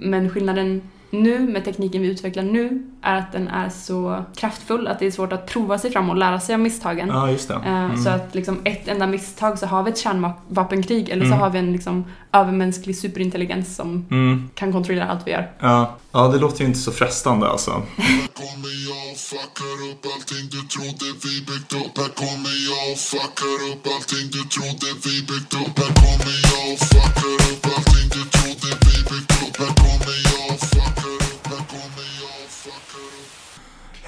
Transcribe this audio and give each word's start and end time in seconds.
Men 0.00 0.30
skillnaden 0.30 0.82
nu 1.10 1.38
med 1.38 1.64
tekniken 1.64 2.02
vi 2.02 2.08
utvecklar 2.08 2.42
nu 2.42 2.86
är 3.02 3.16
att 3.16 3.32
den 3.32 3.48
är 3.48 3.68
så 3.70 4.24
kraftfull 4.36 4.86
att 4.88 4.98
det 4.98 5.06
är 5.06 5.10
svårt 5.10 5.32
att 5.32 5.46
prova 5.46 5.78
sig 5.78 5.92
fram 5.92 6.10
och 6.10 6.16
lära 6.16 6.40
sig 6.40 6.54
av 6.54 6.60
misstagen. 6.60 7.08
Ja, 7.08 7.30
just 7.30 7.48
det. 7.48 7.54
Eh, 7.54 7.66
Mm. 7.84 7.96
Så 8.04 8.10
att 8.10 8.34
liksom 8.34 8.60
ett 8.64 8.88
enda 8.88 9.06
misstag 9.06 9.58
så 9.58 9.66
har 9.66 9.82
vi 9.82 9.90
ett 9.90 9.98
kärnvapenkrig 9.98 11.08
eller 11.08 11.22
så 11.24 11.26
Mm. 11.26 11.38
har 11.40 11.50
vi 11.50 11.58
en 11.58 11.72
liksom 11.72 12.04
övermänsklig 12.32 12.96
superintelligens 12.98 13.76
som 13.76 14.06
Mm. 14.10 14.48
kan 14.54 14.72
kontrollera 14.72 15.06
allt 15.08 15.26
vi 15.26 15.30
gör. 15.30 15.50
Ja. 15.60 15.96
ja, 16.12 16.28
det 16.28 16.38
låter 16.38 16.60
ju 16.60 16.66
inte 16.66 16.78
så 16.78 16.92
frestande 16.92 17.48
alltså. 17.48 17.82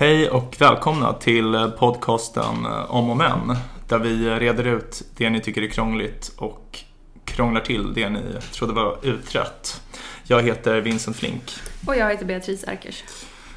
Hej 0.01 0.31
och 0.31 0.57
välkomna 0.59 1.13
till 1.13 1.71
podcasten 1.79 2.67
eh, 2.67 2.95
Om 2.95 3.11
och 3.11 3.17
Men. 3.17 3.57
Där 3.89 3.99
vi 3.99 4.31
reder 4.31 4.67
ut 4.67 5.03
det 5.17 5.31
ni 5.31 5.41
tycker 5.41 5.63
är 5.63 5.69
krångligt 5.69 6.33
och 6.37 6.85
krånglar 7.25 7.61
till 7.61 7.95
det 7.95 8.09
ni 8.09 8.21
trodde 8.53 8.73
var 8.73 8.99
utrett. 9.03 9.83
Jag 10.25 10.43
heter 10.43 10.81
Vincent 10.81 11.17
Flink. 11.17 11.43
Och 11.87 11.97
jag 11.97 12.11
heter 12.11 12.25
Beatrice 12.25 12.65
Erkers. 12.65 13.05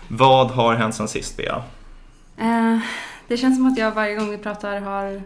Vad 0.08 0.52
har 0.52 0.76
hänt 0.76 0.96
sen 0.96 1.08
sist, 1.08 1.38
Bea? 1.38 1.64
Eh, 2.38 2.80
det 3.28 3.38
känns 3.38 3.58
som 3.58 3.68
att 3.68 3.78
jag 3.78 3.92
varje 3.92 4.16
gång 4.16 4.30
vi 4.30 4.38
pratar 4.38 4.82
har 4.82 5.22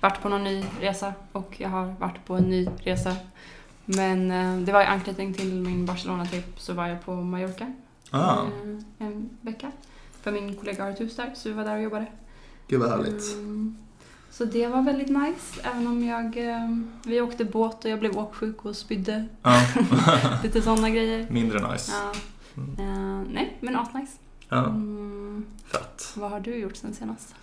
varit 0.00 0.22
på 0.22 0.28
någon 0.28 0.44
ny 0.44 0.64
resa 0.80 1.12
och 1.32 1.54
jag 1.56 1.68
har 1.68 1.94
varit 1.98 2.26
på 2.26 2.34
en 2.34 2.50
ny 2.50 2.68
resa. 2.82 3.16
Men 3.84 4.30
eh, 4.30 4.66
det 4.66 4.72
var 4.72 4.82
i 4.82 4.86
anknytning 4.86 5.34
till 5.34 5.54
min 5.54 5.86
Barcelona-trip 5.86 6.60
så 6.60 6.72
var 6.72 6.86
jag 6.86 7.04
på 7.04 7.14
Mallorca 7.14 7.72
Ah, 8.10 8.32
eh, 8.32 9.06
en 9.06 9.30
vecka. 9.40 9.72
För 10.22 10.32
min 10.32 10.56
kollega 10.56 10.84
har 10.84 10.90
ett 10.90 11.00
hus 11.00 11.16
där 11.16 11.30
så 11.34 11.48
vi 11.48 11.54
var 11.54 11.64
där 11.64 11.76
och 11.76 11.82
jobbade. 11.82 12.06
gud 12.68 12.80
vad 12.80 12.92
Mm, 12.92 13.76
så 14.30 14.44
det 14.44 14.66
var 14.66 14.82
väldigt 14.82 15.08
nice 15.08 15.60
även 15.62 15.86
om 15.86 16.04
jag, 16.04 16.36
eh, 16.48 16.68
vi 17.04 17.20
åkte 17.20 17.44
båt 17.44 17.84
och 17.84 17.90
jag 17.90 17.98
blev 17.98 18.18
åksjuk 18.18 18.64
och 18.64 18.76
spydde. 18.76 19.26
Ja, 19.42 19.62
Lite 20.42 20.62
sådana 20.62 20.90
grejer. 20.90 21.26
mindre 21.30 21.72
nice. 21.72 21.92
Ja. 21.92 22.12
Eh, 22.84 23.22
nej, 23.32 23.56
men 23.60 23.76
asnice. 23.76 24.18
Ja, 24.48 24.64
Mm, 24.64 25.44
fett. 25.66 26.12
vad 26.16 26.30
har 26.30 26.40
du 26.40 26.54
gjort 26.56 26.76
sen 26.76 26.94
senast? 26.94 27.34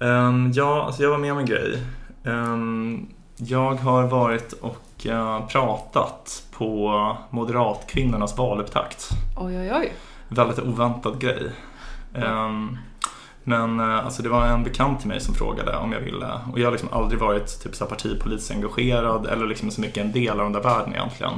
Ehm, 0.00 0.52
ja, 0.54 0.84
alltså 0.86 1.02
jag 1.02 1.10
var 1.10 1.18
med 1.18 1.32
om 1.32 1.38
en 1.38 1.46
grej. 1.46 1.82
Ehm, 2.24 3.06
jag 3.36 3.74
har 3.74 4.06
varit 4.06 4.52
och 4.52 5.06
eh, 5.06 5.46
pratat 5.46 6.46
på 6.52 7.16
Moderatkvinnornas 7.30 8.36
valupptakt. 8.38 9.08
Oj, 9.36 9.58
oj, 9.58 9.72
oj. 9.74 9.92
Väldigt 10.28 10.58
oväntad 10.58 11.20
grej. 11.20 11.50
Ehm, 12.14 12.78
men 13.44 13.80
eh, 13.80 14.04
alltså 14.04 14.22
det 14.22 14.28
var 14.28 14.46
en 14.46 14.64
bekant 14.64 15.00
till 15.00 15.08
mig 15.08 15.20
som 15.20 15.34
frågade 15.34 15.76
om 15.76 15.92
jag 15.92 16.00
ville. 16.00 16.40
Och 16.52 16.58
jag 16.58 16.66
har 16.66 16.72
liksom 16.72 16.88
aldrig 16.92 17.20
varit 17.20 17.62
typ 17.62 17.74
så 17.74 17.84
här 17.84 17.90
partipolitiskt 17.90 18.50
engagerad 18.50 19.26
eller 19.26 19.46
liksom 19.46 19.70
så 19.70 19.80
mycket 19.80 20.04
en 20.04 20.12
del 20.12 20.40
av 20.40 20.46
den 20.46 20.52
där 20.52 20.62
världen 20.62 20.94
egentligen. 20.94 21.32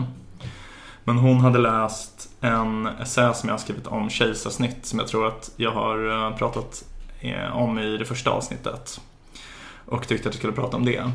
Men 1.05 1.19
hon 1.19 1.41
hade 1.41 1.59
läst 1.59 2.29
en 2.41 2.87
essä 2.87 3.35
som 3.35 3.49
jag 3.49 3.55
har 3.55 3.61
skrivit 3.61 3.87
om 3.87 4.11
kejsarsnitt 4.11 4.87
som 4.87 4.99
jag 4.99 5.09
tror 5.09 5.27
att 5.27 5.51
jag 5.57 5.71
har 5.71 6.27
eh, 6.27 6.37
pratat 6.37 6.85
eh, 7.21 7.57
om 7.57 7.79
i 7.79 7.97
det 7.97 8.05
första 8.05 8.31
avsnittet. 8.31 9.01
Och 9.87 10.09
tyckte 10.09 10.29
att 10.29 10.35
jag 10.35 10.39
skulle 10.39 10.53
prata 10.53 10.77
om 10.77 10.85
det. 10.85 11.11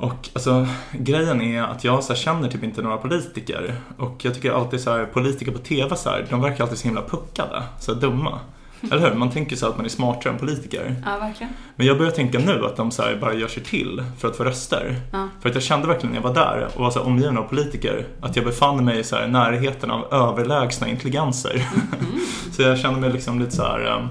Och 0.00 0.28
alltså, 0.32 0.66
grejen 0.92 1.42
är 1.42 1.62
att 1.62 1.84
jag 1.84 2.04
så 2.04 2.12
här, 2.12 2.20
känner 2.20 2.48
typ 2.48 2.64
inte 2.64 2.82
några 2.82 2.96
politiker. 2.96 3.74
Och 3.98 4.24
jag 4.24 4.34
tycker 4.34 4.52
alltid 4.52 4.80
så 4.80 4.90
här, 4.90 5.04
politiker 5.04 5.52
på 5.52 5.58
TV, 5.58 5.96
så 5.96 6.10
här, 6.10 6.26
de 6.30 6.40
verkar 6.40 6.64
alltid 6.64 6.78
så 6.78 6.88
himla 6.88 7.02
puckade, 7.02 7.62
så 7.80 7.94
här, 7.94 8.00
dumma. 8.00 8.40
Eller 8.92 9.10
hur? 9.10 9.14
Man 9.14 9.30
tänker 9.30 9.56
så 9.56 9.66
att 9.66 9.76
man 9.76 9.84
är 9.84 9.90
smartare 9.90 10.32
än 10.32 10.38
politiker. 10.38 10.96
Ja, 11.06 11.18
verkligen. 11.18 11.52
Men 11.76 11.86
jag 11.86 11.98
börjar 11.98 12.12
tänka 12.12 12.38
nu 12.38 12.66
att 12.66 12.76
de 12.76 12.90
så 12.90 13.02
här, 13.02 13.18
bara 13.20 13.34
gör 13.34 13.48
sig 13.48 13.62
till 13.62 14.02
för 14.18 14.28
att 14.28 14.36
få 14.36 14.44
röster. 14.44 14.96
Ja. 15.12 15.28
För 15.40 15.48
att 15.48 15.54
jag 15.54 15.64
kände 15.64 15.86
verkligen 15.86 16.14
när 16.14 16.20
jag 16.20 16.28
var 16.28 16.34
där 16.34 16.68
och 16.74 16.80
var 16.80 16.90
så 16.90 17.00
omgiven 17.00 17.38
av 17.38 17.42
politiker 17.42 18.06
att 18.20 18.36
jag 18.36 18.44
befann 18.44 18.84
mig 18.84 18.98
i 18.98 19.04
så 19.04 19.16
här, 19.16 19.28
närheten 19.28 19.90
av 19.90 20.12
överlägsna 20.12 20.88
intelligenser. 20.88 21.68
så 22.52 22.62
jag 22.62 22.78
kände 22.78 23.00
mig 23.00 23.12
liksom 23.12 23.40
lite 23.40 23.52
så 23.52 23.62
här, 23.62 23.86
eh, 23.86 24.06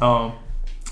ja, 0.00 0.32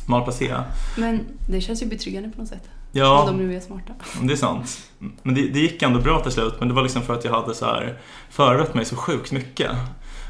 malplacé. 0.07 0.55
Men 0.97 1.21
det 1.49 1.61
känns 1.61 1.83
ju 1.83 1.87
betryggande 1.87 2.31
på 2.31 2.41
något 2.41 2.49
sätt. 2.49 2.69
Ja, 2.93 3.21
Om 3.21 3.27
de 3.39 3.47
nu 3.47 3.57
är 3.57 3.61
smarta. 3.61 3.93
det 4.23 4.33
är 4.33 4.37
sant. 4.37 4.91
Men 5.23 5.35
det, 5.35 5.49
det 5.49 5.61
gick 5.61 5.83
ändå 5.83 6.01
bra 6.01 6.21
till 6.21 6.33
slut, 6.33 6.55
men 6.59 6.69
det 6.69 6.75
var 6.75 6.83
liksom 6.83 7.03
för 7.03 7.15
att 7.15 7.25
jag 7.25 7.33
hade 7.33 7.55
så 7.55 7.65
här 7.65 7.99
förberett 8.31 8.75
mig 8.75 8.85
så 8.85 8.97
sjukt 8.97 9.33
mycket. 9.33 9.71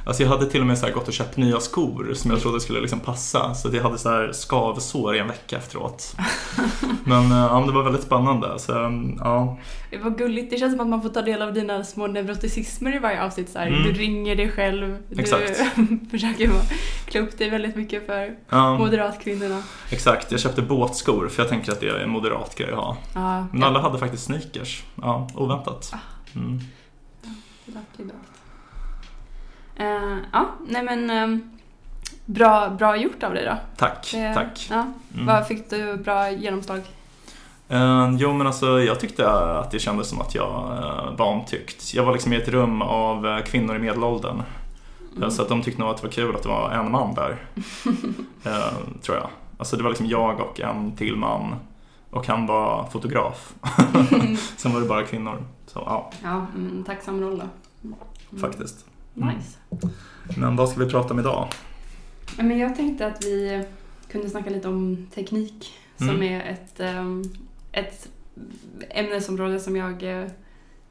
Alltså 0.04 0.22
jag 0.22 0.30
hade 0.30 0.46
till 0.46 0.60
och 0.60 0.66
med 0.66 0.78
så 0.78 0.90
gått 0.90 1.08
och 1.08 1.14
köpt 1.14 1.36
nya 1.36 1.60
skor 1.60 2.12
som 2.14 2.30
jag 2.30 2.40
trodde 2.40 2.60
skulle 2.60 2.80
liksom 2.80 3.00
passa. 3.00 3.54
Så 3.54 3.68
jag 3.72 3.82
hade 3.82 3.98
så 3.98 4.08
här 4.08 4.32
skavsår 4.32 5.16
i 5.16 5.18
en 5.18 5.28
vecka 5.28 5.56
efteråt. 5.56 6.16
Men 7.04 7.32
eh, 7.32 7.38
ja, 7.38 7.64
det 7.66 7.72
var 7.72 7.82
väldigt 7.82 8.02
spännande. 8.02 8.58
Så 8.58 8.72
ja, 9.18 9.58
Det 9.90 9.98
var 9.98 10.10
gulligt. 10.10 10.50
Det 10.50 10.56
känns 10.56 10.72
som 10.72 10.80
att 10.80 10.88
man 10.88 11.02
får 11.02 11.08
ta 11.08 11.22
del 11.22 11.42
av 11.42 11.52
dina 11.52 11.84
små 11.84 12.06
neuroticismer 12.06 12.96
i 12.96 12.98
varje 12.98 13.24
avsnitt. 13.24 13.50
Så. 13.50 13.58
Mm. 13.58 13.82
Du 13.82 13.92
ringer 13.92 14.36
dig 14.36 14.50
själv. 14.50 14.98
Du 15.08 15.16
försöker 16.10 16.50
klä 17.06 17.20
upp 17.20 17.38
dig 17.38 17.50
väldigt 17.50 17.76
mycket 17.76 18.06
för 18.06 18.36
ja 18.48 18.78
moderatkvinnorna. 18.78 19.62
exakt. 19.90 20.32
Jag 20.32 20.40
köpte 20.40 20.62
båtskor 20.62 21.28
för 21.28 21.42
jag 21.42 21.50
tänker 21.50 21.72
att 21.72 21.80
det 21.80 21.88
är 21.88 21.98
en 21.98 22.10
moderat 22.10 22.56
grej 22.56 22.70
att 22.70 22.76
ha. 22.76 22.96
Ja, 23.14 23.46
Men 23.52 23.64
alla 23.64 23.80
hade 23.80 23.98
faktiskt 23.98 24.24
sneakers. 24.24 24.82
Ja, 24.94 25.28
oväntat. 25.34 25.94
Mm. 26.34 26.60
det 27.66 27.72
lät 27.72 27.98
liberalt. 27.98 28.29
Eh, 29.80 30.16
ja, 30.32 30.46
nej 30.68 30.82
men 30.82 31.10
ehm, 31.10 31.50
bra, 32.24 32.68
bra 32.70 32.96
gjort 32.96 33.22
av 33.22 33.34
dig 33.34 33.44
då. 33.44 33.56
Tack, 33.76 34.10
Det- 34.12 34.34
tack. 34.34 34.66
Ja. 34.70 34.86
Mm. 35.14 35.26
Vad 35.26 35.46
fick 35.46 35.70
du 35.70 35.96
bra 35.96 36.30
genomslag? 36.30 36.80
Eh, 37.68 38.10
jo 38.18 38.32
men 38.32 38.46
alltså 38.46 38.80
jag 38.80 39.00
tyckte 39.00 39.30
att 39.30 39.70
det 39.70 39.78
kändes 39.78 40.08
som 40.08 40.20
att 40.20 40.34
jag 40.34 40.50
uh, 40.50 41.16
var 41.16 41.26
omtyckt. 41.26 41.94
Jag 41.94 42.04
var 42.04 42.12
liksom 42.12 42.32
i 42.32 42.36
ett 42.36 42.48
rum 42.48 42.82
av 42.82 43.26
eh, 43.26 43.44
kvinnor 43.44 43.76
i 43.76 43.78
medelåldern. 43.78 44.42
Mm. 45.16 45.30
Så 45.30 45.42
att 45.42 45.48
de 45.48 45.62
tyckte 45.62 45.80
nog 45.80 45.90
att 45.90 45.96
det 45.96 46.02
var 46.06 46.12
kul 46.12 46.36
att 46.36 46.42
det 46.42 46.48
var 46.48 46.70
en 46.70 46.90
man 46.92 47.14
där. 47.14 47.36
Eh, 48.44 48.72
tror 49.02 49.16
jag. 49.16 49.28
Alltså 49.58 49.76
det 49.76 49.82
var 49.82 49.90
liksom 49.90 50.06
jag 50.06 50.40
och 50.40 50.60
en 50.60 50.96
till 50.96 51.16
man. 51.16 51.54
Och 52.10 52.26
han 52.26 52.46
var 52.46 52.88
fotograf. 52.92 53.52
Sen 54.56 54.72
var 54.72 54.80
det 54.80 54.86
bara 54.88 55.02
kvinnor. 55.02 55.42
Så 55.66 55.82
ja, 55.86 56.10
Ja, 56.22 56.46
mm, 56.56 56.84
tacksam 56.86 57.20
roll 57.20 57.38
då. 57.38 57.44
Mm. 57.84 58.40
faktiskt. 58.40 58.86
Mm. 59.22 59.34
Nice. 59.36 59.56
Men 60.36 60.56
vad 60.56 60.68
ska 60.68 60.80
vi 60.84 60.90
prata 60.90 61.14
om 61.14 61.20
idag? 61.20 61.48
Men 62.38 62.58
jag 62.58 62.76
tänkte 62.76 63.06
att 63.06 63.24
vi 63.24 63.64
kunde 64.10 64.30
snacka 64.30 64.50
lite 64.50 64.68
om 64.68 65.06
teknik 65.14 65.72
som 65.96 66.08
Mm. 66.10 66.22
är 66.22 66.40
ett, 66.50 66.80
ehm, 66.80 67.22
ett 67.72 68.08
ämnesområde 68.90 69.60
som 69.60 69.76
jag 69.76 70.02
eh, 70.22 70.26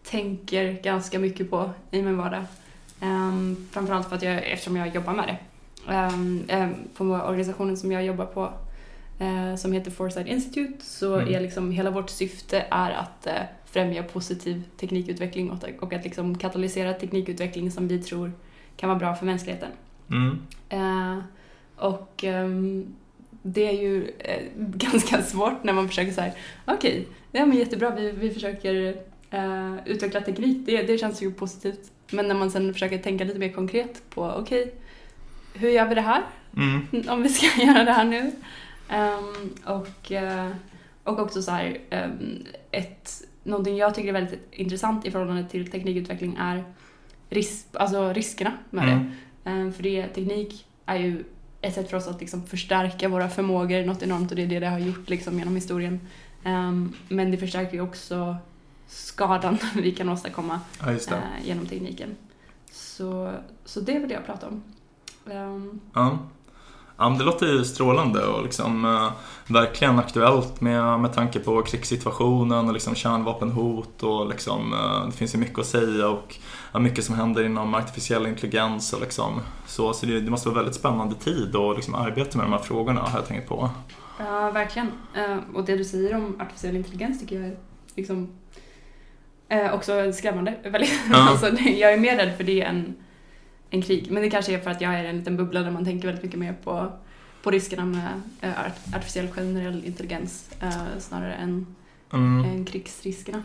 tänker 0.03 0.81
ganska 0.83 1.19
mycket 1.19 1.49
på 1.49 1.69
i 1.91 2.01
min 2.01 2.17
vardag. 2.17 2.43
Um, 3.01 3.67
framförallt 3.71 4.09
för 4.09 4.15
att 4.15 4.21
jag, 4.23 4.51
eftersom 4.51 4.75
jag 4.75 4.95
jobbar 4.95 5.13
med 5.13 5.27
det. 5.27 5.37
Ehm, 5.93 6.43
ehm, 6.47 6.73
på 6.97 7.03
organisationen 7.03 7.77
som 7.77 7.91
jag 7.91 8.05
jobbar 8.05 8.25
på 8.25 8.53
eh, 9.19 9.55
som 9.55 9.71
heter 9.73 9.91
Foresight 9.91 10.27
Institute 10.27 10.85
så 10.85 11.15
Mm. 11.15 11.33
är 11.35 11.39
liksom 11.39 11.71
hela 11.71 11.91
vårt 11.91 12.09
syfte 12.09 12.65
är 12.71 12.91
att 12.91 13.27
eh, 13.27 13.33
främja 13.71 14.03
positiv 14.03 14.63
teknikutveckling 14.77 15.51
och, 15.79 15.93
att 15.93 16.03
liksom 16.03 16.37
katalysera 16.37 16.93
teknikutveckling 16.93 17.71
som 17.71 17.87
vi 17.87 18.03
tror 18.03 18.31
kan 18.77 18.89
vara 18.89 18.99
bra 18.99 19.15
för 19.15 19.25
mänskligheten. 19.25 19.69
Mm. 20.11 20.39
Eh, 20.69 21.23
och 21.75 22.23
ehm, 22.23 22.95
det 23.41 23.67
är 23.67 23.81
ju 23.81 24.11
eh, 24.19 24.41
ganska 24.57 25.21
svårt 25.21 25.63
när 25.63 25.73
man 25.73 25.87
försöker 25.87 26.11
säga 26.11 26.31
okej, 26.65 27.07
ja 27.31 27.45
men 27.45 27.57
jättebra, 27.57 27.89
vi, 27.89 28.11
vi 28.11 28.29
försöker 28.29 28.95
eh, 29.29 29.75
utveckla 29.85 30.21
teknik, 30.21 30.65
det, 30.65 30.83
det 30.83 30.97
känns 30.97 31.21
ju 31.21 31.31
positivt. 31.31 31.91
Men 32.11 32.27
när 32.27 32.35
man 32.35 32.51
sen 32.51 32.73
försöker 32.73 32.97
tänka 32.97 33.23
lite 33.23 33.39
mer 33.39 33.51
konkret 33.51 34.09
på 34.09 34.25
okej, 34.25 34.73
hur 35.53 35.69
gör 35.69 35.85
vi 35.85 35.95
det 35.95 36.01
här? 36.01 36.23
Mm. 36.57 36.87
Om 37.09 37.23
vi 37.23 37.29
ska 37.29 37.61
göra 37.65 37.83
det 37.83 37.91
här 37.91 38.05
nu. 38.05 38.31
Ehm, 38.89 39.55
och, 39.65 40.11
eh, 40.11 40.49
och 41.03 41.19
också 41.19 41.41
så 41.41 41.51
här, 41.51 41.77
um, 41.91 42.45
ett, 42.71 43.21
någonting 43.43 43.77
jag 43.77 43.95
tycker 43.95 44.09
är 44.09 44.13
väldigt 44.13 44.39
intressant 44.51 45.05
i 45.05 45.11
förhållande 45.11 45.43
till 45.49 45.71
teknikutveckling 45.71 46.35
är 46.39 46.63
risk, 47.29 47.65
alltså 47.73 48.13
riskerna 48.13 48.53
med 48.69 48.87
det. 48.87 48.91
Mm. 49.51 49.67
Eh, 49.67 49.73
För 49.73 49.83
det, 49.83 50.07
teknik 50.07 50.65
är 50.85 50.95
ju 50.97 51.23
ett 51.61 51.73
sätt 51.73 51.89
för 51.89 51.97
oss 51.97 52.07
att 52.07 52.19
liksom 52.19 52.45
förstärka 52.47 53.09
våra 53.09 53.29
förmågor 53.29 53.85
något 53.85 54.03
enormt 54.03 54.29
och 54.31 54.35
det 54.35 54.43
är 54.43 54.47
det 54.47 54.59
det 54.59 54.67
har 54.69 54.79
gjort 54.79 55.09
liksom 55.09 55.39
genom 55.39 55.55
historien. 55.55 55.99
Ehm, 56.43 56.93
Men 57.09 57.31
det 57.31 57.37
förstärker 57.37 57.73
ju 57.73 57.81
också 57.81 58.37
skadan 58.87 59.57
vi 59.75 59.91
kan 59.91 60.09
åstadkomma 60.09 60.59
Ja, 60.79 60.85
det. 60.85 61.11
eh, 61.11 61.47
genom 61.47 61.65
tekniken. 61.65 62.15
Så, 62.71 63.33
så 63.65 63.79
det 63.79 63.99
vill 63.99 64.11
jag 64.11 64.25
prata 64.25 64.47
om. 64.47 64.63
Ehm, 65.31 65.79
Ja. 65.93 66.17
Ja, 66.99 67.09
det 67.09 67.23
låter 67.23 67.45
ju 67.45 67.63
strålande 67.63 68.25
och 68.25 68.43
liksom, 68.43 68.85
eh, 68.85 69.11
verkligen 69.47 69.99
aktuellt 69.99 70.61
med, 70.61 70.99
med 70.99 71.13
tanke 71.13 71.39
på 71.39 71.61
krigssituationen 71.61 72.67
och 72.67 72.73
liksom 72.73 72.95
kärnvapenhot 72.95 74.03
och 74.03 74.29
liksom, 74.29 74.73
eh, 74.73 75.05
det 75.05 75.11
finns 75.11 75.35
ju 75.35 75.39
mycket 75.39 75.59
att 75.59 75.65
säga 75.65 76.07
och 76.07 76.35
ja, 76.71 76.79
mycket 76.79 77.05
som 77.05 77.15
händer 77.15 77.43
inom 77.43 77.75
artificiell 77.75 78.27
intelligens 78.27 78.93
och 78.93 79.01
liksom, 79.01 79.41
så, 79.67 79.93
så 79.93 80.05
det, 80.05 80.19
det 80.19 80.31
måste 80.31 80.49
vara 80.49 80.57
väldigt 80.57 80.75
spännande 80.75 81.15
tid 81.15 81.55
att 81.55 81.75
liksom 81.75 81.95
arbeta 81.95 82.37
med 82.37 82.47
de 82.47 82.51
här 82.51 82.59
frågorna 82.59 83.01
har 83.01 83.19
jag 83.19 83.27
tänkt 83.27 83.49
på. 83.49 83.69
Ja, 84.19 84.51
verkligen. 84.51 84.91
Eh, 85.15 85.37
och 85.55 85.65
det 85.65 85.77
du 85.77 85.83
säger 85.83 86.15
om 86.15 86.41
artificiell 86.41 86.75
intelligens 86.75 87.19
tycker 87.19 87.35
jag 87.35 87.45
är 87.45 87.57
liksom 87.95 88.29
eh, 89.49 89.73
också 89.73 90.13
skrämmande. 90.13 90.55
Väldigt. 90.63 90.91
Ja. 91.11 91.29
alltså, 91.29 91.47
jag 91.63 91.93
är 91.93 91.97
mer 91.97 92.17
rädd 92.17 92.37
för 92.37 92.43
det 92.43 92.61
än, 92.61 92.95
än 93.71 93.81
krig. 93.81 94.07
Men 94.11 94.23
det 94.23 94.29
kanske 94.29 94.53
är 94.53 94.59
för 94.59 94.71
att 94.71 94.81
jag 94.81 94.93
är 94.93 95.03
i 95.03 95.07
en 95.07 95.17
liten 95.17 95.37
bubbla 95.37 95.61
där 95.61 95.71
man 95.71 95.85
tänker 95.85 96.07
väldigt 96.07 96.23
mycket 96.23 96.39
mer 96.39 96.55
på, 96.63 96.91
på 97.43 97.51
riskerna 97.51 97.85
med 97.85 98.21
eh, 98.41 98.49
art- 98.49 98.95
artificiell 98.95 99.27
generell 99.31 99.85
intelligens 99.85 100.49
eh, 100.61 100.71
snarare 100.99 101.33
än, 101.33 101.75
Mm. 102.13 102.45
än 102.45 102.65
krigsriskerna. 102.65 103.43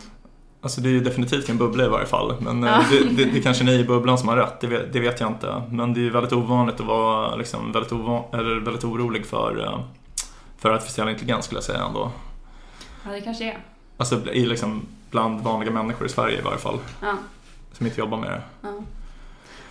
Alltså 0.61 0.81
det 0.81 0.89
är 0.89 0.91
ju 0.91 0.99
definitivt 0.99 1.49
en 1.49 1.57
bubbla 1.57 1.85
i 1.85 1.87
varje 1.87 2.05
fall. 2.05 2.35
Men 2.41 2.63
eh, 2.63 2.69
Ja. 2.69 2.83
det, 2.91 3.09
det, 3.23 3.25
det 3.31 3.41
kanske 3.41 3.63
är 3.63 3.65
ni 3.65 3.73
i 3.73 3.83
bubblan 3.83 4.17
som 4.17 4.27
har 4.27 4.37
rätt, 4.37 4.61
det 4.61 4.67
vet, 4.67 4.93
det 4.93 4.99
vet 4.99 5.19
jag 5.19 5.29
inte. 5.31 5.63
Men 5.71 5.93
det 5.93 5.99
är 5.99 6.01
ju 6.03 6.09
väldigt 6.09 6.33
ovanligt 6.33 6.79
att 6.79 6.85
vara 6.85 7.35
liksom 7.35 7.71
väldigt, 7.71 7.91
ovan, 7.91 8.23
eller 8.33 8.55
väldigt 8.59 8.83
orolig 8.83 9.25
för, 9.25 9.63
eh, 9.63 9.79
för 10.57 10.69
artificiell 10.73 11.09
intelligens 11.09 11.45
skulle 11.45 11.57
jag 11.57 11.63
säga 11.63 11.83
ändå. 11.83 12.11
Ja, 13.05 13.11
det 13.11 13.21
kanske 13.21 13.43
är. 13.51 13.57
Alltså 13.97 14.31
i 14.31 14.45
liksom 14.45 14.81
bland 15.11 15.41
vanliga 15.41 15.71
människor 15.71 16.05
i 16.07 16.09
Sverige 16.09 16.39
i 16.39 16.41
varje 16.41 16.57
fall, 16.57 16.77
Ja. 17.01 17.13
som 17.73 17.85
inte 17.85 17.99
jobbar 17.99 18.17
med 18.17 18.29
det. 18.29 18.41
Ja. 18.61 18.73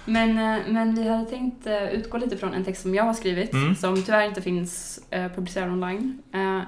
Men, 0.04 0.30
eh, 0.30 0.62
men 0.68 0.94
vi 0.94 1.08
hade 1.08 1.24
tänkt 1.24 1.66
eh, 1.66 1.84
utgå 1.88 2.18
lite 2.18 2.36
från 2.36 2.54
en 2.54 2.64
text 2.64 2.82
som 2.82 2.94
jag 2.94 3.04
har 3.04 3.14
skrivit 3.14 3.52
Mm. 3.52 3.74
som 3.74 4.02
tyvärr 4.02 4.22
inte 4.28 4.42
finns 4.42 5.00
eh, 5.10 5.32
publicerad 5.32 5.70
online 5.70 6.18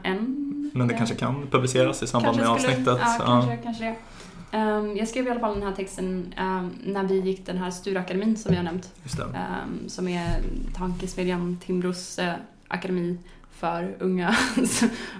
än. 0.05 0.71
Men 0.75 0.89
det 0.89 0.95
kanske 0.95 1.15
kan 1.15 1.47
publiceras 1.51 2.03
i 2.03 2.07
samband 2.07 2.37
med 2.37 2.47
kanske 2.47 2.73
skulle- 2.73 2.91
avsnittet. 2.93 3.19
Ja, 3.19 3.25
kanske, 3.27 3.57
kanske 3.57 3.85
det. 3.85 3.95
Ehm, 4.57 4.97
jag 4.97 5.09
skrev 5.09 5.27
i 5.27 5.31
alla 5.31 5.41
fall 5.41 5.55
den 5.55 5.63
här 5.69 5.75
texten 5.75 6.33
ehm, 6.37 6.71
när 6.85 7.05
vi 7.05 7.21
gick 7.21 7.47
den 7.47 7.59
här 7.59 7.71
Sturakademin 7.71 8.37
som 8.37 8.51
vi 8.51 8.57
har 8.57 8.65
nämnt. 8.65 8.93
Ehm, 9.35 9.89
som 9.89 10.09
är 10.09 10.29
tankesmedjan 10.75 11.59
Timbros 11.67 12.19
eh, 12.19 12.35
akademi 12.69 13.19
för 13.59 13.95
unga. 14.01 14.37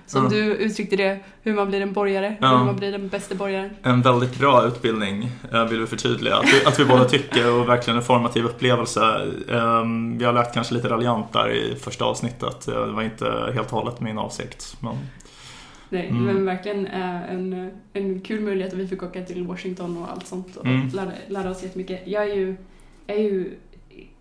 som 0.07 0.23
Ja. 0.25 0.29
du 0.31 0.37
uttryckte 0.45 0.97
det, 0.97 1.19
hur 1.43 1.55
man 1.55 1.69
blir 1.69 1.81
en 1.81 1.93
borgare, 1.93 2.37
Ja. 2.41 2.59
hur 2.59 2.65
man 2.65 2.77
blir 2.77 2.93
den 2.93 3.09
bästa 3.09 3.35
borgaren. 3.35 3.71
En 3.83 4.03
väldigt 4.03 4.39
bra 4.39 4.67
utbildning 4.67 5.31
eh, 5.53 5.65
vill 5.65 5.81
vi 5.81 5.87
förtydliga. 5.87 6.37
Att 6.37 6.45
vi, 6.55 6.67
att 6.67 6.79
vi 6.81 6.85
båda 6.85 7.05
tycker 7.05 7.53
och 7.53 7.69
verkligen 7.69 7.97
en 7.97 8.03
formativ 8.05 8.45
upplevelse. 8.45 9.33
Ehm, 9.51 10.19
Vi 10.19 10.25
har 10.25 10.33
lagt 10.33 10.55
kanske 10.55 10.75
lite 10.75 10.89
raljant 10.89 11.33
där 11.33 11.51
i 11.53 11.77
första 11.81 12.05
avsnittet. 12.05 12.69
Eh, 12.69 12.87
Det 12.87 12.93
var 12.93 13.03
inte 13.03 13.51
helt 13.55 13.73
och 13.73 13.79
hållet 13.79 14.01
min 14.01 14.19
avsikt. 14.19 14.77
Men 14.81 14.95
Nej, 15.89 16.09
Mm. 16.09 16.25
men 16.25 16.45
verkligen 16.47 16.87
eh, 16.87 17.31
en, 17.33 17.71
en 17.93 18.21
kul 18.21 18.41
möjlighet 18.41 18.73
att 18.73 18.79
vi 18.79 18.89
fick 18.89 19.03
åka 19.03 19.23
till 19.23 19.47
Washington 19.47 19.97
och 20.03 20.11
allt 20.13 20.27
sånt 20.27 20.57
och 20.57 20.67
Mm. 20.67 20.89
lära, 20.89 21.11
lära 21.29 21.51
oss 21.51 21.63
jättemycket. 21.63 22.03
Jag 22.07 22.23
är 22.31 22.35
ju, 22.35 22.57
jag 23.07 23.17
är 23.17 23.21
ju 23.23 23.55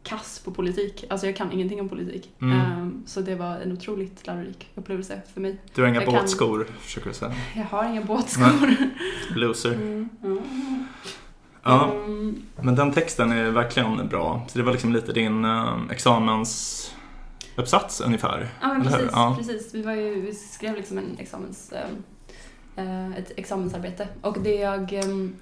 kass 0.03 0.39
på 0.45 0.51
politik, 0.51 1.05
alltså 1.09 1.25
jag 1.27 1.35
kan 1.35 1.51
ingenting 1.51 1.81
om 1.81 1.89
politik. 1.89 2.29
Mm. 2.41 2.59
Ehm, 2.61 3.03
så 3.05 3.21
det 3.21 3.35
var 3.35 3.55
en 3.59 3.71
otroligt 3.71 4.27
lärorik 4.27 4.67
upplevelse 4.75 5.21
för 5.33 5.41
mig. 5.41 5.61
du 5.75 5.81
har 5.81 5.89
inga 5.89 6.01
Jag 6.01 6.09
kan- 6.13 6.21
båtskor, 6.21 6.67
försöker 6.81 7.07
du 7.09 7.13
säga. 7.15 7.33
Jag 7.55 7.63
har 7.63 7.89
inga 7.89 8.01
båtskor. 8.01 8.75
Loser. 9.35 9.73
Mm. 9.73 10.09
Mm. 10.23 10.39
Ja, 11.63 11.91
Ehm, 11.93 12.41
men 12.61 12.75
den 12.75 12.91
texten 12.93 13.31
är 13.31 13.51
verkligen 13.51 14.07
bra. 14.07 14.45
Så 14.47 14.57
det 14.57 14.63
var 14.63 14.71
liksom 14.71 14.93
lite 14.93 15.13
din 15.13 15.45
eh, 15.45 15.77
examensuppsats 15.89 18.01
ungefär. 18.01 18.49
Ja 18.61 18.67
men 18.67 18.83
precis, 18.83 19.09
Ja. 19.11 19.35
precis. 19.37 19.73
Vi, 19.75 19.81
var 19.81 19.93
ju, 19.93 20.21
vi 20.21 20.33
skrev 20.33 20.75
liksom 20.75 20.97
en 20.97 21.17
examens, 21.19 21.73
ehm, 21.73 22.03
eh, 22.75 23.17
ett 23.17 23.31
examensarbete. 23.35 24.07
Och 24.21 24.37
det 24.43 24.55
jag 24.55 24.93
ehm, 24.93 25.35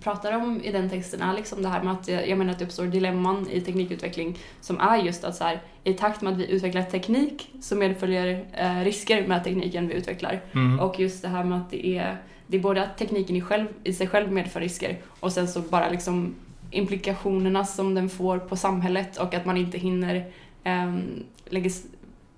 pratar 0.00 0.32
om 0.36 0.60
i 0.64 0.72
den 0.72 0.90
texten 0.90 1.22
är 1.22 1.34
liksom 1.34 1.62
det 1.62 1.68
här 1.68 1.82
med 1.82 1.92
att 1.92 2.08
jag, 2.08 2.38
menar 2.38 2.52
att 2.52 2.58
det 2.58 2.64
uppstår 2.64 2.84
dilemman 2.86 3.48
i 3.50 3.60
teknikutveckling 3.60 4.38
som 4.60 4.80
är 4.80 4.96
just 4.96 5.24
att 5.24 5.36
så 5.36 5.44
här, 5.44 5.60
i 5.84 5.92
takt 5.94 6.22
med 6.22 6.32
att 6.32 6.38
vi 6.38 6.50
utvecklar 6.50 6.82
teknik 6.82 7.50
så 7.60 7.76
medföljer 7.76 8.44
eh, 8.52 8.84
risker 8.84 9.26
med 9.26 9.44
tekniken 9.44 9.88
vi 9.88 9.94
utvecklar. 9.94 10.40
Mm. 10.54 10.80
Och 10.80 11.00
just 11.00 11.22
det 11.22 11.28
här 11.28 11.44
med 11.44 11.58
att 11.60 11.70
det 11.70 11.86
är, 11.86 12.16
det 12.46 12.56
är 12.56 12.60
både 12.60 12.82
att 12.82 12.98
tekniken 12.98 13.36
i, 13.36 13.40
själv, 13.40 13.66
i 13.84 13.92
sig 13.92 14.06
själv 14.08 14.32
medför 14.32 14.60
risker 14.60 14.96
och 15.20 15.32
sen 15.32 15.48
så 15.48 15.60
bara 15.60 15.88
liksom 15.90 16.34
implikationerna 16.70 17.64
som 17.64 17.94
den 17.94 18.08
får 18.08 18.38
på 18.38 18.56
samhället 18.56 19.16
och 19.16 19.34
att 19.34 19.46
man 19.46 19.56
inte 19.56 19.78
hinner 19.78 20.24
um, 20.64 21.02
lägga, 21.48 21.66
s- 21.66 21.84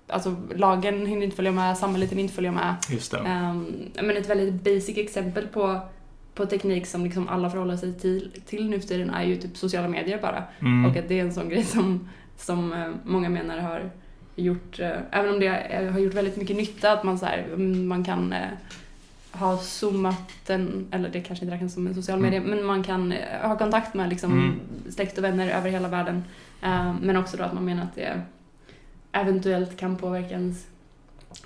alltså 0.07 0.35
lagen 0.55 1.05
hinner 1.05 1.23
inte 1.23 1.35
följa 1.35 1.51
med, 1.51 1.77
samhället 1.77 2.11
hinner 2.11 2.21
inte 2.21 2.33
följa 2.33 2.51
med. 2.51 2.75
Just 2.89 3.11
det. 3.11 3.17
Um, 3.17 3.65
men 3.95 4.17
ett 4.17 4.29
väldigt 4.29 4.53
basic 4.63 4.97
exempel 4.97 5.47
på, 5.47 5.79
på 6.39 6.45
teknik 6.45 6.85
som 6.87 7.03
liksom 7.03 7.27
alla 7.29 7.49
förhåller 7.49 7.77
sig 7.77 7.93
till, 7.93 8.31
till 8.45 8.69
nu 8.69 8.79
för 8.79 8.87
tiden 8.87 9.09
är 9.09 9.23
ju 9.23 9.35
typ 9.35 9.57
sociala 9.57 9.87
medier 9.87 10.21
bara. 10.21 10.43
Mm. 10.59 10.85
Och 10.85 10.97
att 10.97 11.07
det 11.07 11.19
är 11.19 11.23
en 11.23 11.33
sån 11.33 11.49
grej 11.49 11.63
som, 11.63 12.09
som 12.37 12.73
eh, 12.73 12.89
många 13.05 13.29
menar 13.29 13.57
har 13.57 13.89
gjort, 14.35 14.79
eh, 14.79 14.91
även 15.11 15.33
om 15.33 15.39
det 15.39 15.47
har 15.93 15.99
gjort 15.99 16.13
väldigt 16.13 16.37
mycket 16.37 16.55
nytta, 16.57 16.91
att 16.91 17.03
man, 17.03 17.19
så 17.19 17.25
här, 17.25 17.45
mm, 17.53 17.87
man 17.87 18.03
kan 18.03 18.33
eh, 18.33 18.47
ha 19.31 19.57
zoomat 19.57 20.49
en, 20.49 20.87
eller 20.91 21.09
det 21.09 21.21
kanske 21.21 21.45
inte 21.45 21.55
räknas 21.55 21.73
som 21.73 21.87
en 21.87 21.95
social 21.95 22.19
Mm. 22.19 22.31
media, 22.31 22.49
men 22.55 22.65
man 22.65 22.83
kan 22.83 23.13
ha 23.41 23.57
kontakt 23.57 23.93
med 23.93 24.09
liksom, 24.09 24.31
Mm. 24.31 24.59
släkt 24.89 25.17
och 25.17 25.23
vänner 25.23 25.49
över 25.49 25.69
hela 25.69 25.87
världen. 25.87 26.23
Men 27.01 27.17
också 27.17 27.37
då 27.37 27.43
att 27.43 27.53
man 27.53 27.65
menar 27.65 27.83
att 27.83 27.95
det 27.95 28.21
eventuellt 29.11 29.77
kan 29.77 29.95
påverka 29.95 30.29
ens 30.29 30.67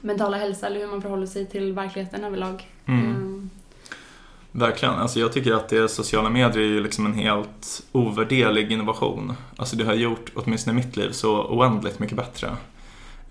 mentala 0.02 0.38
hälsa 0.38 0.68
eller 0.68 0.80
hur 0.80 0.88
man 0.88 1.02
förhåller 1.02 1.28
sig 1.28 1.46
till 1.46 1.74
verkligheten 1.74 2.24
överlag. 2.24 2.68
Mm. 2.86 3.23
Verkligen. 4.56 4.96
Alltså 4.96 5.20
jag 5.20 5.34
tycker 5.34 5.54
att 5.54 5.70
det 5.70 5.90
sociala 5.90 6.30
medier 6.30 6.64
är 6.64 6.68
ju 6.68 6.84
liksom 6.84 7.06
en 7.06 7.14
helt 7.14 7.84
ovärderlig 7.92 8.72
innovation. 8.72 9.34
Alltså 9.58 9.76
det 9.76 9.84
har 9.84 9.94
gjort, 9.94 10.32
åtminstone 10.34 10.80
i 10.80 10.86
mitt 10.86 10.98
liv, 10.98 11.12
så 11.12 11.46
oändligt 11.46 12.00
mycket 12.00 12.18
bättre. 12.18 12.58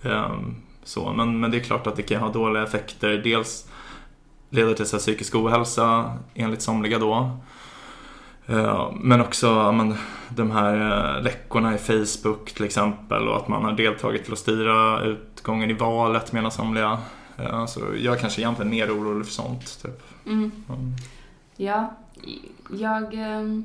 Um, 0.02 0.56
så. 0.84 1.12
Men, 1.12 1.40
men 1.40 1.50
det 1.50 1.56
är 1.56 1.60
klart 1.60 1.86
att 1.86 1.96
det 1.96 2.02
kan 2.02 2.20
ha 2.20 2.32
dåliga 2.32 2.62
effekter. 2.62 3.20
Dels 3.24 3.68
leder 4.50 4.74
till 4.74 4.86
så 4.86 4.96
här 4.96 5.00
psykisk 5.00 5.34
ohälsa, 5.34 6.18
enligt 6.34 6.62
somliga 6.62 6.98
då. 6.98 7.38
Ehm, 8.46 8.94
men 8.94 9.20
också 9.20 9.72
men, 9.72 9.94
de 10.28 10.50
här 10.50 10.74
eh, 11.16 11.22
läckorna 11.22 11.74
i 11.74 11.78
Facebook 11.78 12.52
till 12.52 12.64
exempel 12.64 13.28
och 13.28 13.36
att 13.36 13.48
man 13.48 13.64
har 13.64 13.72
deltagit 13.72 14.24
till 14.24 14.32
att 14.32 14.38
styra 14.38 15.00
utgången 15.02 15.70
i 15.70 15.72
valet 15.72 16.32
menar 16.32 16.50
somliga. 16.50 16.98
Ehm, 17.38 17.66
Så 17.68 17.80
jag 17.80 18.14
är 18.14 18.18
kanske 18.20 18.40
egentligen 18.40 18.70
mer 18.70 18.90
orolig 18.98 19.26
för 19.26 19.32
sånt. 19.32 19.82
Typ. 19.82 20.02
mm. 20.26 20.52
Mm. 20.68 20.92
Ja, 21.56 21.94
jag, 22.70 23.14
ehm, 23.14 23.64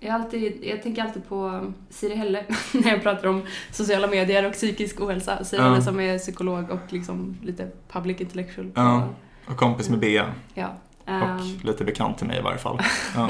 jag, 0.00 0.14
alltid, 0.14 0.58
jag 0.64 0.82
tänker 0.82 1.02
alltid 1.02 1.28
på 1.28 1.72
Siri 1.90 2.14
Helle 2.14 2.44
när 2.72 2.90
jag 2.90 3.02
pratar 3.02 3.28
om 3.28 3.42
sociala 3.72 4.06
medier 4.06 4.46
och 4.46 4.52
psykisk 4.52 5.00
ohälsa. 5.00 5.44
Siri. 5.44 5.60
Helle 5.62 5.82
som 5.82 6.00
är 6.00 6.18
psykolog 6.18 6.70
och 6.70 6.92
liksom 6.92 7.36
lite 7.42 7.70
public 7.88 8.20
intellectual. 8.20 8.70
Ja. 8.74 9.08
Och 9.46 9.56
kompis 9.56 9.88
med 9.90 9.98
Bea. 9.98 10.26
ja. 10.54 10.68
Och 11.04 11.10
Ehm, 11.10 11.58
lite 11.64 11.84
bekant 11.84 12.18
till 12.18 12.26
mig 12.26 12.38
i 12.38 12.42
varje 12.42 12.58
fall. 12.58 12.78
Ja. 13.14 13.28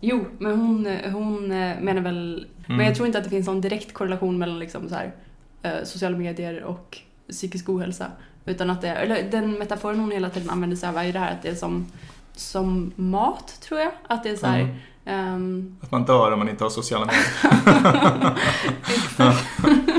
jo, 0.00 0.24
men 0.38 0.60
hon, 0.60 0.86
hon 1.12 1.52
eh, 1.52 1.80
menar 1.80 2.02
väl... 2.02 2.46
Men 2.66 2.74
Mm. 2.74 2.86
jag 2.86 2.94
tror 2.94 3.06
inte 3.06 3.18
att 3.18 3.24
det 3.24 3.30
finns 3.30 3.46
någon 3.46 3.60
direkt 3.60 3.92
korrelation 3.94 4.38
mellan 4.38 4.58
liksom 4.58 4.88
så 4.88 4.94
här, 4.94 5.12
eh, 5.62 5.84
sociala 5.84 6.16
medier 6.16 6.62
och 6.62 6.98
psykisk 7.30 7.68
ohälsa. 7.68 8.06
Utan 8.48 8.70
att 8.70 8.80
det, 8.82 8.88
eller 8.88 9.22
den 9.30 9.52
metaforen 9.52 10.00
hon 10.00 10.10
hela 10.10 10.30
tiden 10.30 10.50
använder 10.50 10.76
sig 10.76 10.88
av 10.88 10.96
är 10.96 11.04
ju 11.04 11.12
det 11.12 11.18
här 11.18 11.32
att 11.32 11.42
det 11.42 11.48
är 11.48 11.54
som, 11.54 11.86
som 12.34 12.92
mat, 12.96 13.60
tror 13.60 13.80
jag. 13.80 13.90
Att 14.06 14.22
det 14.22 14.30
är 14.30 14.36
så 14.36 14.46
här, 14.46 14.60
Mm. 14.60 14.74
ehm, 15.04 15.76
Att 15.80 15.90
man 15.90 16.04
dör 16.04 16.32
om 16.32 16.38
man 16.38 16.48
inte 16.48 16.64
har 16.64 16.70
sociala 16.70 17.06
medier. 17.06 18.36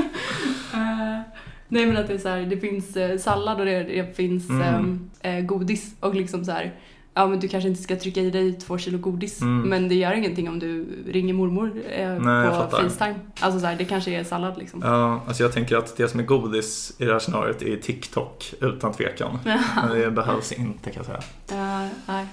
Eh, 0.74 1.20
nej 1.68 1.86
men 1.86 1.96
att 1.96 2.08
det 2.08 2.14
är 2.14 2.18
så 2.18 2.28
här, 2.28 2.40
det 2.40 2.56
finns 2.56 2.96
eh, 2.96 3.18
sallad 3.18 3.60
och 3.60 3.66
det, 3.66 3.82
det 3.82 4.16
finns 4.16 4.50
Mm. 4.50 5.10
eh, 5.20 5.40
godis 5.40 5.94
och 6.00 6.14
liksom 6.14 6.44
så 6.44 6.52
här. 6.52 6.72
Ja 7.14 7.26
men 7.26 7.40
du 7.40 7.48
kanske 7.48 7.68
inte 7.68 7.82
ska 7.82 7.96
trycka 7.96 8.20
i 8.20 8.30
dig 8.30 8.52
två 8.52 8.78
kilo 8.78 8.98
godis 8.98 9.40
Mm. 9.40 9.68
men 9.68 9.88
det 9.88 9.94
gör 9.94 10.12
ingenting 10.12 10.48
om 10.48 10.58
du 10.58 10.86
ringer 11.06 11.34
mormor 11.34 11.72
eh, 11.90 12.12
Nej, 12.12 12.48
på. 12.48 12.54
Facetime. 12.70 13.14
Alltså 13.40 13.60
så 13.60 13.66
här, 13.66 13.76
det 13.76 13.84
kanske 13.84 14.10
är 14.10 14.24
sallad 14.24 14.58
liksom. 14.58 14.80
Ja, 14.84 15.20
alltså 15.26 15.42
jag 15.42 15.52
tänker 15.52 15.76
att 15.76 15.96
det 15.96 16.08
som 16.08 16.20
är 16.20 16.24
godis 16.24 16.92
i 16.98 17.04
det 17.04 17.12
här 17.12 17.18
scenariot 17.18 17.62
är 17.62 17.76
TikTok 17.76 18.54
utan 18.60 18.92
tvekan. 18.92 19.38
Men 19.76 19.98
det 20.00 20.10
behövs 20.10 20.52
inte 20.52 20.90
kan 20.90 21.04
jag 21.06 21.06
säga. 21.06 21.62
Eh, 21.82 21.88
nej. 22.06 22.26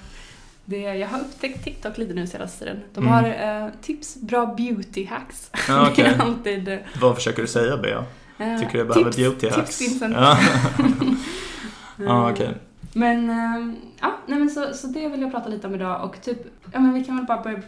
Det, 0.66 0.78
jag 0.82 1.08
har 1.08 1.20
upptäckt 1.20 1.64
TikTok 1.64 1.98
lite 1.98 2.14
nu 2.14 2.28
senaste 2.28 2.60
tiden. 2.60 2.80
De 2.94 3.08
Mm. 3.08 3.14
har 3.14 3.24
eh, 3.64 3.70
tips, 3.82 4.16
bra 4.22 4.46
beauty 4.58 5.06
hacks. 5.06 5.52
Ja, 5.68 5.92
är 5.98 6.22
alltid... 6.22 6.68
eh, 6.68 6.78
Vad 7.02 7.16
försöker 7.16 7.42
du 7.42 7.48
säga 7.48 7.78
Bea? 7.78 8.06
Tycker 8.60 8.72
du 8.72 8.78
jag 8.78 8.88
behöver 8.88 9.12
tips, 9.12 9.18
beauty 9.18 9.50
hacks? 9.50 9.78
Tips 9.78 9.92
Vincent. 9.92 10.14
Ja, 10.18 10.38
ja 11.98 12.32
okej. 12.32 12.54
Men, 12.98 13.30
ehm, 13.30 13.76
ja, 14.02 14.18
nej 14.26 14.40
men 14.40 14.50
så, 14.50 14.74
så 14.74 14.88
det 14.88 15.08
vill 15.10 15.22
jag 15.22 15.32
prata 15.32 15.50
lite 15.50 15.68
om 15.68 15.76
idag 15.76 16.04
och 16.06 16.22
typ, 16.22 16.38
ja 16.74 16.80
men 16.80 16.94
vi 16.94 17.04
kan 17.04 17.16
väl 17.18 17.26
bara 17.26 17.42
börja 17.44 17.62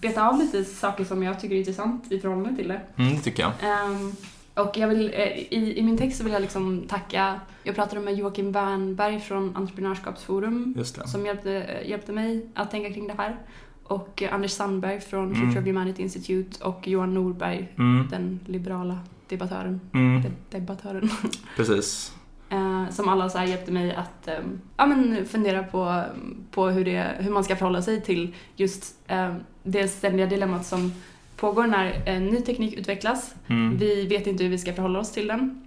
beta 0.00 0.28
av 0.28 0.38
lite 0.38 0.64
saker 0.64 1.04
som 1.04 1.22
jag 1.22 1.40
tycker 1.40 1.54
är 1.54 1.58
intressant 1.58 2.12
i 2.12 2.20
förhållande 2.20 2.56
till 2.56 2.68
det. 2.68 2.80
Mm, 2.96 3.14
det 3.16 3.20
tycker 3.20 3.42
jag. 3.42 3.52
Ehm, 3.62 4.12
Och 4.54 4.76
jag 4.76 4.88
vill, 4.88 5.10
eh, 5.14 5.38
i, 5.38 5.74
i 5.78 5.82
min 5.82 5.98
text 5.98 6.18
så 6.18 6.24
vill 6.24 6.32
jag 6.32 6.42
liksom 6.42 6.82
tacka, 6.88 7.40
jag 7.64 7.74
pratade 7.74 8.00
med 8.00 8.14
Joakim 8.16 8.52
Wernberg 8.52 9.20
från 9.20 9.56
Entreprenörskapsforum 9.56 10.74
som 11.06 11.26
hjälpte, 11.26 11.52
eh, 11.52 11.88
hjälpte 11.90 12.12
mig 12.12 12.46
att 12.54 12.70
tänka 12.70 12.92
kring 12.92 13.06
det 13.06 13.14
här. 13.18 13.36
Och 13.84 14.22
eh, 14.22 14.34
Anders 14.34 14.50
Sandberg 14.50 15.00
från 15.00 15.24
Mm. 15.26 15.34
Future 15.40 15.60
of 15.60 15.66
Humanity 15.66 16.02
Institute 16.02 16.64
och 16.64 16.88
Johan 16.88 17.14
Norberg, 17.14 17.68
Mm. 17.78 18.06
den 18.10 18.40
liberala 18.46 18.98
debattören. 19.28 19.80
Mm. 19.94 20.22
De- 20.22 20.58
debattören. 20.58 21.10
Precis. 21.56 22.12
Eh, 22.52 22.88
som 22.90 23.08
alla 23.08 23.28
så 23.28 23.38
hjälpte 23.38 23.72
mig 23.72 23.94
att 23.94 24.28
eh, 24.28 24.34
ja, 24.76 24.86
men 24.86 25.26
fundera 25.26 25.62
på, 25.62 26.02
på 26.50 26.66
hur, 26.68 26.84
det, 26.84 27.06
hur 27.18 27.30
man 27.30 27.44
ska 27.44 27.56
förhålla 27.56 27.82
sig 27.82 28.00
till 28.00 28.34
just 28.56 28.94
eh, 29.06 29.34
det 29.62 29.88
ständiga 29.88 30.26
dilemmat 30.26 30.66
som 30.66 30.92
pågår 31.36 31.66
när 31.66 32.02
eh, 32.06 32.20
ny 32.20 32.40
teknik 32.40 32.74
utvecklas. 32.74 33.34
Mm. 33.46 33.76
Vi 33.78 34.06
vet 34.06 34.26
inte 34.26 34.44
hur 34.44 34.50
vi 34.50 34.58
ska 34.58 34.72
förhålla 34.72 34.98
oss 34.98 35.12
till 35.12 35.26
den. 35.28 35.64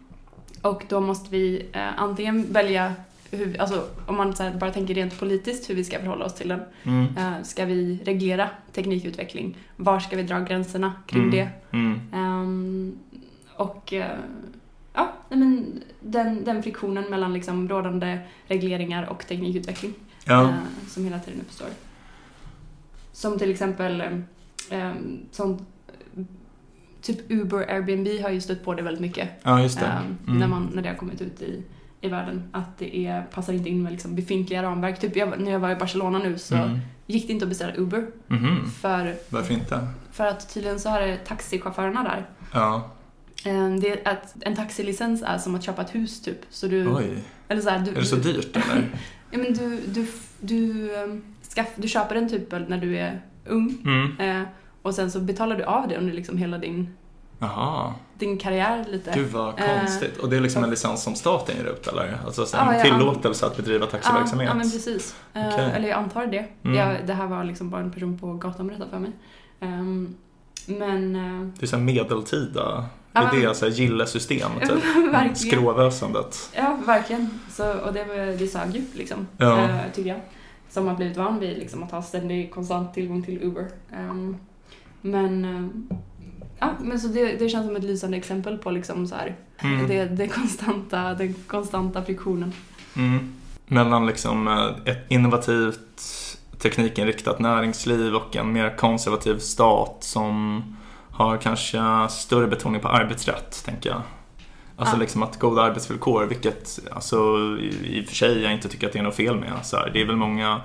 Och 0.62 0.84
då 0.90 1.02
måste 1.02 1.30
vi 1.32 1.66
eh, 1.72 2.02
antingen 2.02 2.54
välja, 2.54 2.94
hur, 3.32 3.62
alltså, 3.62 3.84
om 4.06 4.18
man 4.18 4.34
här, 4.40 4.54
bara 4.54 4.72
tänker 4.72 4.94
rent 4.94 5.20
politiskt 5.20 5.70
hur 5.70 5.76
vi 5.76 5.84
ska 5.84 6.00
förhålla 6.00 6.26
oss 6.26 6.34
till 6.34 6.48
den. 6.50 6.62
Mm. 6.84 7.18
Eh, 7.18 7.44
ska 7.44 7.66
vi 7.66 8.00
reglera 8.06 8.50
teknikutveckling? 8.74 9.58
Var 9.76 10.00
ska 10.00 10.18
vi 10.18 10.24
dra 10.24 10.40
gränserna 10.40 10.94
kring 11.08 11.24
Mm. 11.24 11.32
det? 11.36 11.50
Mm. 11.72 12.00
Ehm, 12.14 12.96
och 13.56 13.94
eh, 13.94 14.06
ja, 14.96 15.14
nej, 15.30 15.40
men 15.40 15.84
den, 16.02 16.44
den 16.44 16.64
friktionen 16.64 17.04
mellan 17.10 17.34
liksom 17.34 17.70
rådande 17.70 18.20
regleringar 18.48 19.04
och 19.10 19.28
teknikutveckling 19.28 19.94
Ja. 20.26 20.44
eh, 20.44 20.54
som 20.88 21.04
hela 21.04 21.20
tiden 21.20 21.42
uppstår. 21.42 21.68
Som 23.12 23.40
till 23.40 23.52
exempel 23.52 24.02
eh, 24.72 24.92
sånt, 25.32 25.62
typ 27.02 27.32
Uber, 27.32 27.58
Airbnb 27.70 28.22
har 28.24 28.30
ju 28.30 28.42
stött 28.42 28.64
på 28.66 28.74
det 28.74 28.82
väldigt 28.84 29.02
mycket 29.02 29.30
ja, 29.44 29.62
just 29.62 29.80
det. 29.80 29.86
ehm, 29.86 30.18
Mm. 30.28 30.40
när, 30.40 30.48
man, 30.48 30.70
när 30.74 30.82
det 30.82 30.90
har 30.90 30.96
kommit 30.96 31.22
ut 31.22 31.42
i, 31.42 31.64
i 32.02 32.08
världen. 32.10 32.50
Att 32.52 32.78
det 32.78 32.98
är, 32.98 33.22
passar 33.22 33.54
inte 33.54 33.70
in 33.70 33.84
med 33.84 33.92
liksom 33.92 34.16
befintliga 34.16 34.64
ramverk. 34.64 35.00
Typ 35.00 35.16
jag, 35.16 35.40
när 35.40 35.52
jag 35.52 35.60
var 35.60 35.72
i 35.72 35.76
Barcelona 35.76 36.20
nu 36.20 36.38
så 36.38 36.56
Mm. 36.56 36.80
gick 37.08 37.28
det 37.28 37.34
inte 37.34 37.46
att 37.46 37.50
beställa 37.50 37.74
Uber 37.76 38.08
Mhm. 38.28 38.66
för, 38.72 39.16
Varför 39.30 39.54
inte? 39.54 39.88
för 40.12 40.26
att 40.26 40.54
tydligen 40.54 40.80
så 40.80 40.90
har 40.90 41.02
det 41.02 41.18
taxichaufförerna 41.18 42.04
där 42.04 42.26
Ja. 42.54 42.92
Eh, 43.46 43.70
Det 43.82 43.90
är 44.06 44.12
att 44.14 44.36
en 44.42 44.56
taxilicens 44.56 45.22
är 45.26 45.38
som 45.38 45.56
att 45.56 45.64
köpa 45.64 45.82
ett 45.82 45.96
hus 45.96 46.22
typ. 46.22 46.40
Så 46.50 46.68
du, 46.68 46.96
Oj. 46.96 47.18
eller 47.48 47.62
så 47.62 47.70
här, 47.70 47.80
du, 47.80 47.92
Är 47.92 47.96
det 47.96 48.06
så 48.06 48.16
dyrt 48.16 48.56
eller? 48.56 48.90
ja, 49.32 49.38
men 49.38 49.54
du, 49.54 49.80
du, 49.88 50.08
du, 50.40 50.96
ehm, 50.96 51.22
skaff, 51.42 51.68
du 51.76 51.88
köper 51.88 52.16
den 52.16 52.30
typ 52.30 52.52
när 52.52 52.78
du 52.78 52.98
är 52.98 53.22
ung 53.46 53.78
Mm. 53.86 54.20
eh, 54.42 54.48
och 54.82 54.96
sen 54.96 55.12
så 55.12 55.20
betalar 55.20 55.56
du 55.58 55.64
av 55.64 55.88
det 55.88 55.98
under 55.98 56.14
liksom 56.14 56.38
hela 56.38 56.58
din, 56.58 56.90
Jaha. 57.40 57.94
din 58.18 58.38
karriär 58.38 58.86
lite. 58.90 59.12
Gud 59.16 59.28
vad 59.32 59.60
Eh, 59.60 59.80
konstigt. 59.80 60.18
Och 60.18 60.30
det 60.30 60.36
är 60.38 60.42
liksom 60.42 60.64
en 60.64 60.70
licens 60.70 61.04
som 61.04 61.16
staten 61.16 61.56
ger 61.58 61.66
ut 61.66 61.88
eller? 61.88 62.18
Alltså 62.26 62.58
en 62.58 62.74
ja, 62.76 62.82
tillåtelse 62.84 63.46
att 63.46 63.58
bedriva 63.58 63.86
ja, 63.86 63.92
taxiverksamhet? 63.92 64.48
ja, 64.50 64.54
men 64.56 64.72
precis. 64.72 65.16
Eh, 65.34 65.48
Okej. 65.48 65.72
Eller 65.76 65.90
jag 65.90 65.98
antar 65.98 66.26
det. 66.28 66.46
Mm. 66.64 66.78
Jag, 66.78 67.08
det 67.08 67.14
här 67.14 67.28
var 67.28 67.44
liksom 67.44 67.70
bara 67.70 67.82
en 67.82 67.92
person 67.92 68.18
på 68.20 68.34
gatan 68.34 68.68
berättade 68.68 68.90
för 68.90 69.00
mig. 69.00 69.12
Ehm, 69.60 70.16
men... 70.66 71.16
eh, 71.16 71.48
Det 71.60 71.66
är 71.66 71.68
så 71.68 71.76
här 71.76 71.84
medeltida 73.16 73.44
Ja, 73.44 73.50
det 73.50 73.56
så 73.56 73.66
här 73.66 73.72
gillesystem 73.72 74.50
typ. 74.68 75.38
Skråväsendet. 75.38 76.50
Ja, 76.56 76.78
verkligen. 76.86 77.40
Så, 77.52 77.74
och 77.80 77.94
det, 77.94 78.04
var- 78.06 78.38
det 78.40 78.48
sög 78.48 78.76
ju 78.76 78.82
liksom, 78.94 79.28
Ja. 79.38 79.60
eh, 79.64 79.76
tycker 79.94 80.10
jag. 80.10 80.20
Som 80.70 80.88
har 80.88 80.96
blivit 80.96 81.18
van 81.18 81.40
vid 81.40 81.58
liksom, 81.58 81.84
att 81.84 81.92
ha 81.92 82.02
ständig 82.02 82.52
konstant 82.52 82.94
tillgång 82.94 83.24
till 83.24 83.44
Uber. 83.44 83.68
Ehm, 83.94 84.38
men 85.02 85.46
eh, 85.46 85.98
ja, 86.60 86.70
men 86.82 87.00
så 87.00 87.08
det, 87.08 87.26
det 87.40 87.50
känns 87.50 87.66
som 87.68 87.76
ett 87.76 87.84
lysande 87.84 88.18
exempel 88.18 88.58
på 88.58 88.72
liksom, 88.72 89.08
så 89.08 89.16
här, 89.16 89.36
Mm. 89.60 89.88
det, 89.88 90.06
det 90.06 90.28
konstanta, 90.28 91.14
den 91.14 91.34
konstanta 91.48 92.04
friktionen. 92.04 92.54
Mm. 92.96 93.34
Mellan 93.68 94.06
liksom 94.06 94.48
eh, 94.48 94.92
ett 94.94 95.12
innovativt 95.12 96.02
teknikinriktat 96.60 97.40
näringsliv 97.40 98.16
och 98.16 98.36
en 98.36 98.54
mer 98.54 98.78
konservativ 98.78 99.38
stat 99.40 99.98
som 100.00 100.64
har 101.16 101.38
kanske 101.38 101.80
större 102.10 102.48
betoning 102.48 102.82
på 102.82 102.88
arbetsrätt, 102.88 103.64
tänker 103.66 103.90
jag. 103.90 104.02
Alltså 104.78 104.96
Ja. 104.96 105.00
liksom 105.00 105.24
att 105.24 105.40
goda 105.40 105.62
arbetsvillkor, 105.62 106.26
vilket 106.26 106.80
alltså, 106.92 107.18
i, 107.62 107.98
i 107.98 108.02
och 108.04 108.06
för 108.08 108.16
sig 108.16 108.42
jag 108.42 108.54
inte 108.54 108.70
tycker 108.70 108.88
att 108.88 108.94
det 108.94 109.00
är 109.00 109.04
något 109.04 109.16
fel 109.16 109.40
med. 109.40 109.52
Så 109.64 109.78
här, 109.78 109.90
det 109.94 110.02
är 110.02 110.06
väl 110.06 110.16
många 110.16 110.62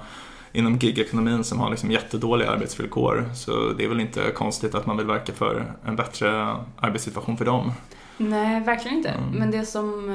inom 0.52 0.76
gigekonomin 0.76 1.44
som 1.44 1.60
har 1.60 1.70
liksom 1.70 1.90
jättedåliga 1.90 2.50
arbetsvillkor. 2.50 3.30
Så 3.34 3.72
det 3.72 3.84
är 3.84 3.88
väl 3.88 4.00
inte 4.00 4.30
konstigt 4.30 4.74
att 4.74 4.86
man 4.86 4.96
vill 4.96 5.06
verka 5.06 5.32
för 5.32 5.72
en 5.86 5.96
bättre 5.96 6.56
arbetssituation 6.80 7.36
för 7.36 7.44
dem. 7.44 7.72
Nej, 8.16 8.60
verkligen 8.60 8.96
inte. 8.96 9.08
Mm. 9.08 9.30
Men 9.30 9.50
det 9.50 9.66
som, 9.66 10.10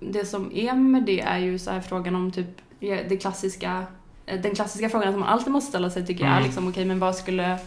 eh, 0.00 0.08
det 0.08 0.24
som 0.24 0.50
är 0.54 0.74
med 0.74 1.02
det 1.02 1.20
är 1.20 1.38
ju 1.38 1.58
så 1.58 1.70
här 1.70 1.80
frågan 1.80 2.14
om 2.14 2.30
typ 2.32 2.48
det 2.80 3.16
klassiska, 3.22 3.84
eh, 4.26 4.40
den 4.40 4.54
klassiska 4.54 4.88
frågan 4.88 5.12
som 5.12 5.20
man 5.20 5.28
alltid 5.28 5.52
måste 5.52 5.68
ställa 5.68 5.90
sig 5.90 6.06
tycker 6.06 6.24
jag 6.24 6.30
är 6.32 6.36
Mm. 6.36 6.46
liksom 6.46 6.68
okej 6.68 6.84
men 6.84 6.98
vad 6.98 7.16
skulle, 7.16 7.58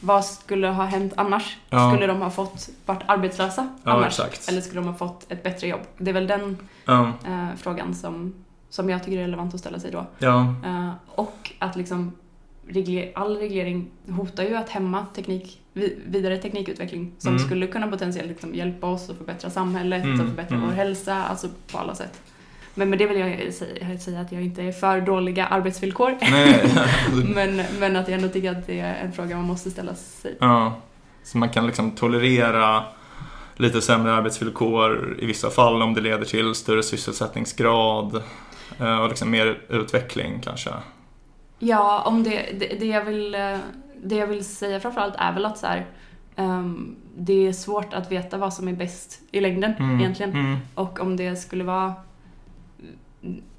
vad 0.00 0.24
skulle 0.24 0.66
ha 0.68 0.84
hänt 0.84 1.12
annars? 1.16 1.56
Ja. 1.70 1.90
Skulle 1.90 2.06
de 2.06 2.20
ha 2.22 2.30
fått 2.30 2.68
varit 2.86 3.02
arbetslösa 3.06 3.68
Ja, 3.84 3.92
annars? 3.92 4.06
exakt. 4.06 4.48
Eller 4.48 4.60
skulle 4.60 4.80
de 4.80 4.86
ha 4.86 4.94
fått 4.94 5.32
ett 5.32 5.42
bättre 5.42 5.66
jobb? 5.66 5.80
Det 5.98 6.10
är 6.10 6.14
väl 6.14 6.26
den 6.26 6.56
Ja, 6.84 7.12
eh, 7.26 7.48
frågan 7.56 7.94
som, 7.94 8.34
som 8.70 8.90
jag 8.90 9.04
tycker 9.04 9.18
är 9.18 9.22
relevant 9.22 9.54
att 9.54 9.60
ställa 9.60 9.78
sig 9.78 9.90
då. 9.90 10.06
Eh, 10.26 10.90
och 11.06 11.52
att 11.58 11.76
liksom 11.76 12.12
regler, 12.68 13.12
all 13.14 13.36
reglering 13.36 13.90
hotar 14.08 14.44
ju 14.44 14.56
att 14.56 14.68
hämma 14.68 15.06
teknik, 15.14 15.60
vi- 15.72 15.98
vidare 16.06 16.36
teknikutveckling 16.38 17.12
som 17.18 17.34
Mm. 17.34 17.46
skulle 17.46 17.66
kunna 17.66 17.88
potentiellt 17.88 18.28
liksom 18.28 18.54
hjälpa 18.54 18.86
oss 18.86 19.10
att 19.10 19.16
förbättra 19.16 19.50
samhället 19.50 20.04
Mm, 20.04 20.20
och 20.20 20.26
förbättra 20.26 20.56
mm. 20.56 20.68
vår 20.68 20.74
hälsa, 20.76 21.14
alltså 21.24 21.48
på 21.72 21.78
alla 21.78 21.94
sätt. 21.94 22.20
Men 22.78 22.90
med 22.90 22.98
det 22.98 23.06
vill 23.06 23.18
jag 23.18 23.54
säga, 23.54 23.98
säga 23.98 24.20
att 24.20 24.32
jag 24.32 24.42
inte 24.42 24.62
är 24.62 24.72
för 24.72 25.00
dåliga 25.00 25.46
arbetsvillkor. 25.46 26.16
men, 27.34 27.62
men 27.80 27.96
att 27.96 28.08
jag 28.08 28.16
ändå 28.16 28.28
tycker 28.28 28.50
att 28.50 28.66
det 28.66 28.80
är 28.80 28.94
en 29.04 29.12
fråga 29.12 29.36
man 29.36 29.44
måste 29.44 29.70
ställa 29.70 29.94
sig. 29.94 30.36
Ja, 30.40 30.80
så 31.22 31.38
man 31.38 31.48
kan 31.48 31.66
liksom 31.66 31.90
tolerera 31.90 32.84
lite 33.56 33.80
sämre 33.80 34.12
arbetsvillkor 34.14 35.16
i 35.18 35.26
vissa 35.26 35.50
fall 35.50 35.82
om 35.82 35.94
det 35.94 36.00
leder 36.00 36.24
till 36.24 36.54
större 36.54 36.82
sysselsättningsgrad 36.82 38.22
eh, 38.80 38.98
och 39.00 39.08
liksom 39.08 39.30
mer 39.30 39.58
utveckling 39.68 40.40
kanske. 40.44 40.70
Ja, 41.58 42.02
om 42.06 42.22
det, 42.22 42.46
det, 42.58 42.76
det, 42.80 42.86
jag 42.86 43.04
vill, 43.04 43.32
det 44.02 44.16
jag 44.16 44.26
vill 44.26 44.44
säga 44.44 44.80
framförallt 44.80 45.14
är 45.18 45.32
väl 45.32 45.44
att 45.44 45.58
så 45.58 45.66
här, 45.66 45.86
ehm, 46.36 46.96
det 47.16 47.46
är 47.46 47.52
svårt 47.52 47.94
att 47.94 48.12
veta 48.12 48.36
vad 48.38 48.54
som 48.54 48.68
är 48.68 48.72
bäst 48.72 49.20
i 49.30 49.40
längden 49.40 49.74
Mm, 49.78 50.00
egentligen. 50.00 50.32
Mm, 50.32 50.56
Och 50.74 51.00
om 51.00 51.16
det 51.16 51.36
skulle 51.36 51.64
vara 51.64 51.94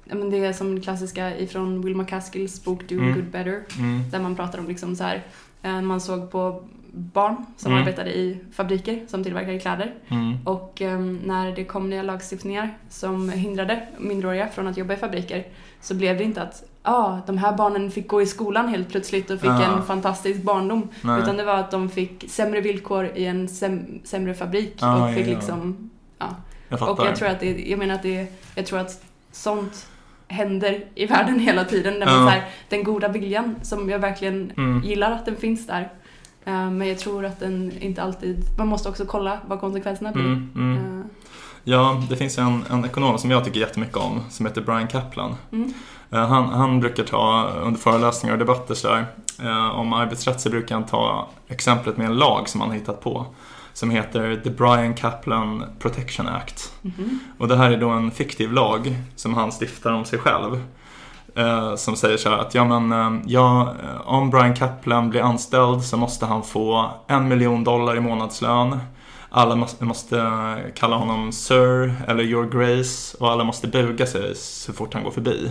men 0.04 0.30
det 0.30 0.36
är 0.44 0.52
som 0.52 0.74
det 0.74 0.80
klassiska 0.80 1.36
ifrån 1.38 1.82
Will 1.82 1.96
McCaskills 1.96 2.64
bok 2.64 2.88
Do 2.88 2.94
Mm. 2.98 3.14
Good 3.14 3.24
Better 3.30 3.62
mm, 3.78 4.10
där 4.10 4.20
man 4.20 4.36
pratar 4.36 4.58
om 4.58 4.68
liksom 4.68 4.96
så 4.96 5.04
här, 5.04 5.22
eh, 5.62 5.80
man 5.80 6.00
såg 6.00 6.30
på 6.30 6.62
barn 6.92 7.36
som 7.56 7.72
Mm. 7.72 7.82
arbetade 7.82 8.18
i 8.18 8.38
fabriker 8.52 9.00
som 9.08 9.24
tillverkade 9.24 9.58
kläder 9.58 9.94
mm, 10.08 10.36
och 10.46 10.82
eh, 10.82 10.98
när 11.24 11.56
det 11.56 11.64
kom 11.64 11.90
nya 11.90 12.02
lagstiftningar 12.02 12.78
som 12.88 13.28
hindrade 13.30 13.82
minderåriga 13.98 14.48
från 14.48 14.66
att 14.66 14.76
jobba 14.76 14.94
i 14.94 14.96
fabriker 14.96 15.44
så 15.80 15.94
blev 15.94 16.18
det 16.18 16.24
inte 16.24 16.42
att 16.42 16.64
ah, 16.82 17.18
de 17.26 17.38
här 17.38 17.56
barnen 17.56 17.90
fick 17.90 18.08
gå 18.08 18.22
i 18.22 18.26
skolan 18.26 18.68
helt 18.68 18.88
plötsligt 18.88 19.30
och 19.30 19.40
fick 19.40 19.50
Ah. 19.50 19.76
en 19.78 19.82
fantastisk 19.82 20.42
barndom 20.42 20.88
nej. 21.02 21.22
utan 21.22 21.36
det 21.36 21.44
var 21.44 21.54
att 21.56 21.70
de 21.70 21.88
fick 21.88 22.24
sämre 22.30 22.60
villkor 22.60 23.06
i 23.14 23.24
en 23.26 23.46
säm- 23.48 24.00
sämre 24.04 24.34
fabrik 24.34 24.74
Ah, 24.80 25.08
och 25.08 25.14
fick 25.14 25.26
ja, 25.26 25.30
ja. 25.30 25.36
liksom 25.36 25.90
jag 26.68 26.78
fattar. 26.78 26.92
och 26.92 27.06
jag 27.06 27.16
tror 27.16 27.28
att 27.28 27.40
det, 27.40 27.68
jag 27.70 27.78
menar 27.78 27.94
att 27.94 28.02
det, 28.02 28.26
jag 28.54 28.66
tror 28.66 28.78
att 28.78 29.04
sånt 29.32 29.86
händer 30.28 30.84
i 30.94 31.06
världen 31.06 31.38
hela 31.48 31.64
tiden. 31.64 31.94
Ja. 32.00 32.06
man 32.06 32.14
så 32.24 32.28
här, 32.30 32.44
den 32.68 32.84
goda 32.84 33.08
viljan 33.08 33.54
som 33.62 33.90
jag 33.90 33.98
verkligen 33.98 34.52
Mm, 34.56 34.82
gillar 34.84 35.10
att 35.12 35.24
den 35.26 35.36
finns 35.36 35.66
där. 35.66 35.92
Eh, 36.44 36.70
Men 36.70 36.88
jag 36.88 36.98
tror 36.98 37.24
att 37.24 37.40
den 37.40 37.72
inte 37.80 38.02
alltid, 38.02 38.44
man 38.58 38.68
måste 38.68 38.88
också 38.88 39.04
kolla 39.06 39.38
vad 39.46 39.60
konsekvenserna 39.60 40.12
blir. 40.12 40.24
mm, 40.24 40.50
mm. 40.54 41.00
Eh, 41.00 41.06
Ja, 41.64 42.02
det 42.10 42.16
finns 42.16 42.38
en, 42.38 42.64
en 42.70 42.84
ekonom 42.84 43.18
som 43.18 43.30
jag 43.30 43.44
tycker 43.44 43.60
jättemycket 43.60 43.96
om 43.96 44.20
som 44.30 44.46
heter 44.46 44.60
Brian 44.60 44.88
Kaplan. 44.88 45.34
Eh, 46.10 46.26
Han, 46.28 46.44
han 46.48 46.80
brukar 46.80 47.04
ta, 47.04 47.48
under 47.62 47.80
föreläsningar 47.80 48.34
och 48.34 48.38
debatter 48.38 48.74
så 48.74 48.88
där, 48.88 49.06
eh, 49.42 49.78
om 49.78 49.92
arbetsrätt 49.92 50.40
så 50.40 50.50
brukar 50.50 50.74
han 50.74 50.86
ta 50.86 51.28
exemplet 51.48 51.96
med 51.96 52.06
en 52.06 52.16
lag 52.16 52.48
som 52.48 52.60
han 52.60 52.70
har 52.70 52.76
hittat 52.76 53.00
på. 53.00 53.26
Som 53.80 53.90
heter 53.90 54.40
The 54.44 54.50
Brian 54.50 54.94
Kaplan 54.94 55.64
Protection 55.78 56.28
Act. 56.28 56.72
mhm. 56.82 57.18
Och 57.38 57.48
det 57.48 57.56
här 57.56 57.70
är 57.70 57.76
då 57.76 57.88
en 57.88 58.10
fiktiv 58.10 58.52
lag 58.52 58.96
som 59.16 59.34
han 59.34 59.50
stiftar 59.60 59.92
om 59.92 60.04
sig 60.04 60.18
själv. 60.18 60.62
Eh, 61.34 61.74
som 61.76 61.96
säger 61.96 62.16
så 62.16 62.28
här 62.28 62.38
att 62.38 62.54
ja, 62.54 62.64
men, 62.78 62.92
eh, 62.92 63.22
ja, 63.26 63.74
eh, 63.82 64.08
om 64.08 64.30
Brian 64.30 64.54
Kaplan 64.54 65.10
blir 65.10 65.20
anställd 65.20 65.82
så 65.82 65.96
måste 65.96 66.26
han 66.26 66.42
få 66.42 66.90
en 67.06 67.28
miljon 67.28 67.64
dollar 67.64 67.96
i 67.96 68.00
månadslön. 68.00 68.78
Alla 69.30 69.56
måste, 69.56 69.84
måste 69.84 70.30
kalla 70.74 70.96
honom 70.96 71.32
Sir 71.32 71.94
eller 72.08 72.24
Your 72.24 72.46
Grace 72.50 73.16
och 73.20 73.30
alla 73.30 73.44
måste 73.44 73.68
buga 73.68 74.06
sig 74.06 74.34
så 74.36 74.72
fort 74.72 74.94
han 74.94 75.04
går 75.04 75.10
förbi. 75.10 75.50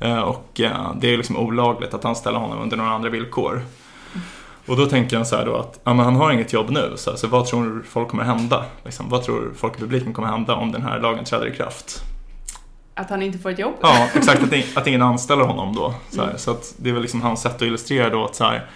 Eh, 0.00 0.20
och 0.20 0.60
eh, 0.60 0.92
det 1.00 1.12
är 1.12 1.16
liksom 1.16 1.36
olagligt 1.36 1.94
att 1.94 2.04
anställa 2.04 2.38
honom 2.38 2.58
under 2.58 2.76
några 2.76 2.90
andra 2.90 3.10
villkor. 3.10 3.62
Och 4.66 4.76
då 4.76 4.86
tänker 4.86 5.16
jag 5.16 5.26
så 5.26 5.36
här 5.36 5.46
då 5.46 5.56
att 5.56 5.80
ja, 5.84 5.94
men 5.94 6.04
han 6.04 6.16
har 6.16 6.32
inget 6.32 6.52
jobb 6.52 6.70
nu, 6.70 6.92
så, 6.96 7.10
här, 7.10 7.16
så 7.16 7.26
vad 7.28 7.46
tror 7.46 7.84
folk 7.88 8.08
kommer 8.08 8.24
hända? 8.24 8.64
Liksom, 8.84 9.08
vad 9.08 9.22
tror 9.22 9.52
folk 9.56 9.76
i 9.76 9.80
publiken 9.80 10.12
kommer 10.12 10.28
hända 10.28 10.54
om 10.54 10.72
den 10.72 10.82
här 10.82 11.00
lagen 11.00 11.24
träder 11.24 11.46
i 11.46 11.56
kraft? 11.56 12.02
Att 12.94 13.10
han 13.10 13.22
inte 13.22 13.38
får 13.38 13.50
ett 13.50 13.58
jobb? 13.58 13.74
Ja, 13.82 14.08
exakt. 14.14 14.42
Att, 14.42 14.50
ing- 14.52 14.78
att 14.78 14.86
ingen 14.86 15.02
anställer 15.02 15.44
honom 15.44 15.74
då. 15.74 15.94
Så, 16.10 16.20
här, 16.20 16.26
Mm. 16.28 16.38
så 16.38 16.50
att 16.50 16.74
det 16.76 16.88
är 16.88 16.92
väl 16.92 17.02
liksom 17.02 17.22
hans 17.22 17.40
sätt 17.42 17.54
att 17.56 17.62
illustrera 17.62 18.10
då 18.10 18.24
att 18.24 18.34
så 18.34 18.44
här, 18.44 18.66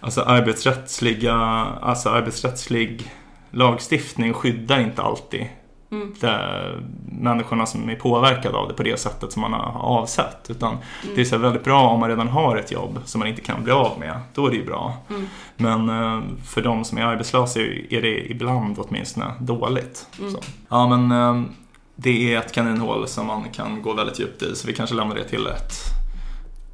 alltså 0.00 0.20
arbetsrättsliga, 0.22 1.34
alltså 1.82 2.08
arbetsrättslig 2.10 3.12
lagstiftning 3.50 4.32
skyddar 4.32 4.80
inte 4.80 5.02
alltid 5.02 5.46
Mm. 5.92 6.14
människorna 7.20 7.66
som 7.66 7.90
är 7.90 7.96
påverkade 7.96 8.56
av 8.58 8.68
det 8.68 8.74
på 8.74 8.82
det 8.82 9.00
sättet 9.00 9.32
som 9.32 9.42
man 9.42 9.52
har 9.52 9.80
avsett. 9.80 10.50
Utan 10.50 10.72
Mm. 10.72 11.14
det 11.14 11.20
är 11.20 11.24
så 11.24 11.38
väldigt 11.38 11.64
bra 11.64 11.88
om 11.88 12.00
man 12.00 12.08
redan 12.08 12.28
har 12.28 12.56
ett 12.56 12.72
jobb 12.72 12.98
som 13.04 13.18
man 13.18 13.28
inte 13.28 13.40
kan 13.42 13.64
bli 13.64 13.72
av 13.72 13.98
med. 13.98 14.20
Då 14.34 14.46
är 14.46 14.50
det 14.50 14.56
ju 14.56 14.64
bra. 14.66 14.94
Mm. 15.10 15.26
Men 15.56 15.88
eh, 15.88 16.20
för 16.46 16.62
de 16.62 16.84
som 16.84 16.98
är 16.98 17.02
arbetslösa 17.02 17.60
är 17.60 18.02
det 18.02 18.30
ibland 18.30 18.78
åtminstone 18.78 19.26
dåligt. 19.40 20.06
Mm. 20.20 20.34
Ja, 20.68 20.96
men 20.96 21.12
eh, 21.12 21.42
det 21.96 22.34
är 22.34 22.38
ett 22.38 22.52
kaninhål 22.52 23.08
som 23.08 23.26
man 23.26 23.44
kan 23.52 23.82
gå 23.82 23.92
väldigt 23.92 24.20
djupt 24.20 24.42
i 24.42 24.54
så 24.56 24.66
vi 24.66 24.72
kanske 24.74 24.96
lämnar 24.96 25.16
det 25.16 25.24
till 25.24 25.46
ett 25.46 25.72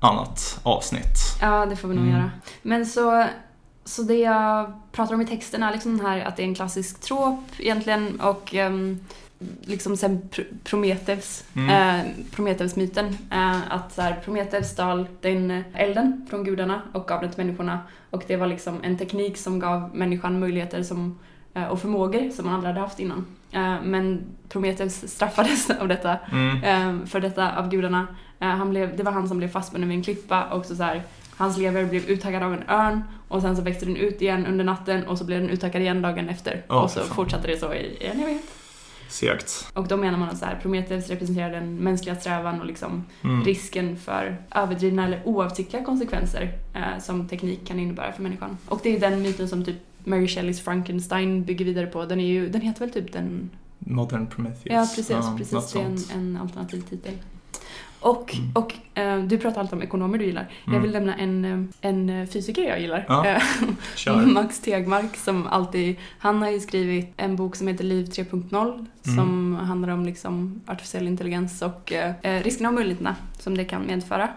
annat 0.01 0.61
avsnitt. 0.63 1.17
Ja, 1.41 1.67
det 1.67 1.77
får 1.77 1.89
vi 1.89 1.95
nog 1.95 2.05
Mm. 2.05 2.17
göra. 2.17 2.31
Men 2.63 2.87
så, 2.87 3.25
så 3.89 4.03
det 4.03 4.15
jag 4.19 4.73
pratar 4.93 5.15
om 5.15 5.21
i 5.21 5.27
texten 5.27 5.63
är 5.63 5.73
liksom 5.73 5.97
den 5.97 6.07
här 6.07 6.25
att 6.25 6.37
det 6.37 6.43
är 6.43 6.47
en 6.47 6.55
klassisk 6.55 7.01
trop 7.01 7.41
egentligen 7.59 8.21
och 8.21 8.55
um, 8.55 9.01
liksom 9.63 9.97
sen 9.97 10.23
Pr- 10.33 10.45
Prometheus, 10.65 11.45
Mm. 11.57 11.71
eh, 12.01 12.07
Prometheus-myten. 12.31 13.19
Eh, 13.31 13.73
att 13.73 13.93
så 13.95 14.03
här, 14.03 14.21
Prometheus 14.25 14.69
stal 14.71 15.07
den 15.21 15.65
elden 15.75 16.27
från 16.31 16.45
gudarna 16.45 16.83
och 16.93 17.09
gav 17.09 17.21
den 17.21 17.31
till 17.31 17.45
människorna 17.45 17.79
och 18.11 18.23
det 18.27 18.37
var 18.37 18.47
liksom 18.47 18.79
en 18.83 18.99
teknik 18.99 19.37
som 19.39 19.59
gav 19.59 19.91
människan 19.97 20.41
möjligheter 20.41 20.83
som, 20.83 21.19
eh, 21.55 21.65
och 21.65 21.81
förmågor 21.81 22.31
som 22.31 22.45
man 22.47 22.55
aldrig 22.55 22.69
hade 22.75 22.81
haft 22.87 23.01
innan. 23.01 23.27
Eh, 23.53 23.75
men 23.83 24.23
Prometheus 24.49 25.11
straffades 25.15 25.71
av 25.81 25.89
detta 25.89 26.17
Mm. 26.33 26.63
eh, 27.01 27.07
för 27.07 27.21
detta 27.21 27.57
av 27.59 27.69
gudarna. 27.71 28.07
Eh, 28.41 28.49
han 28.49 28.71
blev, 28.71 28.97
det 28.97 29.03
var 29.03 29.13
han 29.13 29.29
som 29.29 29.39
blev 29.39 29.49
fastbunden 29.49 29.89
vid 29.89 29.99
en 29.99 30.05
klippa 30.05 30.45
och 30.45 30.67
så, 30.67 30.77
så 30.77 30.83
här, 30.83 31.03
hans 31.39 31.59
lever 31.59 31.85
blev 31.85 32.09
uttaggad 32.11 32.43
av 32.43 32.55
en 32.55 32.63
örn 32.69 33.03
och 33.29 33.43
sen 33.43 33.57
så 33.57 33.63
växte 33.63 33.85
den 33.87 33.97
ut 33.97 34.23
igen 34.23 34.47
under 34.47 34.65
natten 34.65 35.07
och 35.07 35.19
så 35.19 35.25
blev 35.25 35.41
den 35.41 35.51
uttaggad 35.51 35.83
igen 35.83 36.03
dagen 36.03 36.29
efter. 36.29 36.65
Ja, 36.69 36.83
och 36.83 36.91
så 36.91 37.01
fortsatte 37.01 37.47
det 37.49 37.59
så 37.59 37.75
i 37.75 37.97
en 38.01 38.21
evighet. 38.21 38.45
Segt. 39.09 39.67
Och 39.75 39.89
då 39.89 39.97
menar 39.97 40.19
man 40.19 40.29
att 40.29 40.39
så 40.39 40.45
här, 40.45 40.59
Prometheus 40.63 41.09
representerar 41.09 41.51
den 41.51 41.77
mänskliga 41.77 42.17
strävan 42.17 42.61
och 42.61 42.67
liksom 42.67 43.05
Mm. 43.25 43.45
risken 43.45 43.97
för 43.97 44.37
överdrivna 44.55 45.05
eller 45.05 45.23
oavsiktliga 45.25 45.85
konsekvenser 45.85 46.53
eh, 46.75 47.01
som 47.03 47.29
teknik 47.29 47.67
kan 47.67 47.79
innebära 47.79 48.13
för 48.13 48.23
människan. 48.23 48.59
Och 48.69 48.81
det 48.83 48.97
är 48.97 49.01
den 49.01 49.23
myten 49.23 49.49
som 49.49 49.65
typ 49.65 49.77
Mary 50.05 50.29
Shelleys 50.29 50.61
Frankenstein 50.61 51.45
bygger 51.45 51.65
vidare 51.65 51.87
på. 51.87 52.05
Den, 52.05 52.21
är 52.21 52.27
ju, 52.27 52.49
den 52.49 52.61
heter 52.61 52.81
väl 52.81 52.91
typ 52.91 53.13
den 53.13 53.51
Modern 53.79 54.27
Prometheus. 54.27 54.65
Ja, 54.65 54.81
precis. 54.97 55.11
något 55.11 55.39
precis 55.39 55.73
det 55.73 55.81
är 55.81 55.85
en, 55.85 55.99
en 56.15 56.39
alternativ 56.43 56.81
titel. 56.91 57.13
Och, 58.01 58.35
Mm. 58.35 58.51
och 58.55 58.75
eh, 58.99 59.19
du 59.23 59.39
pratar 59.39 59.61
alltid 59.61 59.75
om 59.75 59.83
ekonomer 59.83 60.19
du 60.19 60.25
gillar. 60.25 60.49
Jag 60.65 60.71
Mm. 60.75 60.83
vill 60.83 60.93
nämna 60.93 61.15
en, 61.17 61.45
eh, 61.45 61.89
en 61.91 62.11
eh, 62.11 62.27
fysiker 62.29 62.63
jag 62.63 62.81
gillar. 62.81 63.05
Ja, 63.09 63.27
Eh. 63.27 64.17
Max 64.27 64.61
Tegmark 64.61 65.17
som 65.17 65.47
alltid, 65.47 65.97
han 66.19 66.43
har 66.43 66.51
ju 66.51 66.61
skrivit 66.61 67.13
en 67.17 67.37
bok 67.37 67.57
som 67.57 67.69
heter 67.69 67.85
Liv 67.85 68.05
3.0 68.05 68.87
som 69.03 69.55
handlar 69.55 69.89
om 69.89 70.05
liksom 70.07 70.61
artificiell 70.67 71.07
intelligens 71.09 71.63
och 71.63 71.93
eh, 71.93 72.43
riskerna 72.43 72.69
och 72.69 72.75
möjligheterna 72.75 73.17
som 73.39 73.57
det 73.57 73.65
kan 73.65 73.83
medföra. 73.87 74.29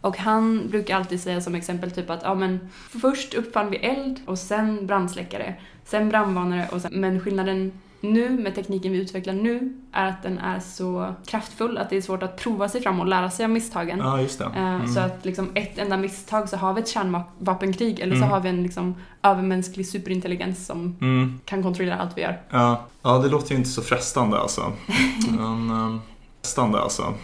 Och 0.00 0.16
han 0.18 0.68
brukar 0.70 0.96
alltid 0.96 1.20
säga 1.20 1.40
som 1.40 1.54
exempel 1.54 1.90
typ 1.90 2.10
att 2.10 2.20
ja 2.22 2.34
men 2.34 2.60
först 3.00 3.34
uppfann 3.34 3.70
vi 3.70 3.76
eld 3.76 4.20
och 4.26 4.38
sen 4.38 4.86
brandsläckare, 4.86 5.54
sen 5.84 6.08
brandvarnare 6.08 6.68
och 6.72 6.80
sen, 6.80 6.92
men 6.94 7.20
skillnaden 7.20 7.72
nu 8.00 8.30
med 8.30 8.54
tekniken 8.54 8.92
vi 8.92 8.98
utvecklar 8.98 9.34
nu 9.34 9.74
är 9.92 10.06
att 10.08 10.22
den 10.22 10.38
är 10.38 10.60
så 10.60 11.14
kraftfull 11.26 11.78
att 11.78 11.90
det 11.90 11.96
är 11.96 12.00
svårt 12.02 12.22
att 12.22 12.36
prova 12.36 12.68
sig 12.68 12.82
fram 12.82 13.00
och 13.00 13.06
lära 13.06 13.30
sig 13.30 13.44
av 13.44 13.50
misstagen. 13.50 13.98
Ja, 13.98 14.20
just 14.20 14.38
det. 14.38 14.44
Eh, 14.44 14.74
Mm. 14.74 14.88
Så 14.94 15.00
att 15.00 15.24
liksom 15.24 15.50
ett 15.54 15.78
enda 15.78 15.96
misstag 15.96 16.48
så 16.48 16.56
har 16.56 16.74
vi 16.74 16.80
ett 16.80 16.88
kärnvapenkrig 16.88 18.00
eller 18.00 18.14
så 18.14 18.18
Mm. 18.18 18.30
har 18.30 18.40
vi 18.40 18.48
en 18.48 18.62
liksom 18.62 18.94
övermänsklig 19.22 19.86
superintelligens 19.86 20.66
som 20.66 20.96
Mm. 21.00 21.40
kan 21.44 21.62
kontrollera 21.62 21.96
allt 21.96 22.16
vi 22.16 22.22
gör. 22.22 22.40
Ja. 22.50 22.80
ja, 23.02 23.18
det 23.18 23.28
låter 23.28 23.50
ju 23.50 23.56
inte 23.56 23.70
så 23.70 23.82
frestande 23.82 24.38
alltså. 24.38 24.72
Men, 25.38 25.70
um, 25.70 26.00
frestande 26.42 26.80
alltså. 26.80 27.14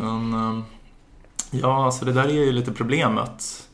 Men, 0.00 0.34
um, 0.34 0.64
ja, 1.50 1.84
alltså 1.84 2.04
det 2.04 2.12
där 2.12 2.24
är 2.24 2.32
ju 2.44 2.52
lite 2.52 2.72
problemet 2.72 3.68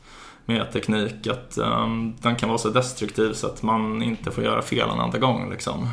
med 0.45 0.71
teknik. 0.71 1.27
Att 1.27 1.57
um, 1.57 2.15
den 2.21 2.35
kan 2.35 2.49
vara 2.49 2.59
så 2.59 2.69
destruktiv 2.69 3.33
så 3.33 3.47
att 3.47 3.63
man 3.63 4.01
inte 4.03 4.31
får 4.31 4.43
göra 4.43 4.61
fel 4.61 4.89
en 4.89 4.99
andra 4.99 5.19
gång. 5.19 5.49
Liksom. 5.51 5.87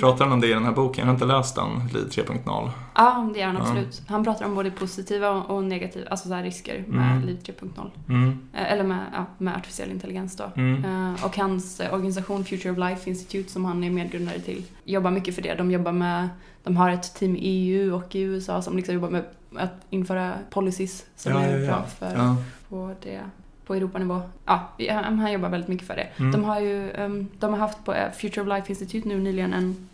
Pratar 0.00 0.24
han 0.24 0.32
om 0.32 0.40
det 0.40 0.46
i 0.46 0.52
den 0.52 0.64
här 0.64 0.72
boken? 0.72 1.00
Jag 1.02 1.06
har 1.06 1.12
inte 1.14 1.24
läst 1.24 1.54
den, 1.54 1.68
Liv 1.94 2.08
3.0. 2.10 2.70
Ja, 2.94 3.30
det 3.34 3.40
gör 3.40 3.46
han 3.46 3.56
absolut. 3.56 4.02
Han 4.08 4.24
pratar 4.24 4.44
om 4.44 4.54
både 4.54 4.70
positiva 4.70 5.30
och 5.30 5.64
negativa, 5.64 6.08
alltså 6.10 6.28
så 6.28 6.34
här 6.34 6.42
risker 6.42 6.84
med 6.88 7.10
Mm. 7.16 7.26
Liv 7.26 7.38
3.0. 7.44 7.90
Mm. 8.08 8.38
Eh, 8.52 8.72
Eller 8.72 8.84
med, 8.84 8.98
ja, 9.14 9.26
med 9.38 9.56
artificiell 9.56 9.90
intelligens 9.90 10.36
då. 10.36 10.44
Mm. 10.56 10.84
Eh, 10.84 11.24
Och 11.24 11.36
hans 11.36 11.80
eh, 11.80 11.94
organisation 11.94 12.44
Future 12.44 12.70
of 12.72 12.78
Life 12.78 13.10
Institute 13.10 13.50
som 13.52 13.64
han 13.64 13.84
är 13.84 13.90
medgrundare 13.90 14.38
till 14.40 14.64
jobbar 14.84 15.10
mycket 15.10 15.34
för 15.34 15.42
det. 15.42 15.54
De 15.54 15.70
jobbar 15.70 15.92
med, 15.92 16.28
de 16.62 16.76
har 16.76 16.90
ett 16.90 17.14
team 17.14 17.36
i 17.36 17.40
EU 17.40 17.94
och 17.96 18.14
i 18.14 18.20
USA 18.20 18.62
som 18.62 18.76
liksom 18.76 18.94
jobbar 18.94 19.10
med 19.10 19.24
att 19.56 19.74
införa 19.90 20.32
policies 20.50 21.04
som 21.16 21.32
Ja, 21.32 21.40
är 21.40 21.58
ja, 21.58 21.66
bra 21.66 21.82
för 21.98 22.14
Ja. 22.16 22.36
på, 22.68 22.94
det, 23.02 23.20
på 23.66 23.74
Europanivå. 23.74 24.20
Ja, 24.46 24.68
han 24.88 25.32
jobbar 25.32 25.48
väldigt 25.48 25.68
mycket 25.68 25.86
för 25.86 25.96
det. 25.96 26.06
Mm. 26.16 26.32
De 26.32 26.44
har 26.44 26.60
ju 26.60 26.90
ehm, 26.90 27.28
de 27.38 27.52
har 27.52 27.58
haft 27.60 27.84
på 27.84 27.94
Future 28.20 28.42
of 28.42 28.48
Life 28.48 28.68
Institute 28.72 29.08
nu 29.08 29.18
nyligen 29.18 29.52
en 29.52 29.88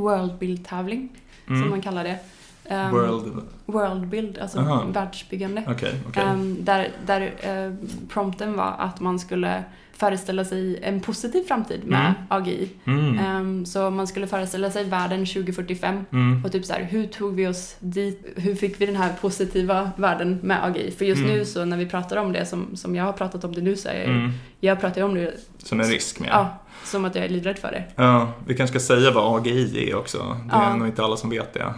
Worldbuild-tävling 0.00 1.08
som 1.46 1.56
Mm. 1.56 1.70
man 1.70 1.80
kallar 1.80 2.04
det. 2.04 2.18
Ehm, 2.64 2.90
World... 2.90 3.42
Worldbuild, 3.66 4.38
alltså 4.38 4.58
Aha. 4.58 4.84
världsbyggande. 4.92 5.62
Okej, 5.68 5.94
okej. 6.08 6.22
Ehm, 6.22 6.56
där 6.64 6.88
där 7.06 7.20
eh, 7.40 7.72
prompten 8.08 8.56
var 8.56 8.74
att 8.78 9.00
man 9.00 9.18
skulle 9.18 9.64
föreställa 9.92 10.44
sig 10.44 10.78
en 10.82 11.00
positiv 11.00 11.42
framtid 11.42 11.80
med 11.84 12.00
Mm. 12.00 12.12
AGI. 12.28 12.68
Mm. 12.84 13.18
Ehm, 13.18 13.66
så 13.66 13.90
man 13.90 14.06
skulle 14.06 14.26
föreställa 14.26 14.70
sig 14.70 14.84
världen 14.84 15.26
2045 15.26 16.04
Mm. 16.12 16.44
och 16.44 16.52
typ 16.52 16.64
så 16.64 16.72
här, 16.72 16.82
hur 16.82 17.06
tog 17.06 17.34
vi 17.34 17.46
oss 17.46 17.76
dit? 17.80 18.32
Hur 18.36 18.54
fick 18.54 18.80
vi 18.80 18.86
den 18.86 18.96
här 18.96 19.12
positiva 19.20 19.90
världen 19.96 20.38
med 20.42 20.64
AGI? 20.64 20.90
För 20.90 21.04
just 21.04 21.22
Mm. 21.22 21.32
nu 21.36 21.44
så 21.44 21.64
när 21.64 21.76
vi 21.76 21.86
pratar 21.86 22.16
om 22.16 22.32
det 22.32 22.46
som, 22.46 22.76
som 22.76 22.94
jag 22.96 23.04
har 23.04 23.12
pratat 23.12 23.44
om 23.44 23.54
det 23.54 23.60
nu 23.60 23.76
så 23.76 23.88
är 23.88 23.94
jag, 23.94 24.08
Mm. 24.08 24.30
jag 24.60 24.80
pratar 24.80 25.00
ju 25.00 25.04
om 25.04 25.14
det 25.14 25.34
Som 25.58 25.80
en 25.80 25.86
risk 25.86 26.20
med. 26.20 26.28
ja, 26.32 26.58
som 26.84 27.04
att 27.04 27.14
jag 27.14 27.24
är 27.24 27.28
livrädd 27.28 27.58
för 27.58 27.70
det. 27.70 27.84
Ja, 27.96 28.32
vi 28.46 28.56
kanske 28.56 28.80
ska 28.80 28.94
säga 28.94 29.10
vad 29.10 29.36
AGI 29.40 29.90
är 29.90 29.94
också. 29.96 30.36
Det 30.50 30.56
är 30.56 30.62
Ja. 30.62 30.76
nog 30.76 30.86
inte 30.88 31.04
alla 31.04 31.16
som 31.16 31.30
vet 31.30 31.54
det. 31.54 31.74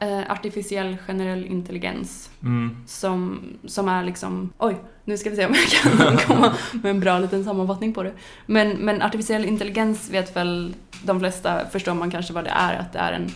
Eh, 0.00 0.30
artificiell 0.32 0.96
generell 1.06 1.44
intelligens 1.46 2.30
Mm. 2.42 2.76
som, 2.86 3.40
som 3.66 3.88
är 3.88 4.04
liksom, 4.04 4.52
oj, 4.58 4.76
nu 5.04 5.16
ska 5.16 5.30
vi 5.30 5.36
se 5.36 5.46
om 5.46 5.54
jag 5.54 5.92
kan 5.98 6.16
komma 6.26 6.52
med 6.82 6.90
en 6.90 7.00
bra 7.00 7.18
liten 7.18 7.44
sammanfattning 7.44 7.94
på 7.94 8.02
det. 8.02 8.12
Men, 8.46 8.70
men 8.70 9.02
artificiell 9.02 9.44
intelligens 9.44 10.10
vet 10.10 10.36
väl 10.36 10.74
de 11.02 11.20
flesta, 11.20 11.60
förstår 11.72 11.94
man 11.94 12.10
kanske 12.10 12.32
vad 12.32 12.44
det 12.44 12.50
är, 12.50 12.78
att 12.78 12.92
det 12.92 12.98
är 12.98 13.12
en, 13.12 13.30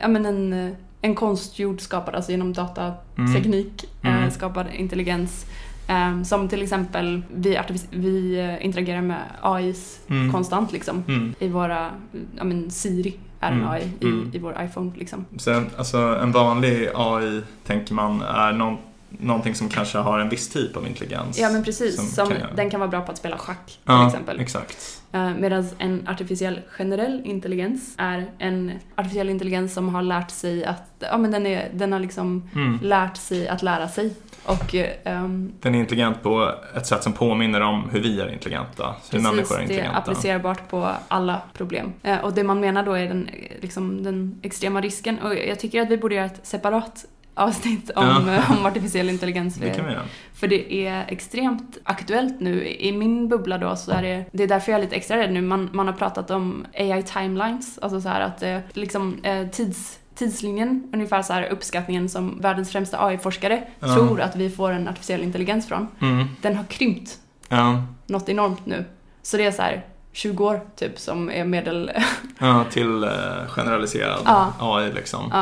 ja 0.00 0.08
men 0.08 0.26
en, 0.26 0.52
eh, 0.52 0.72
en 1.00 1.14
konstgjord 1.14 1.80
skapad, 1.80 2.14
alltså 2.14 2.30
genom 2.30 2.52
datateknik 2.52 3.84
Mm. 4.02 4.14
eh, 4.14 4.18
Mm. 4.18 4.30
skapad 4.30 4.66
intelligens. 4.74 5.46
Eh, 5.86 6.22
som 6.22 6.48
till 6.48 6.62
exempel, 6.62 7.22
vi, 7.34 7.58
vi 7.90 8.38
eh, 8.40 8.64
interagerar 8.66 9.00
med 9.02 9.18
AIs 9.42 10.00
Mm. 10.10 10.32
konstant 10.32 10.72
liksom. 10.72 11.04
Mm. 11.08 11.34
I 11.38 11.48
våra, 11.48 11.90
ja 12.36 12.44
men 12.44 12.70
Siri 12.70 13.14
är 13.40 13.52
en 13.52 13.58
Mm. 13.58 13.68
AI 13.70 13.82
i, 14.00 14.04
Mm. 14.06 14.30
i 14.34 14.38
vår 14.38 14.56
iPhone 14.64 14.92
liksom. 14.96 15.24
Sen, 15.38 15.66
alltså, 15.76 15.98
en 15.98 16.32
vanlig 16.32 16.88
AI, 16.94 17.42
tänker 17.66 17.94
man, 17.94 18.22
är 18.22 18.52
någon, 18.52 18.76
någonting 19.20 19.54
som 19.54 19.68
kanske 19.68 19.98
har 19.98 20.18
en 20.18 20.28
viss 20.28 20.48
typ 20.48 20.76
av 20.76 20.86
intelligens. 20.86 21.38
Ja 21.38 21.50
men 21.50 21.64
precis, 21.64 21.96
Som 21.96 22.06
som, 22.06 22.28
kan 22.28 22.56
den 22.56 22.70
kan 22.70 22.80
vara 22.80 22.90
bra 22.90 23.00
på 23.00 23.12
att 23.12 23.18
spela 23.18 23.38
schack 23.38 23.66
till 23.66 23.76
Ja, 23.84 24.06
exempel. 24.06 24.40
exakt. 24.40 25.00
Eh, 25.12 25.30
Medan 25.34 25.68
en 25.78 26.08
artificiell 26.08 26.60
generell 26.68 27.22
intelligens 27.24 27.94
är 27.98 28.30
en 28.38 28.72
artificiell 28.96 29.28
intelligens 29.28 29.74
som 29.74 29.94
har 29.94 30.02
lärt 30.02 30.30
sig 30.30 30.64
att, 30.64 30.82
ja 30.98 31.16
men 31.18 31.30
den, 31.30 31.46
är, 31.46 31.68
den 31.74 31.92
har 31.92 32.00
liksom 32.00 32.50
Mm. 32.54 32.78
lärt 32.82 33.16
sig 33.16 33.48
att 33.48 33.62
lära 33.62 33.88
sig. 33.88 34.14
Och 34.46 34.74
ehm, 34.74 35.52
Den 35.60 35.74
är 35.74 35.78
intelligent 35.78 36.22
på 36.22 36.52
ett 36.76 36.86
sätt 36.86 37.02
som 37.02 37.12
påminner 37.12 37.60
om 37.60 37.88
hur 37.92 38.00
vi 38.00 38.20
är 38.20 38.32
intelligenta. 38.32 38.94
Hur 39.12 39.20
människor 39.20 39.36
är 39.38 39.42
precis, 39.42 39.48
det 39.48 39.54
är 39.56 39.62
intelligenta. 39.62 39.98
applicerbart 39.98 40.68
på 40.68 40.90
alla 41.08 41.40
problem. 41.52 41.92
Eh, 42.02 42.18
Och 42.18 42.32
det 42.32 42.44
man 42.44 42.60
menar 42.60 42.82
då 42.82 42.92
är 42.92 43.08
den, 43.08 43.28
liksom, 43.60 44.02
den 44.02 44.38
extrema 44.42 44.80
risken. 44.80 45.18
Och 45.18 45.34
jag 45.34 45.58
tycker 45.60 45.82
att 45.82 45.90
vi 45.90 45.96
borde 45.98 46.14
göra 46.14 46.26
ett 46.26 46.40
separat 46.42 47.04
avsnitt 47.34 47.90
om, 47.90 48.04
Ja. 48.28 48.42
om 48.58 48.66
artificiell 48.66 49.08
intelligens. 49.08 49.54
Det 49.54 49.70
kan 49.70 49.86
vi 49.86 49.92
göra. 49.92 50.02
För 50.34 50.46
det 50.48 50.72
är 50.86 51.04
extremt 51.08 51.78
aktuellt 51.84 52.40
nu. 52.40 52.66
I 52.68 52.92
min 52.92 53.28
bubbla 53.28 53.58
då 53.58 53.76
så 53.76 53.90
är 53.92 54.02
det, 54.02 54.24
det 54.32 54.42
är 54.42 54.48
därför 54.48 54.72
jag 54.72 54.78
är 54.78 54.82
lite 54.82 54.96
extra 54.96 55.16
rädd 55.16 55.32
nu. 55.32 55.40
Man, 55.42 55.70
man 55.72 55.86
har 55.86 55.94
pratat 55.94 56.30
om 56.30 56.66
AI 56.78 57.02
timelines, 57.02 57.78
alltså 57.78 58.00
så 58.00 58.08
här 58.08 58.20
att 58.20 58.42
eh, 58.42 58.58
liksom 58.72 59.18
eh, 59.24 59.48
tids, 59.48 59.98
tidslinjen, 60.14 60.90
ungefär 60.92 61.22
så 61.22 61.32
här 61.32 61.48
uppskattningen 61.48 62.08
som 62.08 62.40
världens 62.40 62.72
främsta 62.72 63.04
AI-forskare 63.06 63.62
Ja. 63.80 63.94
tror 63.94 64.20
att 64.20 64.36
vi 64.36 64.50
får 64.50 64.70
en 64.72 64.88
artificiell 64.88 65.22
intelligens 65.22 65.68
från. 65.68 65.88
Mm. 66.00 66.26
Den 66.42 66.56
har 66.56 66.64
krympt 66.64 67.18
Ja. 67.48 67.82
något 68.06 68.28
enormt 68.28 68.66
nu. 68.66 68.84
Så 69.22 69.36
det 69.36 69.44
är 69.46 69.50
så 69.52 69.62
här 69.62 69.84
20 70.12 70.44
år 70.46 70.60
typ 70.76 70.98
som 70.98 71.30
är 71.30 71.44
medel... 71.44 71.90
Ja, 72.38 72.64
till 72.70 73.04
eh, 73.04 73.10
generaliserad 73.48 74.20
Ja. 74.24 74.52
AI 74.60 74.92
liksom. 74.92 75.32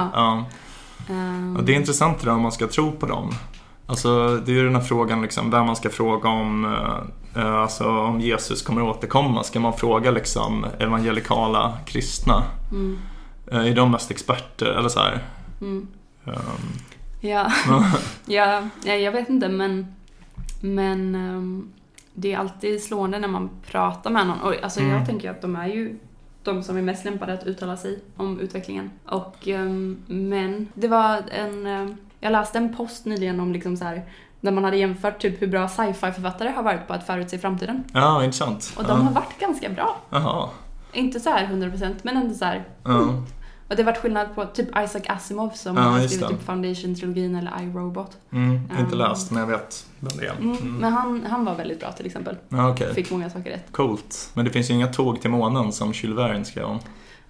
Ehm, 1.10 1.56
Och 1.56 1.64
det 1.64 1.72
är 1.72 1.76
intressant 1.76 2.18
det 2.20 2.24
där 2.26 2.32
om 2.34 2.42
man 2.42 2.52
ska 2.52 2.66
tro 2.66 2.92
på 2.92 3.06
dem. 3.06 3.30
Alltså, 3.86 4.36
det 4.46 4.52
är 4.52 4.56
ju 4.56 4.64
den 4.64 4.74
här 4.74 4.82
frågan 4.82 5.22
liksom, 5.22 5.50
vem 5.50 5.66
man 5.66 5.76
ska 5.76 5.90
fråga 5.90 6.28
om, 6.28 6.64
eh, 6.64 7.42
eh, 7.42 7.54
alltså, 7.54 7.88
om 7.88 8.20
Jesus 8.20 8.62
kommer 8.62 8.82
återkomma. 8.82 9.42
Ska 9.44 9.60
man 9.60 9.72
fråga 9.72 10.10
liksom 10.10 10.66
evangelikala 10.78 11.78
kristna? 11.86 12.42
mm, 12.70 12.98
Eh, 13.52 13.58
är 13.66 13.74
de 13.74 13.90
mest 13.90 14.10
experter? 14.10 14.66
Eller 14.66 14.88
så 14.88 15.00
här. 15.00 15.24
mm. 15.60 15.86
ehm, 16.24 16.32
Ja, 17.20 17.52
ja, 18.26 18.62
ja, 18.84 18.94
jag 18.94 19.12
vet 19.12 19.28
inte 19.28 19.48
men, 19.48 19.86
men 20.60 21.14
ehm, 21.14 21.68
det 22.14 22.32
är 22.32 22.38
alltid 22.38 22.82
slående 22.82 23.18
när 23.18 23.28
man 23.28 23.50
pratar 23.66 24.10
med 24.10 24.26
någon. 24.26 24.40
Och, 24.40 24.54
alltså, 24.62 24.80
Mm. 24.80 24.92
Jag 24.92 25.06
tänker 25.06 25.30
att 25.30 25.42
de 25.42 25.56
är 25.56 25.66
ju 25.66 25.98
de 26.44 26.62
som 26.62 26.76
är 26.76 26.82
mest 26.82 27.04
lämpade 27.04 27.32
att 27.32 27.44
uttala 27.46 27.76
sig 27.76 27.98
om 28.16 28.40
utvecklingen. 28.40 28.90
Och, 29.06 29.48
ehm, 29.48 30.02
men 30.06 30.68
det 30.74 30.88
var 30.88 31.22
en, 31.30 31.66
ehm, 31.66 31.96
jag 32.20 32.32
läste 32.32 32.58
en 32.58 32.76
post 32.76 33.04
nyligen 33.04 33.40
om 33.40 33.52
liksom 33.52 33.76
så 33.76 33.84
här, 33.84 34.02
där 34.40 34.52
man 34.52 34.64
hade 34.64 34.76
jämfört 34.76 35.18
typ 35.18 35.42
hur 35.42 35.46
bra 35.46 35.68
sci-fi 35.68 36.12
författare 36.12 36.48
har 36.50 36.62
varit 36.62 36.86
på 36.86 36.92
att 36.92 37.06
förutse 37.06 37.38
framtiden. 37.38 37.84
ja, 37.92 38.24
intressant. 38.24 38.72
Och 38.76 38.84
de 38.84 39.06
har 39.06 39.12
varit 39.12 39.38
ganska 39.40 39.68
bra. 39.68 39.96
Jaha. 40.10 40.48
Inte 40.92 41.20
så 41.20 41.30
här 41.30 41.46
100% 41.46 41.94
men 42.02 42.16
ändå 42.16 42.34
så 42.34 42.44
här. 42.44 42.64
Ja. 42.84 43.14
Och 43.72 43.76
det 43.76 43.82
har 43.82 43.92
varit 43.92 44.00
skillnad 44.02 44.34
på 44.34 44.44
typ 44.44 44.68
Isaac 44.68 45.02
Asimov 45.08 45.50
som 45.50 45.76
Ja, 45.76 45.82
har 45.82 46.00
skrivit 46.00 46.28
typ 46.28 46.46
Foundation-trilogin 46.46 47.38
eller 47.38 47.62
iRobot. 47.62 48.16
Mm, 48.32 48.60
inte 48.80 48.92
Um, 48.92 48.98
läst, 48.98 49.30
men 49.30 49.40
jag 49.40 49.46
vet 49.46 49.86
vem 50.00 50.16
det 50.18 50.26
är. 50.26 50.32
Mm, 50.32 50.56
Mm. 50.56 50.74
Men 50.76 50.92
han, 50.92 51.26
han 51.30 51.44
var 51.44 51.54
väldigt 51.54 51.80
bra 51.80 51.92
till 51.92 52.06
exempel. 52.06 52.36
Ja, 52.48 52.70
okej. 52.70 52.94
Fick 52.94 53.10
många 53.10 53.30
saker 53.30 53.50
rätt. 53.50 53.72
Coolt. 53.72 54.30
Men 54.34 54.44
det 54.44 54.50
finns 54.50 54.70
ju 54.70 54.74
inga 54.74 54.86
tåg 54.86 55.20
till 55.20 55.30
månen 55.30 55.72
som 55.72 55.92
Jules 55.92 56.18
Verne 56.18 56.44
skrev 56.44 56.64
om. 56.64 56.78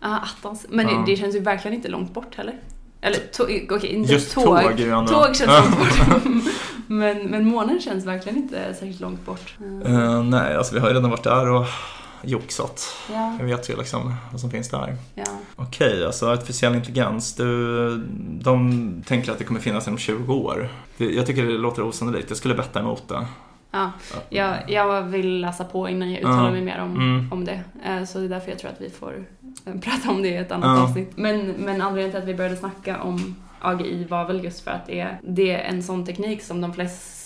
Ah, 0.00 0.16
attans. 0.18 0.66
Men 0.70 0.86
det, 0.86 1.12
det 1.12 1.16
känns 1.16 1.34
ju 1.36 1.40
verkligen 1.40 1.74
inte 1.76 1.88
långt 1.88 2.14
bort 2.14 2.34
heller. 2.34 2.54
Eller 3.00 3.18
tåg, 3.18 3.68
okej 3.72 3.90
inte 3.90 4.12
Just 4.12 4.34
tåg. 4.34 4.44
tåg. 4.44 5.08
Tåg 5.08 5.36
känns 5.36 5.40
långt 5.40 5.78
bort. 5.78 6.22
men, 6.86 7.18
men 7.26 7.46
månen 7.48 7.80
känns 7.80 8.04
verkligen 8.06 8.38
inte 8.38 8.74
särskilt 8.74 9.00
långt 9.00 9.26
bort. 9.26 9.54
Eh, 9.84 10.22
nej, 10.22 10.56
alltså 10.56 10.74
vi 10.74 10.80
har 10.80 10.88
ju 10.88 10.94
redan 10.94 11.10
varit 11.10 11.22
där 11.24 11.50
och 11.50 11.66
joxat. 12.24 12.82
Ja, 13.12 13.36
Jag 13.38 13.46
vet 13.46 13.70
ju 13.70 13.76
liksom 13.76 14.14
vad 14.32 14.40
som 14.40 14.50
finns 14.50 14.68
där. 14.68 14.96
ja. 15.14 15.24
Okej, 15.56 16.06
alltså 16.06 16.30
artificiell 16.32 16.74
intelligens. 16.74 17.34
Du, 17.34 17.96
de 18.42 19.02
tänker 19.06 19.32
att 19.32 19.38
det 19.38 19.44
kommer 19.44 19.60
finnas 19.60 19.86
inom 19.86 19.98
20 19.98 20.34
år. 20.34 20.68
Jag 20.96 21.26
tycker 21.26 21.42
det 21.46 21.52
låter 21.52 21.82
osannolikt. 21.82 22.30
Jag 22.30 22.36
skulle 22.38 22.54
betta 22.54 22.80
emot 22.80 23.08
det. 23.08 23.26
ja. 23.70 23.90
Jag, 24.28 24.56
jag 24.70 25.02
vill 25.02 25.40
läsa 25.40 25.64
på 25.64 25.88
innan 25.88 26.10
jag 26.12 26.18
uttalar 26.20 26.50
mig 26.50 26.60
mer 26.62 26.80
om, 26.80 26.96
Mm. 26.96 27.32
om 27.32 27.44
det. 27.44 27.60
Eh, 27.84 28.04
Så 28.04 28.18
det 28.18 28.24
är 28.24 28.28
därför 28.28 28.50
jag 28.50 28.58
tror 28.58 28.70
att 28.70 28.80
vi 28.80 28.90
får 28.90 29.24
eh, 29.66 29.74
prata 29.80 30.10
om 30.10 30.22
det 30.22 30.28
i 30.28 30.36
ett 30.36 30.52
annat 30.52 30.78
Ja. 30.78 30.82
avsnitt. 30.82 31.10
Men, 31.16 31.46
men 31.46 31.80
anledningen 31.82 32.10
till 32.10 32.20
att 32.20 32.28
vi 32.28 32.34
började 32.34 32.56
snacka 32.56 33.00
om 33.02 33.36
AGI 33.60 34.04
var 34.10 34.24
väl 34.26 34.44
just 34.44 34.60
för 34.64 34.70
att 34.70 34.86
det 34.86 35.00
är, 35.00 35.20
det 35.22 35.50
är 35.52 35.58
en 35.58 35.82
sån 35.82 36.06
teknik 36.06 36.42
som 36.42 36.60
de 36.60 36.74
flesta 36.74 37.21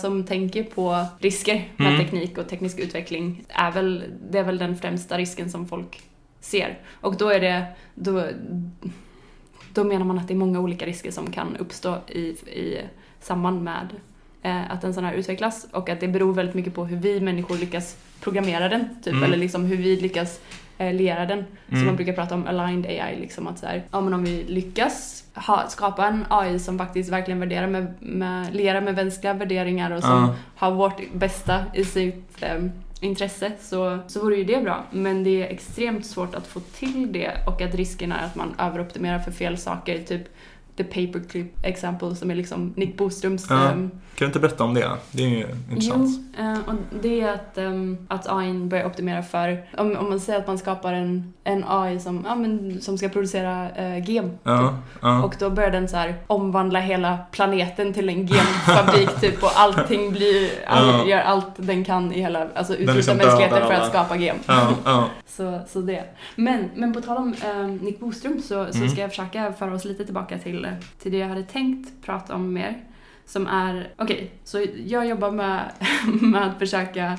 som 0.00 0.24
tänker 0.24 0.62
på 0.64 1.06
risker 1.18 1.68
med 1.76 1.86
Mm. 1.94 2.00
teknik 2.04 2.38
och 2.38 2.48
teknisk 2.48 2.78
utveckling 2.78 3.44
är 3.48 3.70
väl, 3.72 4.04
det 4.30 4.38
är 4.38 4.44
väl 4.44 4.58
den 4.58 4.76
främsta 4.78 5.18
risken 5.18 5.50
som 5.50 5.68
folk 5.68 6.00
ser. 6.40 6.78
Och 7.00 7.16
då 7.16 7.28
är 7.28 7.40
det, 7.40 7.64
då, 7.94 8.24
då 9.74 9.84
menar 9.84 10.04
man 10.04 10.18
att 10.18 10.28
det 10.28 10.34
är 10.34 10.38
många 10.38 10.60
olika 10.60 10.86
risker 10.86 11.10
som 11.10 11.30
kan 11.30 11.56
uppstå 11.56 11.96
i, 12.08 12.20
i 12.20 12.80
samband 13.20 13.62
med 13.62 13.88
eh, 14.42 14.70
att 14.70 14.84
en 14.84 14.94
sån 14.94 15.04
här 15.04 15.14
utvecklas 15.14 15.66
och 15.72 15.88
att 15.88 16.00
det 16.00 16.08
beror 16.08 16.34
väldigt 16.34 16.54
mycket 16.54 16.74
på 16.74 16.84
hur 16.84 16.96
vi 16.96 17.20
människor 17.20 17.56
lyckas 17.58 17.96
programmera 18.20 18.68
den, 18.68 18.88
typ, 19.04 19.12
Mm. 19.12 19.24
eller 19.24 19.36
liksom 19.36 19.64
hur 19.64 19.76
vi 19.76 19.96
lyckas 20.00 20.40
eh, 20.88 20.94
lera 20.94 21.26
den. 21.26 21.44
Så 21.68 21.74
Mm. 21.74 21.86
man 21.86 21.96
brukar 21.96 22.12
prata 22.12 22.34
om 22.34 22.46
aligned 22.46 22.86
AI, 22.86 23.20
liksom 23.20 23.46
att 23.46 23.58
så 23.58 23.66
här, 23.66 23.82
ja 23.90 24.00
men 24.00 24.14
om 24.14 24.24
vi 24.24 24.44
lyckas 24.48 25.24
ha, 25.34 25.68
skapa 25.68 26.06
en 26.06 26.24
AI 26.30 26.58
som 26.58 26.78
faktiskt 26.78 27.10
verkligen 27.12 27.40
värderar 27.40 27.66
med, 27.66 27.94
med, 28.00 28.54
lerar 28.54 28.80
med 28.80 28.94
mänskliga 28.94 29.32
värderingar 29.34 29.90
och 29.90 30.02
som 30.02 30.10
Ja. 30.10 30.34
har 30.56 30.70
vårt 30.70 31.12
bästa 31.14 31.64
i 31.74 31.84
sitt 31.84 32.42
eh, 32.42 32.64
intresse 33.00 33.52
så, 33.60 33.98
så 34.06 34.20
vore 34.20 34.36
ju 34.36 34.44
det 34.44 34.62
bra. 34.62 34.84
Men 34.90 35.24
det 35.24 35.42
är 35.42 35.46
extremt 35.50 36.06
svårt 36.06 36.34
att 36.34 36.46
få 36.46 36.60
till 36.60 37.12
det 37.12 37.30
och 37.46 37.62
att 37.62 37.74
risken 37.74 38.12
är 38.12 38.24
att 38.24 38.36
man 38.36 38.54
överoptimerar 38.58 39.18
för 39.18 39.30
fel 39.32 39.58
saker. 39.58 39.98
Typ 39.98 40.22
the 40.76 40.84
paperclip 40.84 41.46
example 41.62 42.14
som 42.16 42.30
är 42.30 42.34
liksom 42.34 42.72
Nick 42.76 42.96
Boströms 42.96 43.46
Ja. 43.50 43.68
ehm, 43.70 43.90
Kan 43.90 43.98
du 44.18 44.26
inte 44.26 44.40
berätta 44.40 44.64
om 44.64 44.74
det? 44.74 44.90
Det 45.10 45.22
är 45.24 45.28
ju 45.28 45.46
intressant. 45.70 46.20
Jo, 46.38 46.44
eh, 46.44 46.58
och 46.68 46.74
det 47.02 47.20
är 47.20 47.32
att, 47.34 47.58
um, 47.58 47.98
att 48.08 48.26
AI 48.28 48.52
börjar 48.54 48.86
optimera 48.86 49.22
för, 49.22 49.64
om, 49.78 49.96
om 49.96 50.08
man 50.10 50.20
säger 50.20 50.38
att 50.38 50.46
man 50.46 50.58
skapar 50.58 50.92
en, 50.92 51.32
en 51.44 51.64
AI 51.68 52.00
som, 52.00 52.24
ja, 52.28 52.34
men, 52.34 52.80
som 52.80 52.98
ska 52.98 53.08
producera 53.08 53.70
eh, 53.70 54.10
gem. 54.10 54.30
Typ. 54.30 54.38
Ja, 54.42 54.74
ja. 55.02 55.22
Och 55.24 55.34
då 55.38 55.50
börjar 55.50 55.70
den 55.70 55.88
så 55.88 55.96
här 55.96 56.14
omvandla 56.26 56.80
hela 56.80 57.18
planeten 57.32 57.92
till 57.92 58.08
en 58.08 58.28
genfabrik 58.28 59.10
typ 59.20 59.42
och 59.42 59.50
allting 59.54 60.10
blir, 60.12 60.50
all, 60.66 60.86
Ja. 60.88 61.06
gör 61.06 61.20
allt 61.20 61.50
den 61.56 61.84
kan 61.84 62.12
i 62.12 62.20
hela, 62.20 62.48
alltså 62.54 62.74
utrota 62.74 62.94
liksom 62.94 63.16
mänskligheten 63.16 63.58
dödar 63.58 63.66
för 63.74 63.82
att 63.82 63.88
skapa 63.88 64.16
gem. 64.16 64.36
ja, 64.46 64.70
ja. 64.84 65.04
Så, 65.26 65.60
så 65.68 65.80
det. 65.80 66.04
Men, 66.36 66.70
men 66.74 66.92
på 66.92 67.00
tal 67.00 67.16
om 67.16 67.34
eh, 67.44 67.66
Nick 67.66 68.00
Boström 68.00 68.42
så, 68.42 68.66
så 68.72 68.78
Mm. 68.78 68.88
ska 68.88 69.00
jag 69.00 69.10
försöka 69.10 69.52
föra 69.52 69.74
oss 69.74 69.84
lite 69.84 70.04
tillbaka 70.04 70.38
till, 70.38 70.61
till 70.98 71.12
det 71.12 71.18
jag 71.18 71.28
hade 71.28 71.42
tänkt 71.42 71.92
prata 72.04 72.34
om 72.34 72.52
mer. 72.52 72.76
Som 73.26 73.46
är, 73.46 73.88
okej, 73.96 74.30
så 74.44 74.64
jag 74.86 75.06
jobbar 75.08 75.30
med, 75.30 75.60
med 76.20 76.42
att 76.46 76.58
försöka 76.58 77.18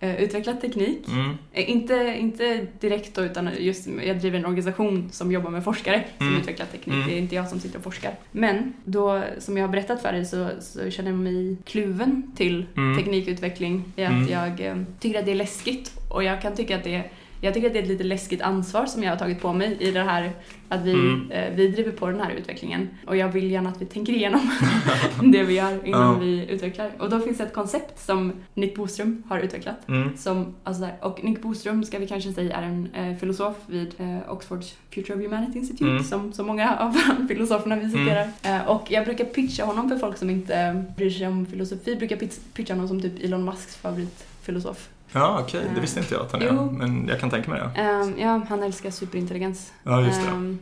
eh, 0.00 0.22
utveckla 0.22 0.52
teknik. 0.54 1.08
Mm. 1.08 1.34
Eh, 1.52 1.70
Inte, 1.70 1.94
inte 2.18 2.66
direkt 2.80 3.14
då, 3.14 3.22
utan 3.24 3.50
just 3.58 3.88
jag 4.06 4.18
driver 4.18 4.38
en 4.38 4.44
organisation 4.46 5.08
som 5.12 5.32
jobbar 5.32 5.50
med 5.50 5.64
forskare 5.64 6.04
som 6.18 6.26
Mm. 6.26 6.40
utvecklar 6.40 6.66
teknik. 6.66 6.94
Mm. 6.94 7.06
Det 7.08 7.14
är 7.14 7.18
inte 7.18 7.34
jag 7.34 7.48
som 7.48 7.60
sitter 7.60 7.78
och 7.78 7.84
forskar. 7.84 8.14
Men 8.32 8.72
då, 8.84 9.22
som 9.38 9.56
jag 9.56 9.64
har 9.64 9.72
berättat 9.72 10.02
för 10.02 10.12
dig, 10.12 10.24
så, 10.24 10.48
så 10.60 10.90
känner 10.90 11.10
jag 11.10 11.18
mig 11.20 11.56
kluven 11.64 12.32
till 12.36 12.66
Mm. 12.76 12.96
teknikutveckling 12.98 13.84
i 13.96 14.04
att 14.04 14.10
Mm. 14.12 14.28
jag 14.28 14.60
eh, 14.60 14.76
tycker 15.00 15.18
att 15.18 15.24
det 15.24 15.30
är 15.32 15.34
läskigt 15.36 15.92
och 16.10 16.24
jag 16.24 16.42
kan 16.42 16.54
tycka 16.54 16.76
att 16.76 16.84
det 16.84 16.94
är 16.94 17.10
jag 17.40 17.54
tycker 17.54 17.66
att 17.66 17.72
det 17.72 17.78
är 17.78 17.82
ett 17.82 17.88
lite 17.88 18.04
läskigt 18.04 18.42
ansvar 18.42 18.86
som 18.86 19.02
jag 19.02 19.10
har 19.12 19.16
tagit 19.18 19.40
på 19.40 19.52
mig 19.52 19.76
i 19.80 19.90
det 19.90 20.02
här 20.02 20.30
att 20.68 20.82
vi, 20.82 20.92
Mm. 20.92 21.30
eh, 21.30 21.54
vi 21.54 21.68
driver 21.68 21.92
på 21.92 22.06
den 22.06 22.20
här 22.20 22.30
utvecklingen. 22.30 22.88
Och 23.06 23.16
jag 23.16 23.28
vill 23.28 23.50
gärna 23.50 23.68
att 23.70 23.80
vi 23.82 23.86
tänker 23.86 24.12
igenom 24.12 24.50
det 25.32 25.42
vi 25.42 25.54
gör 25.54 25.86
innan 25.86 26.00
Ja. 26.12 26.18
vi 26.20 26.46
utvecklar. 26.50 26.90
Och 26.98 27.10
då 27.10 27.20
finns 27.20 27.38
det 27.38 27.44
ett 27.44 27.52
koncept 27.52 27.98
som 28.06 28.32
Nick 28.54 28.76
Boström 28.76 29.22
har 29.28 29.38
utvecklat. 29.38 29.88
Mm. 29.88 30.16
Som, 30.16 30.54
alltså 30.64 30.82
där, 30.82 30.94
och 31.00 31.24
Nick 31.24 31.42
Boström 31.42 31.84
ska 31.84 31.98
vi 31.98 32.06
kanske 32.06 32.32
säga 32.32 32.56
är 32.56 32.62
en 32.62 32.88
eh, 32.94 33.16
filosof 33.16 33.56
vid 33.66 33.94
eh, 33.98 34.32
Oxfords 34.32 34.76
Future 34.94 35.14
of 35.14 35.22
Humanity 35.22 35.58
Institute, 35.58 35.84
Mm. 35.90 36.04
som 36.04 36.32
så 36.32 36.44
många 36.44 36.76
av 36.76 36.96
filosoferna 37.28 37.76
vi 37.76 37.90
citerar. 37.90 38.28
Eh, 38.42 38.68
och 38.68 38.86
jag 38.90 39.04
brukar 39.04 39.24
pitcha 39.24 39.64
honom 39.64 39.88
för 39.88 39.96
folk 39.98 40.16
som 40.18 40.30
inte 40.30 40.84
bryr 40.96 41.10
sig 41.10 41.26
om 41.28 41.46
filosofi, 41.46 41.96
brukar 41.96 42.16
pitch- 42.16 42.40
pitcha 42.54 42.74
honom 42.74 42.88
som 42.88 43.02
typ 43.02 43.24
Elon 43.24 43.44
Musks 43.44 43.76
favoritfilosof. 43.76 44.88
Ja, 45.12 45.40
okej. 45.40 45.70
Det 45.74 45.80
visste 45.80 46.00
inte 46.00 46.14
jag 46.14 46.22
att 46.22 46.32
han. 46.32 46.42
Jo. 46.44 46.70
Men 46.72 47.08
jag 47.08 47.20
kan 47.20 47.30
tänka 47.30 47.50
mig 47.50 47.60
det. 47.60 47.80
Ehm, 47.80 48.14
ja, 48.18 48.40
han 48.48 48.62
älskar 48.62 48.90
superintelligens. 48.90 49.72
Ja, 49.82 50.00
just 50.00 50.22
det. 50.24 50.28
Ehm, 50.30 50.58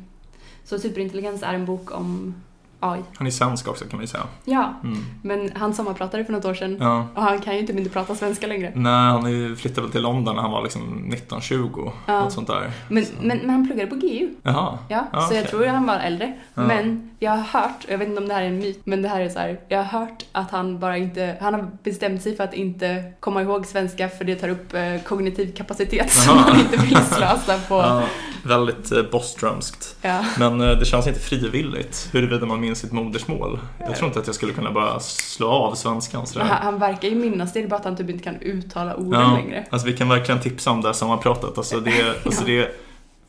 så 0.64 0.78
superintelligens 0.78 1.42
är 1.42 1.54
en 1.54 1.64
bok 1.64 1.90
om 1.98 2.34
AI. 2.80 3.00
Han 3.16 3.26
är 3.26 3.30
svensk 3.30 3.68
också 3.68 3.84
kan 3.84 3.96
man 3.96 4.00
ju 4.04 4.06
säga. 4.06 4.24
Ja, 4.44 4.74
Mm. 4.84 5.04
men 5.22 5.50
han 5.54 5.74
sommarpratade 5.74 6.24
för 6.24 6.32
något 6.32 6.44
år 6.44 6.54
sedan 6.54 6.76
Ja. 6.80 7.06
och 7.14 7.22
han 7.22 7.40
kan 7.40 7.56
ju 7.56 7.66
typ 7.66 7.76
inte 7.78 7.90
prata 7.90 8.14
svenska 8.14 8.46
längre. 8.46 8.72
Nej, 8.74 8.92
han 9.10 9.56
flyttade 9.56 9.80
väl 9.82 9.90
till 9.90 10.02
London 10.02 10.34
när 10.36 10.42
han 10.42 10.50
var 10.50 10.62
liksom 10.62 10.82
19-20. 11.30 11.92
Ja. 12.06 12.20
Något 12.20 12.32
sånt 12.32 12.46
där. 12.48 12.70
Men, 12.88 13.04
Så. 13.04 13.12
men, 13.20 13.38
men 13.38 13.50
han 13.50 13.66
pluggade 13.66 13.90
på 13.90 13.96
GU. 13.96 14.28
Jaha. 14.42 14.78
Ja, 14.88 15.06
Ja, 15.12 15.20
så 15.20 15.34
jag 15.34 15.40
okej. 15.40 15.50
tror 15.50 15.66
att 15.66 15.72
han 15.74 15.86
var 15.86 15.98
äldre. 15.98 16.32
Ja. 16.54 16.62
Men 16.62 17.10
jag 17.18 17.30
har 17.30 17.60
hört, 17.60 17.84
och 17.84 17.90
jag 17.92 17.98
vet 17.98 18.08
inte 18.08 18.20
om 18.22 18.28
det 18.28 18.34
här 18.34 18.42
är 18.42 18.46
en 18.46 18.58
myt, 18.58 18.80
men 18.84 19.02
det 19.02 19.08
här 19.08 19.20
är 19.20 19.28
så 19.28 19.38
här. 19.38 19.60
Jag 19.68 19.78
har 19.84 20.00
hört 20.00 20.24
att 20.32 20.50
han 20.50 20.78
bara 20.78 20.96
inte, 20.96 21.36
han 21.40 21.54
har 21.54 21.70
bestämt 21.82 22.22
sig 22.22 22.36
för 22.36 22.44
att 22.44 22.54
inte 22.54 23.12
komma 23.20 23.42
ihåg 23.42 23.66
svenska 23.66 24.08
för 24.08 24.24
det 24.24 24.34
tar 24.34 24.48
upp 24.48 24.74
eh, 24.74 24.82
kognitiv 25.06 25.54
kapacitet 25.56 26.12
som 26.12 26.36
Jaha. 26.36 26.44
han 26.48 26.60
inte 26.60 26.76
vill 26.76 26.96
slösa 26.96 27.58
på. 27.68 27.74
Ja, 27.86 28.02
väldigt 28.42 28.92
eh, 28.92 29.02
Boströmskt. 29.12 29.96
Ja. 30.02 30.24
Men 30.38 30.60
eh, 30.60 30.78
det 30.78 30.84
känns 30.84 31.06
inte 31.06 31.20
frivilligt 31.20 32.08
huruvida 32.12 32.46
man 32.46 32.60
minns 32.66 32.78
sitt 32.78 32.92
modersmål. 32.92 33.58
Jag 33.78 33.96
tror 33.96 34.06
inte 34.08 34.20
att 34.20 34.26
jag 34.26 34.34
skulle 34.36 34.52
kunna 34.52 34.70
bara 34.72 35.00
slå 35.00 35.48
av 35.50 35.74
svenskan 35.74 36.26
sådär. 36.26 36.46
han, 36.46 36.62
han 36.62 36.78
verkar 36.78 37.08
ju 37.08 37.14
minnas 37.14 37.52
det, 37.52 37.60
det 37.60 37.66
är 37.66 37.68
bara 37.68 37.76
att 37.76 37.84
han 37.84 37.96
typ 37.96 38.10
inte 38.10 38.24
kan 38.24 38.36
uttala 38.40 38.94
orden 38.96 39.20
Ja, 39.20 39.36
längre. 39.36 39.66
alltså 39.70 39.86
vi 39.86 39.96
kan 39.96 40.08
verkligen 40.08 40.40
tipsa 40.40 40.70
om 40.70 40.80
det 40.82 40.88
här 40.88 40.92
sommarpratet. 40.92 41.58
Alltså 41.58 41.80
det, 41.80 42.00
är- 42.00 42.14
alltså 42.26 42.44
det 42.44 42.58
är 42.58 42.70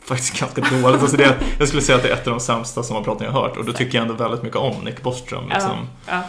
faktiskt 0.05 0.39
ganska 0.39 0.61
dåligt. 0.61 1.01
Alltså 1.01 1.17
det, 1.17 1.35
jag 1.59 1.67
skulle 1.67 1.81
säga 1.81 1.95
att 1.95 2.03
det 2.03 2.09
är 2.09 2.13
ett 2.13 2.27
av 2.27 2.33
de 2.33 2.39
sämsta 2.39 2.83
sommarpraten 2.83 3.25
jag 3.25 3.33
har 3.33 3.41
hört. 3.41 3.57
Och 3.57 3.65
då 3.65 3.73
tycker 3.73 3.97
jag 3.97 4.07
ändå 4.09 4.23
väldigt 4.23 4.43
mycket 4.43 4.57
om 4.59 4.73
Nick 4.85 5.03
Boström. 5.03 5.49
Liksom. 5.49 5.71
Ja. 6.07 6.21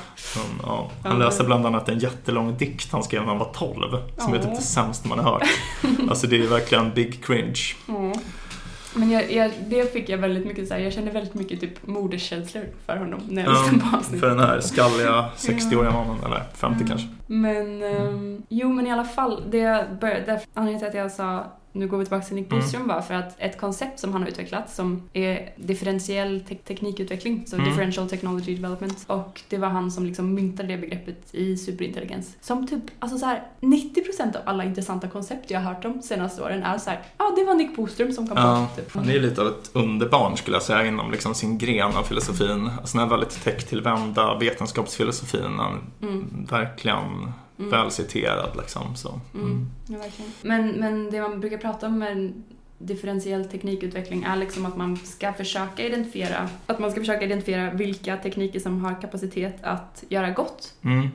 Ja. 0.62 0.90
Han 1.04 1.18
läste 1.18 1.44
bland 1.44 1.66
annat 1.66 1.88
en 1.88 1.98
jättelång 1.98 2.56
dikt 2.56 2.92
han 2.92 3.02
skrev 3.02 3.20
när 3.22 3.28
han 3.28 3.38
var 3.38 3.52
12. 3.54 3.96
Som 4.18 4.34
är 4.34 4.38
typ 4.38 4.50
det 4.56 4.62
sämsta 4.62 5.08
man 5.08 5.18
har 5.18 5.32
hört. 5.32 5.48
Alltså 6.10 6.26
det 6.26 6.36
är 6.42 6.46
verkligen 6.46 6.94
big 6.94 7.24
cringe. 7.24 7.58
Men 8.94 9.10
jag, 9.10 9.32
jag, 9.32 9.50
det 9.66 9.92
fick 9.92 10.08
jag 10.08 10.18
väldigt 10.18 10.46
mycket 10.46 10.68
så 10.68 10.74
här, 10.74 10.80
jag 10.80 10.92
kände 10.92 11.10
väldigt 11.10 11.34
mycket 11.34 11.60
typ 11.60 11.86
moderskänslor 11.86 12.64
för 12.86 12.96
honom 12.96 13.20
när 13.28 13.42
jag 13.44 13.54
Ja, 13.54 13.62
lyssnade 13.62 13.90
på 13.90 13.96
avsnittet. 13.96 14.20
För 14.20 14.28
den 14.28 14.38
här 14.38 14.60
skalliga 14.60 15.24
60-åriga 15.36 15.90
mannen, 15.92 16.16
eller 16.26 16.42
50 16.54 16.74
Mm. 16.76 16.88
kanske. 16.88 17.08
Men, 17.26 17.82
ehm, 17.82 18.42
jo 18.48 18.68
men 18.72 18.86
i 18.86 18.92
alla 18.92 19.04
fall, 19.04 19.42
det 19.50 19.86
började, 20.00 20.40
anledningen 20.54 20.78
till 20.80 20.88
att 20.88 21.04
jag 21.04 21.12
sa 21.12 21.46
nu 21.72 21.86
går 21.88 21.98
vi 21.98 22.04
tillbaka 22.04 22.24
till 22.26 22.34
Nick 22.36 22.52
Mm. 22.52 22.60
Boström 22.64 22.88
var 22.88 23.00
för 23.00 23.14
att 23.14 23.34
ett 23.38 23.60
koncept 23.60 23.98
som 24.00 24.12
han 24.12 24.22
har 24.22 24.28
utvecklat 24.28 24.70
som 24.70 25.02
är 25.12 25.52
differentiell 25.56 26.40
te- 26.48 26.54
teknikutveckling, 26.54 27.44
så 27.46 27.56
Mm. 27.56 27.68
differential 27.68 28.08
technology 28.08 28.54
development. 28.56 29.04
Och 29.06 29.40
det 29.48 29.58
var 29.58 29.68
han 29.68 29.90
som 29.90 30.06
liksom 30.06 30.34
myntade 30.34 30.68
det 30.68 30.78
begreppet 30.78 31.34
i 31.34 31.56
superintelligens. 31.56 32.36
Som 32.40 32.66
typ, 32.66 32.82
alltså 32.98 33.18
så 33.18 33.26
här 33.26 33.42
90% 33.60 34.36
av 34.36 34.42
alla 34.44 34.64
intressanta 34.64 35.08
koncept 35.08 35.50
jag 35.50 35.60
har 35.60 35.74
hört 35.74 35.84
om 35.84 36.02
senaste 36.02 36.42
åren 36.42 36.62
är 36.62 36.78
så 36.78 36.90
här, 36.90 37.00
ja 37.18 37.24
ah, 37.24 37.34
det 37.36 37.44
var 37.44 37.54
Nick 37.54 37.76
Boström 37.76 38.12
som 38.12 38.26
kom 38.28 38.36
Ja, 38.36 38.68
på 38.76 38.80
typ. 38.82 38.94
han 38.94 39.08
är 39.08 39.12
ju 39.12 39.20
lite 39.20 39.40
av 39.40 39.46
ett 39.46 39.70
underbarn 39.72 40.36
skulle 40.36 40.56
jag 40.56 40.62
säga 40.62 40.86
inom 40.86 41.10
liksom 41.10 41.34
sin 41.34 41.58
gren 41.58 41.96
av 41.96 42.02
filosofin. 42.02 42.70
Alltså 42.80 42.98
den 42.98 43.08
här 43.08 43.16
väldigt 43.16 43.44
tech-tillvända 43.44 44.38
vetenskapsfilosofin. 44.38 45.58
Han 45.58 45.80
Mm. 46.02 46.46
verkligen 46.50 47.32
Mm. 47.58 47.70
väl 47.70 47.90
citerad 47.90 48.56
liksom. 48.56 48.96
Så. 48.96 49.20
Mm, 49.34 49.70
ja, 49.88 49.98
verkligen. 49.98 50.32
Men, 50.42 50.68
men 50.68 51.10
det 51.10 51.20
man 51.20 51.40
brukar 51.40 51.58
prata 51.58 51.86
om 51.86 51.98
med 51.98 52.32
differentiell 52.78 53.44
teknikutveckling 53.44 54.22
är 54.22 54.36
liksom 54.36 54.66
att 54.66 54.76
man 54.76 54.96
ska 54.96 55.32
försöka 55.32 55.86
identifiera 55.86 56.48
att 56.66 56.78
man 56.78 56.90
ska 56.90 57.00
försöka 57.00 57.24
identifiera 57.24 57.70
vilka 57.70 58.16
tekniker 58.16 58.60
som 58.60 58.84
har 58.84 59.00
kapacitet 59.00 59.56
att 59.62 60.04
göra 60.08 60.30
gott 60.30 60.74
Mm, 60.82 61.08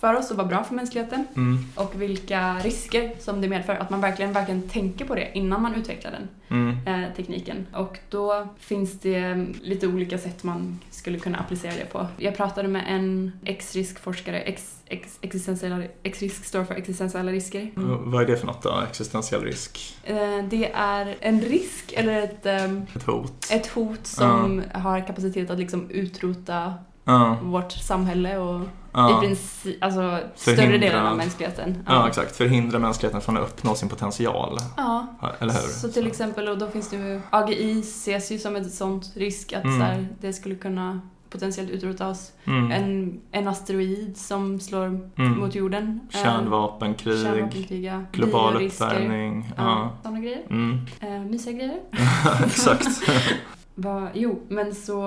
för 0.00 0.14
oss 0.14 0.30
och 0.30 0.36
vara 0.36 0.46
bra 0.48 0.64
för 0.64 0.74
mänskligheten 0.74 1.26
mm, 1.36 1.64
och 1.74 2.00
vilka 2.02 2.54
risker 2.58 3.12
som 3.18 3.40
det 3.40 3.48
medför. 3.48 3.72
Att 3.74 3.90
man 3.90 4.00
verkligen, 4.00 4.32
verkligen 4.32 4.62
tänker 4.62 5.04
på 5.04 5.14
det 5.14 5.28
innan 5.34 5.62
man 5.62 5.74
utvecklar 5.74 6.10
den 6.10 6.28
mm, 6.48 7.04
eh, 7.04 7.14
tekniken. 7.16 7.66
Och 7.74 7.98
då 8.08 8.48
finns 8.58 9.00
det 9.00 9.46
lite 9.62 9.86
olika 9.86 10.18
sätt 10.18 10.44
man 10.44 10.78
skulle 10.90 11.18
kunna 11.18 11.38
applicera 11.38 11.72
det 11.72 11.92
på. 11.92 12.06
Jag 12.16 12.36
pratade 12.36 12.68
med 12.68 12.84
en 12.88 13.32
X-risk-forskare, 13.44 14.40
X, 14.40 14.74
X, 14.86 15.18
existentiella, 15.20 15.82
X-risk 16.02 16.44
står 16.44 16.64
för 16.64 16.74
existentiella 16.74 17.32
risker. 17.32 17.70
Och 17.76 18.12
Vad 18.12 18.22
är 18.22 18.26
det 18.26 18.36
för 18.36 18.46
något 18.46 18.62
då? 18.62 18.80
Existentiell 18.88 19.42
risk? 19.44 19.96
Eh, 20.04 20.16
Det 20.50 20.70
är 20.74 21.16
en 21.20 21.40
risk 21.40 21.92
eller 21.96 22.22
ett, 22.22 22.46
ehm, 22.46 22.86
Ett 22.96 23.02
hot? 23.02 23.48
ett 23.52 23.66
hot 23.66 24.06
som 24.06 24.62
har 24.74 25.06
kapacitet 25.06 25.50
att 25.50 25.58
liksom 25.58 25.90
utrota 25.90 26.74
Ja, 27.08 27.36
vårt 27.42 27.72
samhälle 27.72 28.38
och 28.38 28.60
i 28.62 28.64
ja. 28.92 29.18
princip, 29.20 29.84
alltså 29.84 30.18
större 30.34 30.56
Förhindra- 30.56 30.78
delen 30.78 31.06
av 31.06 31.16
mänskligheten. 31.16 31.84
ja, 31.86 32.08
exakt. 32.08 32.36
Förhindra 32.36 32.78
mänskligheten 32.78 33.20
från 33.20 33.36
att 33.36 33.42
uppnå 33.42 33.74
sin 33.74 33.88
potential. 33.88 34.58
Ja. 34.76 35.06
Ja, 35.22 35.32
Eller 35.38 35.52
hur? 35.52 35.60
Så 35.60 35.88
till 35.88 36.06
exempel, 36.06 36.48
och 36.48 36.58
då 36.58 36.68
finns 36.68 36.90
det 36.90 36.96
ju, 36.96 37.20
AGI 37.30 37.80
ses 37.80 38.32
ju 38.32 38.38
som 38.38 38.56
ett 38.56 38.74
sånt 38.74 39.12
risk 39.16 39.52
att 39.52 39.64
Mm. 39.64 39.78
så 39.78 39.84
här, 39.84 40.08
det 40.20 40.32
skulle 40.32 40.54
kunna 40.54 41.00
potentiellt 41.30 41.70
utrota 41.70 42.08
oss. 42.08 42.32
Mm. 42.44 42.72
En, 42.72 43.20
en 43.32 43.48
asteroid 43.48 44.16
som 44.16 44.60
slår 44.60 44.86
Mm. 44.86 45.38
mot 45.38 45.54
jorden. 45.54 46.00
Eh, 46.14 46.22
Kärnvapenkrig, 46.22 47.22
Kärnvapenkrig, 47.22 47.84
ja. 47.84 48.02
global 48.12 48.62
uppvärmning. 48.66 49.52
Ja, 49.56 49.62
Ja. 49.64 49.90
sådana 50.02 50.20
grejer. 50.20 50.42
Mm. 50.50 50.78
Eh, 51.00 51.30
mysiga 51.30 51.52
grejer. 51.56 51.80
Exakt. 52.46 52.86
Va, 53.78 54.10
jo, 54.14 54.32
men 54.48 54.74
så 54.74 55.00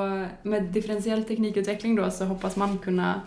med 0.44 0.64
differentiell 0.64 1.24
teknikutveckling 1.24 1.96
då 1.96 2.12
så 2.12 2.26
hoppas 2.26 2.56
man 2.56 2.78
kunna 2.78 3.22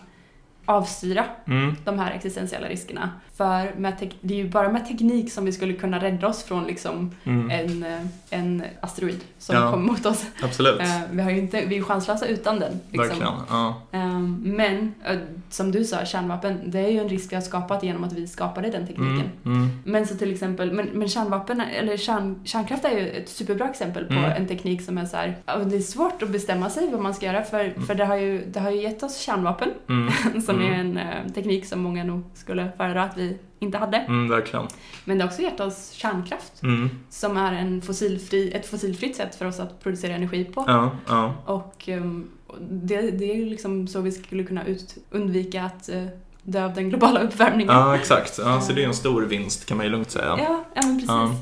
avstyra 0.65 1.25
Mm. 1.47 1.77
de 1.85 1.99
här 1.99 2.11
existentiella 2.13 2.69
riskerna. 2.69 3.11
För 3.37 3.73
det 4.21 4.35
är 4.35 4.39
ju 4.39 4.49
bara 4.49 4.69
med 4.73 4.87
teknik 4.89 5.33
som 5.33 5.45
vi 5.45 5.53
skulle 5.53 5.73
kunna 5.73 5.99
rädda 6.03 6.29
oss 6.29 6.43
från 6.43 6.65
liksom 6.65 7.11
Mm. 7.25 7.51
en, 7.51 7.83
eh, 7.83 8.01
en 8.31 8.63
asteroid 8.81 9.21
som 9.39 9.57
Ja. 9.57 9.71
kommer 9.71 9.87
mot 9.87 10.07
oss. 10.07 10.25
Absolut. 10.43 10.81
Eh, 10.81 11.01
vi, 11.11 11.23
har 11.23 11.31
ju 11.31 11.39
inte, 11.39 11.65
vi 11.67 11.77
är 11.79 11.83
chanslösa 11.83 12.27
utan 12.27 12.59
den. 12.61 12.73
Liksom. 12.91 13.09
Verkligen. 13.09 13.33
Ja. 13.49 13.83
Ehm, 13.93 14.43
men 14.57 14.95
eh, 15.05 15.19
som 15.51 15.73
du 15.73 15.85
sa, 15.85 16.05
kärnvapen, 16.05 16.61
det 16.67 16.79
är 16.79 16.89
ju 16.89 16.99
en 16.99 17.09
risk 17.09 17.33
vi 17.33 17.37
har 17.37 17.43
skapat 17.43 17.83
genom 17.83 18.05
att 18.05 18.13
vi 18.13 18.27
skapade 18.27 18.71
den 18.71 18.87
tekniken. 18.87 19.31
Mm. 19.45 19.57
Mm. 19.59 19.69
Men 19.85 20.07
så 20.07 20.15
till 20.17 20.33
exempel, 20.33 20.73
men, 20.73 20.87
men 20.87 21.09
kärnvapen, 21.09 21.61
eller 21.61 21.97
kärn, 21.97 22.41
kärnkraft 22.45 22.85
är 22.85 22.91
ju 22.91 23.09
ett 23.09 23.29
superbra 23.29 23.69
exempel 23.71 24.05
på 24.05 24.13
Mm. 24.15 24.25
en 24.33 24.47
teknik 24.49 24.83
som 24.83 24.99
är 24.99 25.07
så 25.07 25.17
här, 25.17 25.37
det 25.67 25.77
är 25.77 25.81
svårt 25.81 26.23
att 26.23 26.29
bestämma 26.31 26.71
sig 26.71 26.91
vad 26.93 27.01
man 27.01 27.15
ska 27.15 27.27
göra 27.27 27.43
för, 27.43 27.87
för 27.87 27.95
det, 27.95 28.05
har 28.05 28.17
ju, 28.17 28.45
det 28.47 28.61
har 28.61 28.71
ju 28.71 28.83
gett 28.83 29.03
oss 29.03 29.19
kärnvapen, 29.19 29.69
Mm. 29.89 30.13
som 30.55 30.63
Mm. 30.63 30.75
är 30.75 30.81
en 30.81 30.97
eh, 31.27 31.33
teknik 31.33 31.67
som 31.67 31.81
många 31.81 32.05
nog 32.05 32.23
skulle 32.35 32.73
föredra 32.77 33.03
att 33.03 33.17
vi 33.19 33.39
inte 33.59 33.79
hade. 33.79 33.97
Mm, 33.97 34.29
verkligen. 34.29 34.67
Men 35.05 35.19
det 35.19 35.25
har 35.25 35.29
också 35.31 35.43
gett 35.43 35.61
oss 35.61 35.91
kärnkraft, 35.93 36.63
Mm. 36.63 36.91
som 37.11 37.37
är 37.37 37.53
en 37.53 37.83
fossilfri, 37.83 38.53
ett 38.53 38.67
fossilfritt 38.67 39.17
sätt 39.17 39.35
för 39.35 39.47
oss 39.47 39.61
att 39.61 39.81
producera 39.83 40.15
energi 40.15 40.45
på. 40.45 40.65
Ja, 40.67 40.91
ja. 41.09 41.35
Och 41.47 41.89
ehm, 41.89 42.31
det, 42.71 43.11
det 43.11 43.31
är 43.31 43.35
ju 43.37 43.45
liksom 43.45 43.89
så 43.89 44.01
vi 44.01 44.13
skulle 44.13 44.45
kunna 44.45 44.65
ut, 44.67 44.97
undvika 45.11 45.63
att 45.63 45.89
uh, 45.93 46.07
dö 46.43 46.65
av 46.65 46.75
den 46.75 46.89
globala 46.91 47.21
uppvärmningen. 47.21 47.75
ja, 47.75 47.95
exakt. 47.97 48.39
Ja, 48.39 48.61
så 48.61 48.73
det 48.73 48.83
är 48.85 48.87
en 48.89 48.95
stor 48.95 49.23
vinst 49.23 49.67
kan 49.67 49.77
man 49.77 49.87
ju 49.87 49.93
lugnt 49.93 50.11
säga. 50.11 50.37
Ja, 50.39 50.65
ja 50.75 50.83
men 50.83 50.95
precis. 50.95 51.09
Ja. 51.09 51.35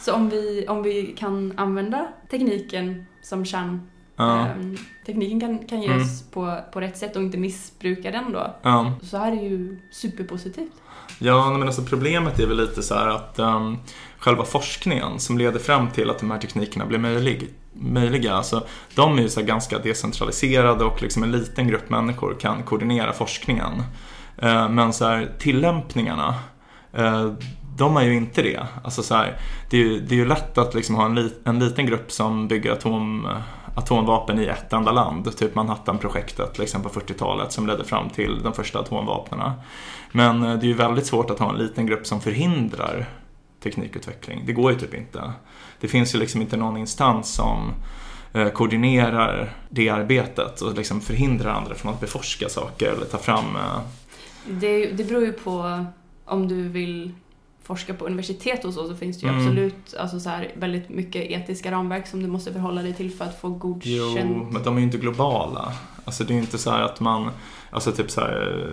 Så 0.00 0.12
om 0.14 0.28
vi, 0.28 0.66
om 0.68 0.82
vi 0.82 1.14
kan 1.18 1.52
använda 1.56 2.08
tekniken 2.30 3.06
som 3.22 3.44
kärn... 3.44 3.80
Ja, 4.18 4.46
ehm, 4.46 4.76
tekniken 5.06 5.40
kan, 5.40 5.58
kan 5.58 5.82
ge 5.82 5.88
Mm. 5.92 6.06
på, 6.32 6.58
på 6.72 6.80
rätt 6.80 6.98
sätt 6.98 7.16
och 7.16 7.22
inte 7.22 7.38
missbruka 7.38 8.10
den 8.10 8.32
då. 8.32 8.54
ja. 8.62 8.92
Så 9.02 9.16
är 9.16 9.30
det 9.30 9.36
ju 9.42 9.78
superpositivt. 9.90 10.72
Ja, 11.18 11.50
men 11.50 11.62
alltså 11.62 11.82
problemet 11.82 12.38
är 12.38 12.46
väl 12.46 12.56
lite 12.56 12.82
så 12.82 12.94
här 12.94 13.06
att 13.08 13.38
um, 13.38 13.78
själva 14.18 14.44
forskningen 14.44 15.18
som 15.18 15.38
leder 15.38 15.58
fram 15.58 15.90
till 15.90 16.10
att 16.10 16.18
de 16.18 16.30
här 16.30 16.38
teknikerna 16.38 16.86
blir 16.86 16.98
möjlig, 16.98 17.48
möjliga, 17.72 18.32
alltså, 18.34 18.66
de 18.94 19.18
är 19.18 19.22
ju 19.22 19.28
så 19.28 19.40
här 19.40 19.46
ganska 19.46 19.78
decentraliserade 19.78 20.84
och 20.84 21.02
liksom 21.02 21.22
en 21.22 21.32
liten 21.32 21.68
grupp 21.68 21.90
människor 21.90 22.36
kan 22.40 22.62
koordinera 22.62 23.12
forskningen. 23.12 23.82
Eh, 24.38 24.68
men 24.68 24.92
så 24.92 25.04
här, 25.04 25.28
tillämpningarna, 25.38 26.34
eh, 26.92 27.32
de 27.76 27.96
är 27.96 28.02
ju 28.02 28.14
inte 28.16 28.42
det. 28.42 28.66
Alltså 28.84 29.02
så 29.02 29.14
här, 29.14 29.36
det, 29.70 29.76
är 29.76 29.80
ju, 29.80 30.00
det 30.00 30.14
är 30.14 30.18
ju 30.18 30.26
lätt 30.28 30.58
att 30.58 30.74
liksom 30.74 30.94
ha 30.94 31.04
en, 31.04 31.14
li, 31.14 31.32
en 31.44 31.58
liten 31.58 31.86
grupp 31.86 32.12
som 32.12 32.48
bygger 32.48 32.72
atom, 32.72 33.28
atomvapen 33.78 34.38
i 34.38 34.44
ett 34.44 34.72
enda 34.72 34.92
land. 34.92 35.36
Typ 35.36 35.54
Manhattan-projektet 35.54 36.58
liksom 36.58 36.82
på 36.82 36.88
40-talet 36.88 37.52
som 37.52 37.66
ledde 37.66 37.84
fram 37.84 38.10
till 38.10 38.42
de 38.42 38.52
första 38.52 38.78
atomvapnen. 38.78 39.52
Men 40.12 40.42
eh, 40.42 40.54
det 40.54 40.66
är 40.66 40.68
ju 40.68 40.74
väldigt 40.74 41.06
svårt 41.06 41.30
att 41.30 41.38
ha 41.38 41.50
en 41.50 41.58
liten 41.58 41.86
grupp 41.86 42.06
som 42.06 42.20
förhindrar 42.20 43.06
teknikutveckling. 43.62 44.42
Det 44.46 44.52
går 44.52 44.72
ju 44.72 44.78
typ 44.78 44.94
inte. 44.94 45.32
Det 45.80 45.88
finns 45.88 46.14
ju 46.14 46.18
liksom 46.18 46.40
inte 46.40 46.56
någon 46.56 46.76
instans 46.76 47.34
som 47.34 47.74
eh, 48.32 48.48
koordinerar 48.48 49.52
det 49.68 49.88
arbetet 49.88 50.60
och 50.60 50.74
liksom 50.74 51.00
förhindrar 51.00 51.52
andra 51.52 51.74
från 51.74 51.94
att 51.94 52.00
beforska 52.00 52.48
saker 52.48 52.92
eller 52.92 53.06
ta 53.06 53.18
fram 53.18 53.56
eh, 53.56 53.80
Det, 54.46 54.86
det 54.86 55.04
beror 55.04 55.24
ju 55.24 55.32
på 55.32 55.84
om 56.24 56.48
du 56.48 56.68
vill 56.68 57.12
forska 57.68 57.94
på 57.94 58.04
universitet 58.06 58.64
och 58.64 58.74
så, 58.74 58.88
så 58.88 58.94
finns 58.96 59.20
det 59.20 59.26
ju 59.26 59.32
Mm. 59.32 59.42
absolut 59.46 59.94
alltså 59.98 60.20
så 60.20 60.28
här, 60.30 60.50
väldigt 60.54 60.88
mycket 60.88 61.30
etiska 61.30 61.70
ramverk 61.70 62.06
som 62.06 62.22
du 62.22 62.28
måste 62.28 62.52
förhålla 62.52 62.82
dig 62.82 62.94
till 62.94 63.10
för 63.10 63.24
att 63.24 63.40
få 63.40 63.48
Jo, 63.48 63.54
godkänt. 63.58 64.52
men 64.52 64.62
de 64.62 64.74
är 64.76 64.78
ju 64.80 64.84
inte 64.84 64.98
globala. 64.98 65.72
Alltså 66.04 66.24
det 66.24 66.32
är 66.32 66.34
ju 66.34 66.40
inte 66.40 66.58
så 66.58 66.70
här 66.70 66.82
att 66.82 67.00
man, 67.00 67.30
alltså 67.70 67.92
typ 67.92 68.10
så 68.10 68.20
här, 68.20 68.64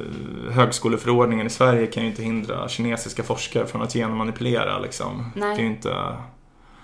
högskoleförordningen 0.52 1.48
i 1.48 1.50
Sverige 1.50 1.88
kan 1.88 2.04
ju 2.04 2.10
inte 2.10 2.24
hindra 2.24 2.68
kinesiska 2.70 3.24
forskare 3.24 3.66
från 3.66 3.82
att 3.82 3.94
genmanipulera 3.94 4.80
liksom. 4.80 5.32
Nej. 5.36 5.56
Det 5.56 5.62
är 5.62 5.66
ju 5.66 5.70
inte, 5.72 5.96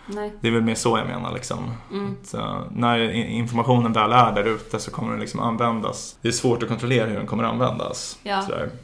Nej. 0.06 0.34
det 0.42 0.48
är 0.48 0.52
väl 0.52 0.62
mer 0.62 0.76
så 0.76 0.98
jag 0.98 1.08
menar 1.08 1.34
liksom. 1.34 1.72
Mm. 1.92 2.18
Att, 2.22 2.34
eh, 2.34 2.62
när 2.72 3.12
informationen 3.12 3.94
väl 3.94 4.12
är 4.12 4.32
där 4.32 4.44
ute 4.44 4.80
så 4.80 4.92
kommer 4.92 5.12
den 5.12 5.20
liksom 5.20 5.40
användas. 5.40 6.18
Det 6.22 6.28
är 6.28 6.32
svårt 6.32 6.64
att 6.64 6.70
kontrollera 6.70 7.06
hur 7.06 7.16
den 7.16 7.28
kommer 7.28 7.44
användas. 7.44 8.20
Ja. 8.24 8.44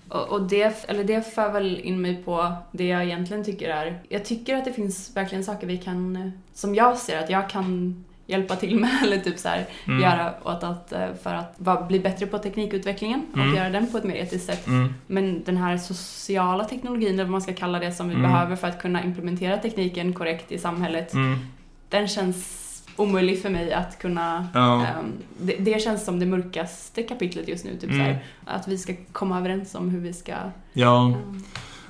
Och, 0.09 0.29
och 0.29 0.41
det, 0.41 0.85
eller 0.87 1.03
det 1.03 1.33
för 1.33 1.51
väl 1.51 1.79
in 1.79 2.01
mig 2.01 2.23
på 2.23 2.53
det 2.71 2.87
jag 2.87 3.03
egentligen 3.03 3.43
tycker 3.43 3.69
är... 3.69 4.01
Jag 4.09 4.25
tycker 4.25 4.55
att 4.55 4.65
det 4.65 4.73
finns 4.73 5.15
verkligen 5.15 5.43
saker 5.43 5.67
vi 5.67 5.77
kan, 5.77 6.15
eh, 6.15 6.29
som 6.53 6.75
jag 6.75 6.97
ser 6.97 7.19
att 7.19 7.29
jag 7.29 7.49
kan 7.49 8.03
hjälpa 8.27 8.55
till 8.55 8.79
med 8.79 8.89
eller 9.03 9.17
typ 9.17 9.39
så 9.39 9.47
här, 9.49 9.65
Mm. 9.87 10.01
göra 10.01 10.33
åt 10.43 10.63
att, 10.63 10.91
eh, 10.93 11.07
för 11.23 11.33
att 11.33 11.53
vara, 11.57 11.81
bli 11.85 11.99
bättre 11.99 12.25
på 12.27 12.37
teknikutvecklingen 12.37 13.25
och 13.31 13.37
Mm. 13.37 13.55
göra 13.55 13.69
den 13.69 13.87
på 13.91 13.97
ett 13.97 14.03
mer 14.03 14.15
etiskt 14.15 14.45
sätt. 14.45 14.67
Mm. 14.67 14.93
Men 15.07 15.43
den 15.43 15.57
här 15.57 15.77
sociala 15.77 16.63
teknologin, 16.63 17.13
eller 17.13 17.23
vad 17.23 17.31
man 17.31 17.41
ska 17.41 17.53
kalla 17.53 17.79
det, 17.79 17.91
som 17.91 18.09
vi 18.09 18.15
Mm. 18.15 18.31
behöver 18.31 18.55
för 18.55 18.67
att 18.67 18.81
kunna 18.81 19.03
implementera 19.03 19.57
tekniken 19.57 20.13
korrekt 20.13 20.51
i 20.51 20.57
samhället, 20.57 21.13
Mm. 21.13 21.39
den 21.89 22.07
känns 22.07 22.63
omöjlig 22.95 23.41
för 23.41 23.49
mig 23.49 23.73
att 23.73 23.99
kunna... 23.99 24.47
Ja. 24.53 24.81
ehm, 24.85 25.11
det, 25.37 25.55
det 25.59 25.81
känns 25.81 26.05
som 26.05 26.19
det 26.19 26.25
mörkaste 26.25 27.03
kapitlet 27.03 27.47
just 27.47 27.65
nu, 27.65 27.71
typ 27.77 27.83
Mm. 27.91 27.97
så 27.97 28.03
här, 28.03 28.23
att 28.45 28.67
vi 28.67 28.77
ska 28.77 28.93
komma 29.11 29.37
överens 29.39 29.75
om 29.75 29.89
hur 29.89 29.99
vi 29.99 30.13
ska... 30.13 30.33
Ja, 30.73 31.05
ehm, 31.07 31.43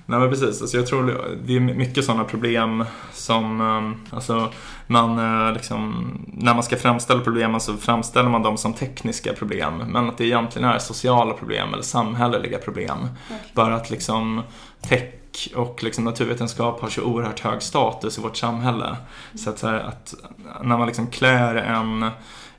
nej 0.07 0.19
men 0.19 0.29
precis. 0.29 0.61
Alltså 0.61 0.77
jag 0.77 0.87
tror 0.87 1.37
det 1.45 1.55
är 1.55 1.59
mycket 1.59 2.05
sådana 2.05 2.23
problem 2.23 2.85
som, 3.13 3.61
eh, 3.61 4.15
alltså 4.15 4.49
man 4.87 5.19
eh, 5.47 5.53
liksom, 5.53 6.11
när 6.33 6.53
man 6.53 6.63
ska 6.63 6.75
framställa 6.77 7.21
problemen 7.21 7.61
så 7.61 7.77
framställer 7.77 8.29
man 8.29 8.43
dem 8.43 8.57
som 8.57 8.73
tekniska 8.73 9.33
problem. 9.33 9.77
Men 9.77 10.09
att 10.09 10.17
det 10.17 10.25
egentligen 10.25 10.69
är 10.69 10.79
sociala 10.79 11.33
problem 11.33 11.73
eller 11.73 11.83
samhälleliga 11.83 12.57
problem. 12.57 12.97
verkligen. 12.97 13.41
Bara 13.53 13.75
att 13.75 13.89
liksom 13.89 14.43
tech 14.81 15.13
och 15.55 15.83
liksom 15.83 16.03
naturvetenskap 16.03 16.81
har 16.81 16.89
så 16.89 17.01
oerhört 17.01 17.39
hög 17.39 17.61
status 17.61 18.17
i 18.17 18.21
vårt 18.21 18.37
samhälle. 18.37 18.97
Så 19.35 19.49
att, 19.49 19.59
så 19.59 19.67
här, 19.67 19.79
att 19.79 20.13
när 20.61 20.77
man 20.77 20.87
liksom 20.87 21.07
klär 21.07 21.55
en 21.55 22.03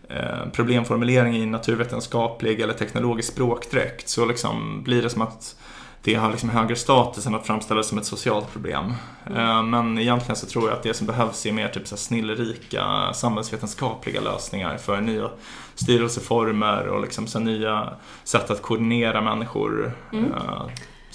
eh, 0.08 0.48
problemformulering 0.52 1.36
i 1.36 1.46
naturvetenskaplig 1.46 2.60
eller 2.60 2.74
teknologisk 2.74 3.32
språkdräkt 3.32 4.08
så 4.08 4.26
liksom 4.26 4.82
blir 4.82 5.02
det 5.02 5.10
som 5.10 5.22
att 5.22 5.56
det 6.02 6.14
har 6.14 6.30
liksom 6.30 6.50
högre 6.50 6.76
status 6.76 7.26
än 7.26 7.34
att 7.34 7.46
framställa 7.46 7.78
det 7.78 7.84
som 7.84 7.98
ett 7.98 8.04
socialt 8.04 8.52
problem. 8.52 8.94
Eh, 9.26 9.62
Men 9.62 9.98
egentligen 9.98 10.36
så 10.36 10.46
tror 10.46 10.68
jag 10.68 10.76
att 10.76 10.82
det 10.82 10.94
som 10.94 11.06
behövs 11.06 11.46
är 11.46 11.52
mer 11.52 11.68
typ 11.68 11.88
så 11.88 11.96
snillrika 11.96 13.12
samhällsvetenskapliga 13.14 14.20
lösningar 14.20 14.76
för 14.76 15.00
nya 15.00 15.30
styrelseformer 15.74 16.86
och 16.86 17.00
liksom 17.00 17.26
så 17.26 17.38
nya 17.38 17.92
sätt 18.24 18.50
att 18.50 18.62
koordinera 18.62 19.20
människor. 19.20 19.92
Mm. 20.12 20.32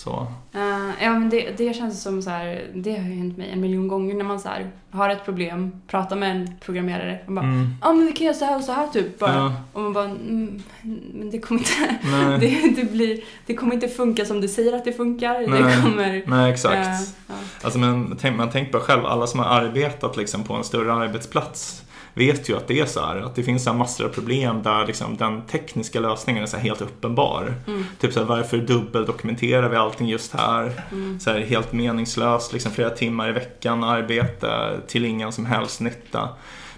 Så. 0.03 0.27
Eh, 0.53 1.03
ja, 1.03 1.09
men 1.09 1.29
det, 1.29 1.57
det 1.57 1.73
känns 1.73 2.03
som 2.03 2.21
så 2.21 2.29
här, 2.29 2.67
det 2.73 2.91
har 2.91 3.09
ju 3.09 3.15
hänt 3.15 3.37
mig 3.37 3.49
en 3.49 3.61
miljon 3.61 3.87
gånger 3.87 4.15
när 4.15 4.25
man 4.25 4.39
så 4.39 4.49
här, 4.49 4.69
har 4.91 5.09
ett 5.09 5.25
problem, 5.25 5.81
pratar 5.87 6.15
med 6.15 6.31
en 6.31 6.49
programmerare 6.61 7.19
och 7.25 7.33
bara 7.33 7.45
Mm. 7.45 7.75
Ja 7.81 7.93
men 7.93 8.05
vi 8.05 8.11
kan 8.11 8.25
göra 8.25 8.35
så 8.35 8.45
här 8.45 8.57
och 8.57 8.63
så 8.63 8.71
här 8.71 8.87
typ 8.87 9.19
bara. 9.19 9.33
Ja, 9.33 9.53
Och 9.73 9.81
man 9.81 9.93
bara 9.93 10.05
mm, 10.05 10.63
men 11.13 11.31
det 11.31 11.39
kommer 11.39 11.61
inte, 11.61 11.97
det, 12.39 12.75
det, 12.75 12.91
blir, 12.91 13.19
det 13.45 13.55
kommer 13.55 13.73
inte 13.73 13.87
funka 13.87 14.25
som 14.25 14.41
du 14.41 14.47
säger 14.47 14.73
att 14.73 14.85
det 14.85 14.93
funkar. 14.93 15.47
Nej. 15.47 15.63
Det 15.63 15.81
kommer... 15.81 16.23
nej, 16.25 16.51
exakt. 16.51 16.87
eh, 16.87 17.07
ja. 17.27 17.33
Alltså, 17.63 17.79
men 17.79 18.17
tänk, 18.21 18.37
man 18.37 18.49
tänker 18.49 18.71
bara 18.71 18.81
själv, 18.81 19.05
alla 19.05 19.27
som 19.27 19.39
har 19.39 19.47
arbetat 19.47 20.17
liksom, 20.17 20.43
på 20.43 20.53
en 20.53 20.63
större 20.63 20.93
arbetsplats 20.93 21.83
vet 22.13 22.49
ju 22.49 22.57
att 22.57 22.67
det 22.67 22.79
är 22.79 22.85
så 22.85 23.05
här, 23.05 23.17
att 23.17 23.35
det 23.35 23.43
finns 23.43 23.63
så 23.63 23.73
massor 23.73 24.05
av 24.05 24.09
problem 24.09 24.63
där 24.63 24.87
liksom, 24.87 25.17
den 25.17 25.41
tekniska 25.41 25.99
lösningen 25.99 26.43
är 26.43 26.47
så 26.47 26.57
helt 26.57 26.81
uppenbar. 26.81 27.53
Mm, 27.67 27.85
Typ 27.99 28.13
så 28.13 28.19
här, 28.19 28.27
varför 28.27 28.57
dubbeldokumenterar 28.57 29.69
vi 29.69 29.75
allting 29.75 30.07
just 30.07 30.33
här? 30.33 30.71
mm, 30.91 31.19
Så 31.19 31.31
här, 31.31 31.39
helt 31.39 31.73
meningslöst, 31.73 32.53
liksom 32.53 32.71
flera 32.71 32.89
timmar 32.89 33.29
i 33.29 33.31
veckan 33.31 33.83
arbete 33.83 34.79
till 34.87 35.05
ingen 35.05 35.31
som 35.31 35.45
helst 35.45 35.81
nytta. 35.81 36.29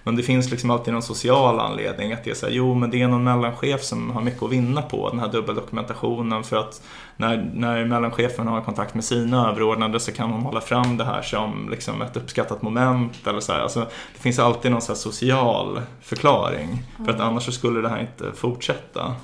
Men 0.06 0.16
det 0.16 0.24
finns 0.24 0.52
liksom 0.52 0.70
alltid 0.70 0.94
någon 0.94 1.04
social 1.04 1.60
anledning 1.60 2.14
att 2.14 2.24
det 2.24 2.30
är 2.30 2.36
så 2.36 2.46
här, 2.46 2.54
jo 2.54 2.74
men 2.74 2.90
det 2.90 3.02
är 3.02 3.08
någon 3.08 3.24
mellanchef 3.24 3.84
som 3.84 4.12
har 4.12 4.22
mycket 4.22 4.44
att 4.44 4.52
vinna 4.52 4.82
på 4.82 5.10
den 5.10 5.20
här 5.20 5.32
dubbeldokumentationen 5.32 6.44
för 6.44 6.58
att 6.58 6.82
när, 7.18 7.52
när 7.54 7.86
mellanchefen 7.86 8.48
har 8.48 8.62
kontakt 8.62 8.94
med 8.94 9.04
sina 9.04 9.50
överordnade 9.50 10.00
så 10.00 10.12
kan 10.12 10.30
hon 10.30 10.42
hålla 10.42 10.62
fram 10.62 10.98
det 10.98 11.04
här 11.04 11.22
som 11.22 11.70
liksom 11.70 12.02
ett 12.02 12.18
uppskattat 12.18 12.62
moment 12.62 13.28
eller 13.28 13.40
så 13.40 13.54
här. 13.54 13.60
Alltså, 13.60 13.80
det 14.16 14.20
finns 14.20 14.40
alltid 14.40 14.72
någon 14.72 14.82
så 14.82 14.92
här 14.92 14.98
social 14.98 15.82
förklaring 16.02 16.84
för 17.06 17.14
att 17.14 17.20
annars 17.20 17.44
så 17.44 17.52
skulle 17.52 17.82
det 17.82 17.90
här 17.90 18.00
inte 18.00 18.32
fortsätta. 18.38 19.16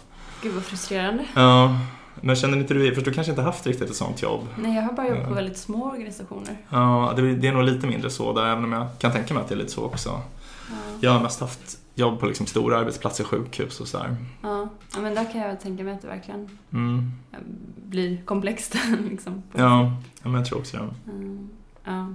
Gud 0.42 0.54
vad 0.54 0.64
frustrerande. 0.64 1.26
Ja, 1.36 1.78
men 2.22 2.36
känner 2.36 2.58
inte 2.58 2.74
du, 2.74 2.96
för 2.96 3.02
du 3.02 3.14
kanske 3.14 3.32
inte 3.32 3.42
haft 3.42 3.68
riktigt 3.68 3.90
ett 3.90 3.96
sånt 3.96 4.22
jobb? 4.22 4.48
Nej 4.58 4.76
jag 4.76 4.84
har 4.84 4.94
bara 4.94 5.08
jobbat 5.08 5.28
på 5.28 5.34
väldigt 5.34 5.58
små 5.58 5.92
organisationer. 5.92 6.58
Ja, 6.70 7.14
det, 7.16 7.36
det 7.36 7.48
är 7.48 7.52
nog 7.52 7.64
lite 7.64 7.88
mindre 7.88 8.10
så 8.10 8.34
där, 8.34 8.46
även 8.46 8.64
om 8.64 8.72
jag 8.72 8.88
kan 9.00 9.12
tänka 9.12 9.34
mig 9.34 9.44
att 9.44 9.50
det 9.50 9.56
är 9.56 9.58
lite 9.58 9.72
så 9.72 9.86
också. 9.86 10.22
Ja. 10.72 10.78
Jag 11.00 11.12
har 11.12 11.22
mest 11.22 11.40
haft 11.40 11.78
jobb 11.96 12.20
på 12.20 12.26
liksom 12.26 12.46
stora 12.46 12.78
arbetsplatser, 12.80 13.24
sjukhus 13.24 13.80
och 13.80 13.88
sådär. 13.88 14.16
Ja. 14.42 14.70
ja 14.96 15.02
men 15.02 15.16
där 15.16 15.32
kan 15.32 15.42
jag 15.42 15.60
tänka 15.60 15.84
mig 15.84 15.94
att 15.94 16.02
det 16.02 16.08
verkligen 16.08 16.50
Mm. 16.74 17.12
blir 17.90 18.24
komplext. 18.26 18.76
liksom, 19.10 19.44
Ja, 19.54 19.82
ja, 20.22 20.30
men 20.30 20.34
jag 20.34 20.46
tror 20.46 20.60
också 20.60 20.78
det. 20.78 21.12
Mm, 21.12 21.50
ja. 21.84 22.14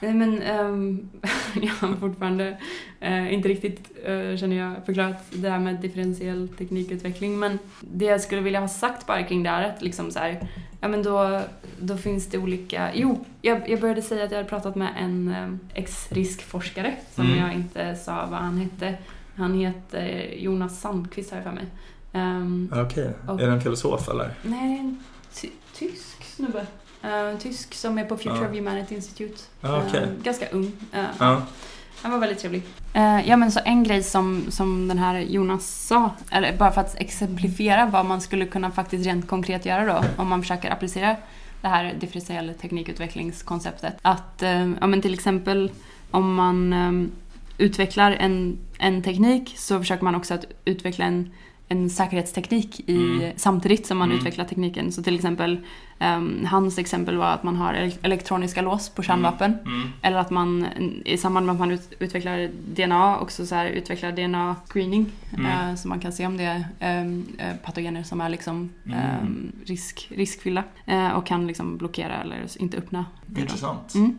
Nej 0.00 0.14
men 0.14 0.42
ehm, 0.42 1.08
jag 1.62 1.88
har 1.88 1.96
fortfarande 1.96 2.58
eh, 3.00 3.34
inte 3.34 3.48
riktigt, 3.48 3.90
eh, 4.04 4.36
känner 4.36 4.56
jag, 4.56 4.86
förklarat 4.86 5.16
det 5.30 5.50
här 5.50 5.58
med 5.58 5.80
differentiell 5.80 6.48
teknikutveckling. 6.58 7.38
Men 7.38 7.58
det 7.80 8.04
jag 8.04 8.20
skulle 8.20 8.40
vilja 8.40 8.60
ha 8.60 8.68
sagt 8.68 9.06
bara 9.06 9.22
kring 9.22 9.42
det 9.42 9.50
här, 9.50 9.68
att 9.68 9.82
liksom 9.82 10.10
så 10.10 10.18
här, 10.18 10.48
ja 10.80 10.88
men 10.88 11.02
då, 11.02 11.40
då 11.80 11.96
finns 11.96 12.26
det 12.26 12.38
olika, 12.38 12.90
jo, 12.94 13.24
jag, 13.42 13.68
jag 13.70 13.80
började 13.80 14.02
säga 14.02 14.24
att 14.24 14.30
jag 14.30 14.38
hade 14.38 14.48
pratat 14.48 14.74
med 14.76 14.88
en 14.98 15.28
eh, 15.28 15.78
ex-riskforskare 15.82 16.94
som 17.14 17.26
Mm. 17.26 17.38
jag 17.38 17.52
inte 17.54 17.96
sa 17.96 18.26
vad 18.30 18.40
han 18.40 18.58
hette. 18.58 18.94
Han 19.36 19.54
heter 19.54 20.34
Jonas 20.38 20.80
Sandqvist 20.80 21.30
har 21.30 21.36
jag 21.38 21.44
för 21.44 21.52
mig. 21.52 21.66
Ehm, 22.12 22.72
Okej, 22.76 23.10
Och- 23.28 23.40
är 23.40 23.46
det 23.46 23.52
en 23.52 23.60
filosof 23.60 24.08
eller? 24.08 24.30
Nej, 24.42 24.78
en 24.78 24.98
ty- 25.40 25.48
tysk 25.74 26.24
snubbe. 26.24 26.66
Uh, 27.04 27.38
tysk 27.38 27.74
som 27.74 27.98
är 27.98 28.04
på 28.04 28.16
Future 28.16 28.48
of 28.48 28.56
Humanity 28.56 28.94
Institute. 28.94 29.42
Okej. 29.62 30.02
Eh, 30.02 30.08
ganska 30.22 30.48
ung. 30.48 30.72
Eh, 30.92 31.04
Ja. 31.18 31.42
Han 32.02 32.12
var 32.12 32.18
väldigt 32.18 32.38
trevlig. 32.38 32.62
Eh, 32.94 33.28
ja 33.28 33.36
men 33.36 33.52
så 33.52 33.60
en 33.64 33.84
grej 33.84 34.02
som, 34.02 34.44
som 34.48 34.88
den 34.88 34.98
här 34.98 35.20
Jonas 35.20 35.86
sa, 35.86 36.10
eller 36.30 36.56
bara 36.56 36.70
för 36.72 36.80
att 36.80 37.00
exemplifiera 37.00 37.86
vad 37.86 38.06
man 38.06 38.20
skulle 38.20 38.46
kunna 38.46 38.70
faktiskt 38.70 39.06
rent 39.06 39.28
konkret 39.28 39.66
göra 39.66 39.84
då, 39.94 40.04
om 40.16 40.28
man 40.28 40.42
försöker 40.42 40.70
applicera 40.70 41.16
det 41.60 41.68
här 41.68 41.94
differentiella 42.00 42.52
teknikutvecklingskonceptet. 42.52 43.94
Att, 44.02 44.42
eh, 44.42 44.70
ja 44.80 44.86
men 44.86 45.02
till 45.02 45.14
exempel 45.14 45.70
om 46.10 46.34
man 46.34 46.72
eh, 46.72 47.08
utvecklar 47.58 48.12
en, 48.12 48.58
en 48.78 49.02
teknik 49.02 49.54
så 49.56 49.78
försöker 49.78 50.04
man 50.04 50.14
också 50.14 50.34
att 50.34 50.44
utveckla 50.64 51.04
en, 51.04 51.30
en 51.72 51.90
säkerhetsteknik 51.90 52.80
i, 52.86 52.96
Mm. 52.96 53.32
samtidigt 53.36 53.86
som 53.86 53.98
man 53.98 54.08
Mm. 54.08 54.18
utvecklar 54.18 54.44
tekniken. 54.44 54.92
Så 54.92 55.02
till 55.02 55.14
exempel, 55.14 55.58
ehm, 55.98 56.46
hans 56.46 56.78
exempel 56.78 57.16
var 57.16 57.26
att 57.30 57.42
man 57.42 57.56
har 57.56 57.74
el- 57.74 57.98
elektroniska 58.02 58.62
lås 58.62 58.88
på 58.88 59.02
kärnvapen. 59.02 59.58
Mm. 59.66 59.88
Eller 60.02 60.16
att 60.18 60.30
man 60.30 60.66
i 61.04 61.16
samband 61.18 61.46
med 61.46 61.52
att 61.52 61.58
man 61.58 61.70
ut, 61.70 61.92
utvecklar 61.98 62.50
DNA 62.74 63.18
också 63.18 63.46
så 63.46 63.54
här, 63.54 63.66
utvecklar 63.66 64.12
DNA-screening. 64.12 65.06
Mm. 65.38 65.46
eh, 65.46 65.74
så 65.74 65.88
man 65.88 66.00
kan 66.00 66.12
se 66.12 66.26
om 66.26 66.36
det 66.36 66.44
är 66.80 66.98
eh, 67.38 67.56
patogener 67.64 68.02
som 68.02 68.20
är 68.20 68.28
liksom, 68.28 68.70
Mm. 68.86 68.98
ehm, 68.98 69.52
risk, 69.66 70.08
riskfyllda. 70.16 70.64
Eh, 70.86 71.08
och 71.10 71.26
kan 71.26 71.46
liksom 71.46 71.76
blockera 71.76 72.14
eller 72.22 72.62
inte 72.62 72.76
öppna. 72.76 73.04
Intressant. 73.36 73.94
Mm. 73.94 74.18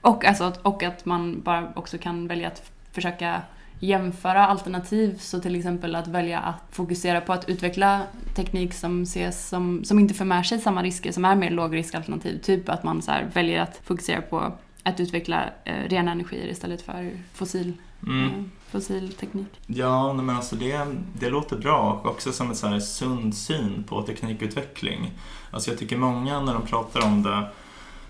Och, 0.00 0.24
alltså, 0.24 0.52
och 0.62 0.82
att 0.82 1.04
man 1.04 1.40
bara 1.42 1.72
också 1.74 1.98
kan 1.98 2.28
välja 2.28 2.48
att 2.48 2.70
försöka 2.92 3.42
jämföra 3.82 4.46
alternativ. 4.46 5.18
Så 5.18 5.40
till 5.40 5.56
exempel 5.56 5.94
att 5.94 6.08
välja 6.08 6.38
att 6.38 6.62
fokusera 6.70 7.20
på 7.20 7.32
att 7.32 7.48
utveckla 7.48 8.00
teknik 8.34 8.74
som 8.74 9.02
ses 9.02 9.48
som, 9.48 9.84
som 9.84 9.98
inte 9.98 10.14
för 10.14 10.24
med 10.24 10.46
sig 10.46 10.58
samma 10.60 10.82
risker 10.82 11.12
som 11.12 11.24
är 11.24 11.36
mer 11.36 11.50
lågriskalternativ. 11.50 12.38
Typ 12.38 12.68
att 12.68 12.84
man 12.84 13.02
så 13.02 13.10
här 13.10 13.30
väljer 13.34 13.62
att 13.62 13.80
fokusera 13.84 14.22
på 14.22 14.52
att 14.82 15.00
utveckla 15.00 15.44
eh, 15.64 15.88
rena 15.88 16.12
energier 16.12 16.46
istället 16.46 16.82
för 16.82 17.10
fossil, 17.34 17.72
Mm. 18.06 18.24
eh, 18.24 18.30
fossil 18.70 19.12
teknik. 19.12 19.46
Ja, 19.66 20.12
men 20.12 20.36
alltså 20.36 20.56
det, 20.56 20.86
det 21.20 21.30
låter 21.30 21.56
bra 21.56 22.00
och 22.04 22.10
också 22.10 22.32
som 22.32 22.48
en 22.48 22.56
så 22.56 22.66
här 22.66 22.80
sund 22.80 23.34
syn 23.34 23.84
på 23.88 24.02
teknikutveckling. 24.02 25.10
Alltså 25.50 25.70
jag 25.70 25.78
tycker 25.78 25.96
många 25.96 26.40
när 26.40 26.52
de 26.54 26.62
pratar 26.62 27.04
om 27.06 27.22
det 27.22 27.48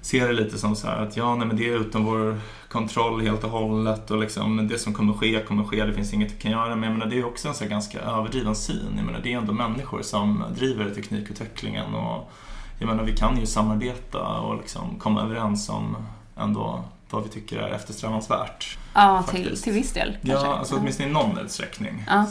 ser 0.03 0.29
det 0.29 0.33
lite 0.33 0.59
som 0.59 0.77
så 0.77 0.87
här 0.87 1.03
att 1.03 1.17
ja, 1.17 1.35
nej, 1.35 1.47
men 1.47 1.57
det 1.57 1.69
är 1.69 1.81
utom 1.81 2.05
vår 2.05 2.41
kontroll 2.69 3.21
helt 3.21 3.45
och 3.45 3.51
hållet 3.51 4.11
och 4.11 4.19
liksom, 4.19 4.69
det 4.69 4.79
som 4.79 4.95
kommer 4.95 5.13
ske 5.13 5.43
kommer 5.43 5.65
ske, 5.65 5.85
det 5.85 5.93
finns 5.93 6.15
inget 6.15 6.33
vi 6.33 6.41
kan 6.41 6.51
göra. 6.51 6.75
Men 6.75 6.83
jag 6.83 6.93
menar, 6.93 7.07
det 7.07 7.19
är 7.19 7.25
också 7.25 7.49
en 7.49 7.55
så 7.55 7.65
ganska 7.67 8.01
överdriven 8.01 8.55
syn. 8.55 8.93
Jag 8.97 9.07
menar, 9.07 9.21
det 9.23 9.33
är 9.33 9.39
ändå 9.39 9.53
människor 9.53 10.03
som 10.03 10.45
driver 10.57 10.91
teknikutvecklingen 10.91 11.95
och 11.95 12.31
jag 12.79 12.87
menar, 12.87 13.05
vi 13.05 13.17
kan 13.17 13.41
ju 13.41 13.47
samarbeta 13.47 14.41
och 14.41 14.57
liksom 14.57 14.99
komma 14.99 15.23
överens 15.23 15.69
om 15.69 15.97
ändå 16.37 16.85
vad 17.13 17.23
vi 17.23 17.29
tycker 17.29 17.59
är 17.59 17.71
eftersträvansvärt. 17.75 18.79
Ja, 18.95 19.23
till, 19.23 19.41
Faktiskt. 19.43 19.65
till 19.65 19.73
viss 19.73 19.93
del 19.93 20.17
kanske. 20.27 20.47
Ja, 20.47 20.55
alltså 20.59 20.77
åtminstone 20.77 21.09
i 21.09 21.13
någon 21.13 21.39
utsträckning. 21.39 22.05
Ja. 22.09 22.27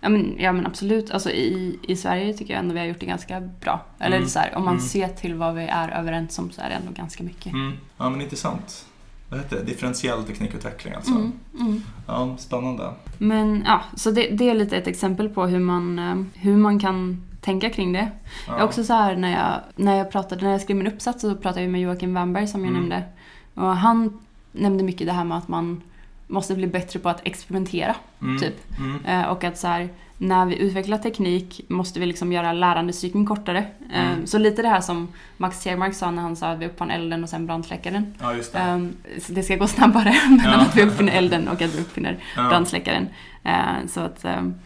Ja 0.00 0.08
men, 0.08 0.36
ja 0.38 0.52
men 0.52 0.66
absolut. 0.66 1.10
Alltså, 1.10 1.30
i, 1.30 1.78
I 1.82 1.96
Sverige 1.96 2.34
tycker 2.34 2.54
jag 2.54 2.60
ändå 2.60 2.74
vi 2.74 2.80
har 2.80 2.86
gjort 2.86 3.00
det 3.00 3.06
ganska 3.06 3.40
bra. 3.40 3.84
Eller 3.98 4.16
Mm. 4.16 4.28
så 4.28 4.38
här, 4.38 4.56
om 4.56 4.64
man 4.64 4.74
Mm. 4.74 4.86
ser 4.86 5.08
till 5.08 5.34
vad 5.34 5.54
vi 5.54 5.62
är 5.64 5.88
överens 5.88 6.38
om 6.38 6.50
så 6.50 6.60
är 6.60 6.68
det 6.68 6.74
ändå 6.74 6.92
ganska 6.92 7.24
mycket. 7.24 7.52
Mm. 7.52 7.72
Ja, 7.98 8.10
men 8.10 8.20
intressant. 8.20 8.86
Vad 9.30 9.40
heter 9.40 9.56
det? 9.56 9.62
Differentiell 9.62 10.24
teknikutveckling 10.24 10.94
alltså. 10.94 11.10
Mm, 11.12 11.32
mm. 11.60 11.82
Ja, 12.06 12.36
spännande. 12.38 12.90
Men 13.18 13.62
ja, 13.66 13.80
så 13.96 14.10
det, 14.10 14.28
det 14.30 14.50
är 14.50 14.54
lite 14.54 14.76
ett 14.76 14.86
exempel 14.86 15.28
på 15.28 15.46
hur 15.46 15.58
man, 15.60 15.98
eh, 15.98 16.14
hur 16.42 16.56
man 16.56 16.78
kan 16.80 17.22
tänka 17.40 17.70
kring 17.70 17.92
det. 17.92 18.08
Ja. 18.46 18.54
Jag 18.58 18.64
också 18.64 18.84
så 18.84 18.92
här 18.92 19.16
när 19.16 19.32
jag, 19.32 19.60
när 19.84 19.96
jag 19.96 20.10
pratade, 20.10 20.44
när 20.44 20.52
jag 20.52 20.60
skrev 20.60 20.76
min 20.76 20.86
uppsats 20.86 21.20
så 21.20 21.34
pratade 21.36 21.62
jag 21.62 21.70
med 21.70 21.80
Joakim 21.80 22.14
Wernberg 22.14 22.46
som 22.46 22.60
jag 22.64 22.68
Mm. 22.70 22.80
nämnde. 22.80 23.02
Och 23.56 23.76
han 23.76 24.18
nämnde 24.52 24.84
mycket 24.84 25.06
det 25.06 25.12
här 25.12 25.24
med 25.24 25.38
att 25.38 25.48
man 25.48 25.82
måste 26.26 26.54
bli 26.54 26.66
bättre 26.66 26.98
på 26.98 27.08
att 27.08 27.26
experimentera. 27.26 27.96
Mm. 28.20 28.38
typ. 28.38 28.78
Mm. 28.78 29.04
Eh, 29.04 29.26
och 29.26 29.44
att 29.44 29.58
så 29.58 29.66
här, 29.68 29.88
när 30.18 30.46
vi 30.46 30.58
utvecklar 30.58 30.98
teknik 30.98 31.60
måste 31.68 32.00
vi 32.00 32.06
liksom 32.06 32.32
göra 32.32 32.52
lärandecykeln 32.52 33.26
kortare. 33.26 33.64
Mm. 33.92 34.26
Så 34.26 34.38
lite 34.38 34.62
det 34.62 34.68
här 34.68 34.80
som 34.80 35.08
Max 35.36 35.62
Tegmark 35.62 35.94
sa 35.94 36.10
när 36.10 36.22
han 36.22 36.36
sa 36.36 36.48
att 36.48 36.58
vi 36.58 36.66
uppfann 36.66 36.90
elden 36.90 37.22
och 37.22 37.28
sen 37.30 37.46
brandsläckaren. 37.46 38.14
Ja, 38.20 38.32
det. 38.52 38.58
Eh, 38.58 38.78
så 39.20 39.32
det 39.32 39.42
ska 39.42 39.56
gå 39.56 39.66
snabbare 39.66 40.14
mellan 40.28 40.52
Ja. 40.52 40.60
att 40.60 40.76
vi 40.76 40.82
uppfinner 40.82 41.12
elden 41.12 41.48
och 41.48 41.62
att 41.62 41.74
vi 41.74 41.80
uppfinner 41.80 42.18
ja. 42.36 42.48
brandsläckaren. 42.48 43.08
Eh, 43.44 43.86
Så 43.88 44.00
att 44.00 44.24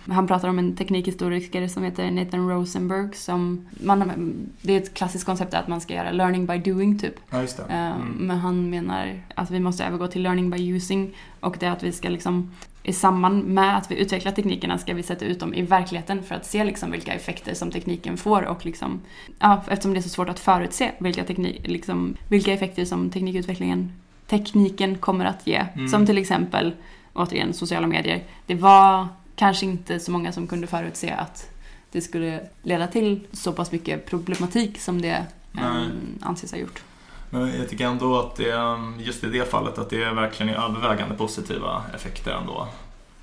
han 0.08 0.26
pratar 0.26 0.48
om 0.48 0.58
en 0.58 0.76
teknikhistoriker 0.76 1.68
som 1.68 1.84
heter 1.84 2.10
Nathan 2.10 2.48
Rosenberg 2.50 3.14
som, 3.14 3.66
man, 3.84 4.32
det 4.62 4.72
är 4.72 4.78
ett 4.80 4.94
klassiskt 4.94 5.26
koncept 5.26 5.54
att 5.54 5.68
man 5.68 5.80
ska 5.80 5.94
göra 5.94 6.10
learning 6.10 6.46
by 6.46 6.58
doing 6.58 6.98
typ. 6.98 7.14
ja, 7.30 7.38
Mm. 7.68 7.98
Men 8.18 8.36
han 8.38 8.70
menar 8.70 9.20
att 9.34 9.50
vi 9.50 9.60
måste 9.60 9.84
övergå 9.84 10.06
till 10.06 10.22
learning 10.22 10.50
by 10.50 10.68
using 10.76 11.14
och 11.40 11.56
det 11.60 11.66
är 11.66 11.70
att 11.70 11.82
vi 11.82 11.92
ska 11.92 12.08
liksom 12.08 12.50
i 12.82 12.92
samband 12.92 13.44
med 13.44 13.76
att 13.76 13.90
vi 13.90 13.94
utvecklar 13.94 14.32
teknikerna 14.32 14.78
ska 14.78 14.94
vi 14.94 15.02
sätta 15.02 15.24
ut 15.24 15.40
dem 15.40 15.54
i 15.54 15.62
verkligheten 15.62 16.22
för 16.22 16.34
att 16.34 16.46
se 16.46 16.64
liksom 16.64 16.90
vilka 16.90 17.12
effekter 17.12 17.54
som 17.54 17.70
tekniken 17.70 18.16
får 18.16 18.42
och 18.42 18.66
liksom, 18.66 19.00
ja, 19.38 19.62
eftersom 19.68 19.92
det 19.92 19.98
är 19.98 20.02
så 20.02 20.08
svårt 20.08 20.28
att 20.28 20.40
förutse 20.40 20.90
vilka, 20.98 21.24
teknik, 21.24 21.68
liksom, 21.68 22.16
vilka 22.28 22.52
effekter 22.52 22.84
som 22.84 23.10
teknikutvecklingen, 23.10 23.92
tekniken 24.26 24.98
kommer 24.98 25.24
att 25.24 25.46
ge. 25.46 25.66
Mm. 25.74 25.88
Som 25.88 26.06
till 26.06 26.18
exempel, 26.18 26.72
återigen, 27.12 27.52
sociala 27.52 27.86
medier. 27.86 28.22
Det 28.46 28.54
var 28.54 29.08
kanske 29.36 29.66
inte 29.66 30.00
så 30.00 30.10
många 30.10 30.32
som 30.32 30.46
kunde 30.46 30.66
förutse 30.66 31.10
att 31.10 31.50
det 31.92 32.00
skulle 32.00 32.40
leda 32.62 32.86
till 32.86 33.20
så 33.32 33.52
pass 33.52 33.72
mycket 33.72 34.06
problematik 34.06 34.80
som 34.80 35.02
det 35.02 35.26
um, 35.52 36.18
anses 36.20 36.52
ha 36.52 36.58
gjort. 36.58 36.82
Men 37.30 37.58
jag 37.58 37.68
tycker 37.68 37.86
ändå 37.86 38.18
att 38.18 38.36
det, 38.36 38.78
just 38.98 39.24
i 39.24 39.26
det 39.26 39.50
fallet, 39.50 39.78
att 39.78 39.90
det 39.90 40.10
verkligen 40.12 40.54
är 40.54 40.64
övervägande 40.64 41.14
positiva 41.14 41.82
effekter 41.94 42.30
ändå. 42.32 42.68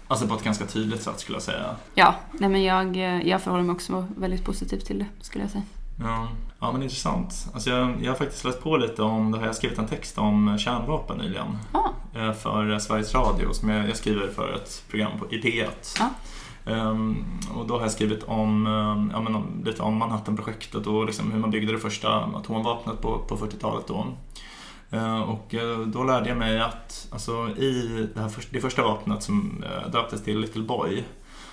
Alltså 0.08 0.28
på 0.28 0.36
ett 0.36 0.44
ganska 0.44 0.66
tydligt 0.66 1.02
sätt 1.02 1.20
skulle 1.20 1.36
jag 1.36 1.44
säga. 1.44 1.76
Ja, 1.96 2.16
nej 2.32 2.50
men 2.50 2.64
jag, 2.64 2.96
jag 3.28 3.42
förhåller 3.42 3.64
mig 3.64 3.74
också 3.74 4.08
väldigt 4.18 4.46
positivt 4.46 4.86
till 4.86 5.00
det, 5.00 5.06
skulle 5.22 5.44
jag 5.44 5.52
säga. 5.52 5.64
Ja, 6.04 6.28
ja 6.60 6.72
men 6.72 6.84
intressant. 6.84 7.48
Alltså 7.54 7.70
jag, 7.70 7.94
jag 8.02 8.12
har 8.12 8.18
faktiskt 8.18 8.44
läst 8.44 8.64
på 8.64 8.78
lite 8.78 9.02
om 9.02 9.32
det 9.32 9.38
här. 9.38 9.46
Jag 9.46 9.50
har 9.50 9.56
skrivit 9.56 9.80
en 9.80 9.88
text 9.88 10.18
om 10.18 10.58
kärnvapen 10.58 11.18
nyligen. 11.18 11.58
Ah. 11.72 12.20
eh, 12.20 12.34
För 12.34 12.80
Sveriges 12.80 13.16
Radio 13.16 13.54
som 13.54 13.70
jag, 13.70 13.90
jag 13.90 13.98
skriver 13.98 14.28
för 14.28 14.54
ett 14.56 14.84
program 14.90 15.12
på, 15.20 15.34
i 15.36 15.42
P1. 15.42 16.02
Ehm, 16.68 17.26
och 17.56 17.68
då 17.68 17.76
har 17.76 17.82
jag 17.82 17.92
skrivit 17.92 18.24
om, 18.24 18.68
ehm, 18.68 19.12
ja, 19.14 19.22
men 19.22 19.36
om, 19.36 19.64
lite 19.66 19.82
om 19.82 19.98
Manhattanprojektet 19.98 20.88
och 20.88 21.06
liksom 21.06 21.32
hur 21.32 21.40
man 21.40 21.52
byggde 21.52 21.72
det 21.72 21.80
första 21.80 22.10
atomvapnet 22.10 23.02
på, 23.02 23.20
på 23.20 23.38
40-talet. 23.38 23.88
Då. 23.88 24.06
Ehm, 24.92 25.24
och 25.24 25.56
eh, 25.56 25.80
då 25.80 26.04
lärde 26.04 26.30
jag 26.30 26.38
mig 26.38 26.60
att 26.62 27.08
alltså, 27.12 27.50
i 27.50 28.08
det, 28.14 28.20
här 28.22 28.32
det 28.50 28.62
första 28.62 28.84
vapnet 28.84 29.24
som 29.24 29.64
eh, 29.64 29.92
döptes 29.92 30.24
till 30.24 30.40
Little 30.40 30.64
Boy 30.64 31.04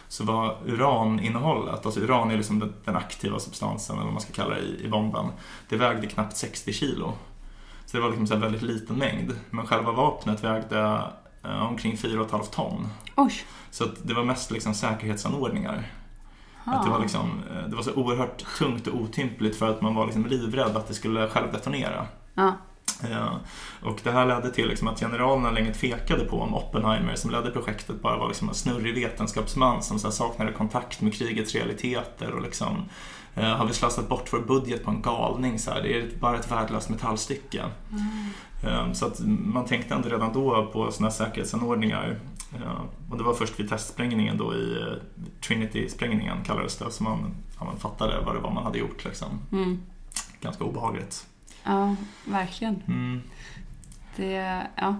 så 0.08 0.24
var 0.24 0.56
uraninnehållet, 0.66 1.86
alltså 1.86 2.00
uran 2.00 2.30
är 2.30 2.36
liksom 2.36 2.58
den, 2.58 2.72
den 2.84 2.96
aktiva 2.96 3.38
substansen 3.38 3.96
eller 3.96 4.04
vad 4.04 4.12
man 4.12 4.22
ska 4.22 4.32
kalla 4.32 4.54
det 4.54 4.60
i, 4.60 4.84
i 4.84 4.88
bomben, 4.88 5.26
det 5.68 5.76
vägde 5.76 6.06
knappt 6.06 6.36
60 6.36 6.72
kilo. 6.72 7.12
Så 7.86 7.96
det 7.96 8.02
var 8.02 8.08
liksom 8.08 8.26
så 8.26 8.34
här 8.34 8.40
väldigt 8.40 8.62
liten 8.62 8.96
mängd. 8.96 9.32
Men 9.50 9.66
själva 9.66 9.92
vapnet 9.92 10.44
vägde 10.44 11.02
omkring 11.44 11.96
4,5 11.96 12.44
ton. 12.50 12.88
Oj! 13.16 13.32
Så 13.70 13.84
att 13.84 13.94
det 14.02 14.14
var 14.14 14.24
mest 14.24 14.50
liksom 14.50 14.74
säkerhetsanordningar. 14.74 15.86
Att 16.64 16.84
det, 16.84 16.90
var 16.90 17.00
liksom, 17.00 17.42
eh, 17.50 17.68
det 17.68 17.76
var 17.76 17.82
så 17.82 17.94
oerhört 17.94 18.44
tungt 18.58 18.86
och 18.86 19.00
otympligt 19.00 19.56
för 19.56 19.70
att 19.70 19.80
man 19.80 19.94
var 19.94 20.04
liksom 20.04 20.26
livrädd 20.26 20.76
att 20.76 20.88
det 20.88 20.94
skulle 20.94 21.28
självdetonera. 21.28 22.06
Ja. 22.34 22.52
Ja, 23.10 23.40
och 23.82 24.00
det 24.02 24.10
här 24.10 24.26
ledde 24.26 24.50
till 24.50 24.68
liksom 24.68 24.88
att 24.88 25.00
generalerna 25.00 25.50
länge 25.50 25.74
tvekade 25.74 26.24
på 26.24 26.40
om 26.40 26.54
Oppenheimer 26.54 27.14
som 27.14 27.30
ledde 27.30 27.50
projektet 27.50 28.02
bara 28.02 28.18
var 28.18 28.28
liksom 28.28 28.48
en 28.48 28.54
snurrig 28.54 28.94
vetenskapsman 28.94 29.82
som 29.82 29.98
så 29.98 30.10
saknade 30.10 30.52
kontakt 30.52 31.00
med 31.00 31.14
krigets 31.14 31.54
realiteter 31.54 32.32
och 32.32 32.42
liksom 32.42 32.88
eh, 33.34 33.56
har 33.56 33.66
vi 33.66 33.72
slösat 33.72 34.08
bort 34.08 34.32
vår 34.32 34.40
budget 34.40 34.84
på 34.84 34.90
en 34.90 35.02
galning 35.02 35.58
så 35.58 35.70
här, 35.70 35.82
det 35.82 35.98
är 35.98 36.10
bara 36.20 36.38
ett 36.38 36.50
värdelöst 36.50 36.90
metallstycke. 36.90 37.64
Eh, 38.62 38.92
så 38.92 39.06
att 39.06 39.20
man 39.26 39.64
tänkte 39.64 39.94
ändå 39.94 40.08
redan 40.08 40.32
då 40.32 40.70
på 40.72 40.92
sådana 40.92 41.10
säkerhetsanordningar 41.10 42.18
eh, 42.54 42.82
och 43.10 43.18
det 43.18 43.24
var 43.24 43.34
först 43.34 43.60
vid 43.60 43.68
testsprängningen 43.68 44.36
då 44.36 44.54
i 44.54 44.98
Trinity-sprängningen 45.40 46.44
kallades 46.44 46.76
det 46.76 46.90
som 46.90 47.04
man, 47.04 47.34
ja, 47.58 47.64
man 47.64 47.76
fattade 47.76 48.20
vad 48.24 48.34
det 48.34 48.40
var 48.40 48.50
man 48.50 48.64
hade 48.64 48.78
gjort 48.78 49.04
liksom. 49.04 49.28
Mm. 49.52 49.82
Ganska 50.40 50.64
obehagligt. 50.64 51.26
Ja, 51.64 51.96
verkligen. 52.24 52.82
Mm. 52.86 53.20
Det, 54.16 54.66
ja. 54.76 54.96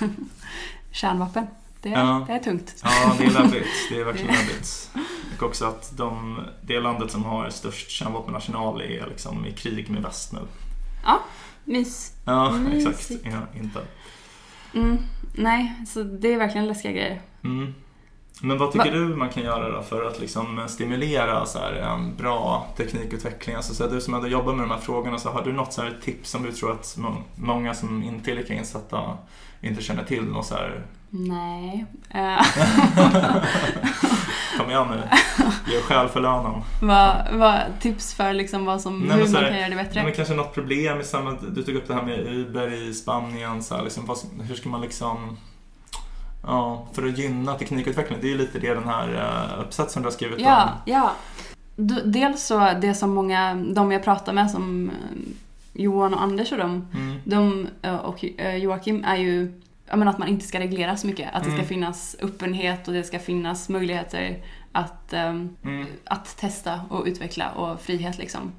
Kärnvapen. 0.90 1.46
Det, 1.84 1.90
Ja. 1.90 2.24
det 2.26 2.32
är 2.32 2.38
tungt. 2.38 2.74
Ja, 2.84 3.14
det 3.18 3.24
är 3.24 3.30
läbbigt. 3.30 3.66
Det 3.90 4.00
är 4.00 4.04
verkligen 4.04 4.34
läbbigt. 4.40 4.90
Och 5.36 5.42
också 5.42 5.64
att 5.66 5.92
de, 5.96 6.40
det 6.62 6.80
landet 6.80 7.10
som 7.10 7.24
har 7.24 7.50
störst 7.50 7.90
kärnvapenarsenal 7.90 8.80
är 8.80 9.06
liksom 9.08 9.46
i 9.46 9.52
krig 9.52 9.90
med 9.90 10.02
väst 10.02 10.32
nu. 10.32 10.38
Mys. 11.64 12.12
Ja, 12.24 12.50
Mysigt. 12.52 12.90
exakt. 13.00 13.20
Ja, 13.24 13.60
inte. 13.60 13.80
Mm. 14.74 14.98
Nej, 15.34 15.74
så 15.86 16.02
det 16.02 16.32
är 16.34 16.38
verkligen 16.38 16.66
läskiga 16.68 16.92
grejer. 16.92 17.20
Mm. 17.44 17.74
Men 18.42 18.58
vad 18.58 18.72
tycker 18.72 18.84
Va- 18.90 18.96
du 18.96 19.16
man 19.16 19.28
kan 19.28 19.42
göra 19.42 19.68
då 19.76 19.82
för 19.82 20.04
att 20.04 20.20
liksom 20.20 20.64
stimulera 20.68 21.46
så 21.46 21.58
här 21.58 21.72
en 21.72 22.16
bra 22.16 22.66
teknikutveckling? 22.76 23.56
Alltså 23.56 23.74
så 23.74 23.84
här, 23.84 23.90
du 23.90 24.00
som 24.00 24.14
ändå 24.14 24.28
jobbar 24.28 24.52
med 24.54 24.64
de 24.64 24.70
här 24.70 24.80
frågorna, 24.80 25.18
så 25.18 25.30
har 25.30 25.42
du 25.42 25.52
något 25.52 25.72
så 25.72 25.82
här 25.82 25.98
tips 26.04 26.30
som 26.30 26.42
du 26.42 26.52
tror 26.52 26.72
att 26.72 26.96
må- 26.98 27.22
många 27.34 27.74
som 27.74 28.02
inte 28.02 28.30
är 28.30 28.34
lika 28.36 28.54
insatta 28.54 29.18
inte 29.68 29.82
känner 29.82 30.04
till? 30.04 30.24
Något 30.24 30.46
så 30.46 30.54
här, 30.54 30.82
Nej. 31.10 31.86
Eh, 32.10 32.42
kom 34.58 34.70
igen 34.70 34.86
nu, 34.90 35.02
gör 35.72 35.80
skäl 35.80 36.08
för 36.08 36.20
lönen. 36.20 36.52
vad, 36.82 37.16
vad, 37.32 37.60
tips 37.80 38.14
för 38.14 38.32
liksom 38.32 38.64
vad 38.64 38.80
som, 38.80 39.00
Nej, 39.00 39.16
hur 39.16 39.32
man 39.32 39.42
här- 39.42 39.50
kan 39.50 39.58
göra 39.58 39.68
det 39.68 39.74
Nej, 39.74 39.84
bättre? 39.84 40.02
men 40.02 40.12
kanske 40.12 40.34
något 40.34 40.54
problem 40.54 41.00
i 41.00 41.04
samma... 41.04 41.36
Du 41.54 41.62
tog 41.62 41.74
upp 41.74 41.88
det 41.88 41.94
här 41.94 42.02
med 42.02 42.18
Uber 42.26 42.72
i 42.72 42.94
Spanien. 42.94 43.62
Så 43.62 43.76
här, 43.76 43.82
liksom, 43.82 44.06
vad, 44.06 44.18
hur 44.42 44.54
ska 44.54 44.68
man 44.68 44.80
liksom... 44.80 45.36
Ja, 46.46 46.86
för 46.92 47.06
att 47.06 47.18
gynna 47.18 47.54
teknikutveckling. 47.54 48.18
Det 48.20 48.26
är 48.26 48.30
ju 48.30 48.38
lite 48.38 48.58
det 48.58 48.74
den 48.74 48.88
här 48.88 49.08
uh, 49.14 49.60
uppsatsen 49.64 50.02
du 50.02 50.06
har 50.06 50.12
skrivit 50.12 50.40
Ja, 50.40 50.62
om. 50.64 50.68
ja. 50.84 51.12
Dels 52.04 52.42
så, 52.46 52.72
det 52.80 52.94
som 52.94 53.14
många, 53.14 53.54
de 53.54 53.92
jag 53.92 54.04
pratar 54.04 54.32
med 54.32 54.50
som 54.50 54.90
eh, 54.90 54.94
Johan 55.74 56.14
och 56.14 56.22
Anders 56.22 56.52
och 56.52 56.58
de, 56.58 56.88
Mm. 56.94 57.20
de 57.24 57.68
eh, 57.82 57.96
och 57.96 58.24
eh, 58.38 58.56
Joakim 58.56 59.04
är 59.04 59.16
ju 59.16 59.60
menar 59.92 60.12
att 60.12 60.18
man 60.18 60.28
inte 60.28 60.46
ska 60.46 60.60
reglera 60.60 60.96
så 60.96 61.06
mycket. 61.06 61.28
Att 61.34 61.42
det 61.42 61.48
ska 61.50 61.54
Mm. 61.54 61.66
finnas 61.66 62.16
öppenhet 62.22 62.88
och 62.88 62.94
det 62.94 63.02
ska 63.04 63.18
finnas 63.18 63.68
möjligheter 63.68 64.42
att, 64.72 65.12
ehm, 65.12 65.56
Mm. 65.64 65.86
att 66.04 66.36
testa 66.36 66.80
och 66.90 67.04
utveckla 67.06 67.50
och 67.50 67.80
frihet 67.80 68.18
liksom. 68.18 68.52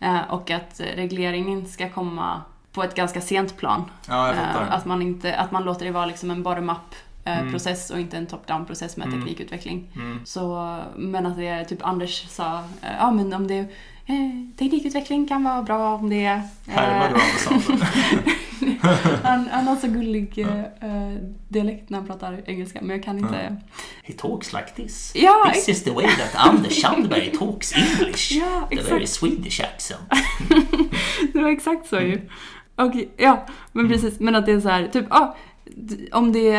Eh, 0.00 0.20
och 0.30 0.50
att 0.50 0.80
regleringen 0.96 1.66
ska 1.66 1.88
komma 1.90 2.42
på 2.72 2.82
ett 2.82 2.94
ganska 2.94 3.20
sent 3.20 3.56
plan. 3.56 3.84
Ja. 4.08 4.32
Eh, 4.32 4.72
att, 4.72 4.84
man 4.86 5.02
inte, 5.02 5.34
att 5.36 5.50
man 5.52 5.64
låter 5.64 5.84
det 5.86 5.90
vara 5.92 6.06
liksom 6.06 6.30
en 6.30 6.42
bottom-up 6.42 6.94
Mm. 7.24 7.50
process 7.52 7.90
och 7.90 8.00
inte 8.00 8.16
en 8.16 8.26
top-down 8.26 8.66
process 8.66 8.96
med 8.96 9.06
Mm. 9.08 9.20
teknikutveckling. 9.20 9.88
Mm. 9.96 10.20
Så, 10.24 10.78
men 10.96 11.26
att 11.26 11.36
det 11.36 11.46
är 11.46 11.64
typ 11.64 11.86
Anders 11.86 12.28
sa, 12.28 12.64
ja 13.00 13.10
men 13.10 13.32
om 13.32 13.46
det 13.46 13.66
eh, 14.08 14.56
teknikutveckling 14.58 15.28
kan 15.28 15.44
vara 15.44 15.62
bra 15.62 15.94
om 15.94 16.10
det 16.10 16.24
eh, 16.26 16.40
Härmar 16.66 17.08
du 17.08 17.14
Anders 17.14 17.88
han, 19.22 19.48
han 19.52 19.66
har 19.66 19.76
så 19.76 19.86
gullig 19.86 20.38
eh, 20.38 21.14
dialekt 21.48 21.90
när 21.90 21.98
han 21.98 22.06
pratar 22.06 22.42
engelska 22.46 22.78
men 22.82 22.90
jag 22.90 23.04
kan 23.04 23.18
inte... 23.18 23.36
Mm. 23.38 23.56
He 24.02 24.12
talks 24.12 24.52
like 24.52 24.66
this. 24.76 25.12
Ja, 25.14 25.50
This 25.54 25.68
is 25.68 25.84
the 25.84 25.90
way 25.90 26.06
that 26.06 26.34
Anders 26.48 26.80
Sandberg 26.80 27.30
talks 27.38 27.72
English. 27.76 28.32
Ja, 28.32 28.66
The 28.70 28.74
exakt. 28.74 28.92
very 28.92 29.06
Swedish 29.06 29.60
accent. 29.60 30.00
Det 31.32 31.38
var 31.42 31.48
exakt 31.50 31.88
så 31.88 32.00
ju. 32.00 32.20
Och 32.76 32.92
ja, 33.16 33.46
men 33.72 33.84
Mm. 33.86 33.92
precis. 33.92 34.20
Men 34.20 34.34
att 34.34 34.46
det 34.46 34.52
är 34.52 34.60
så 34.60 34.68
här, 34.68 34.88
typ, 34.88 35.06
ah, 35.10 35.36
om 36.12 36.32
det 36.32 36.56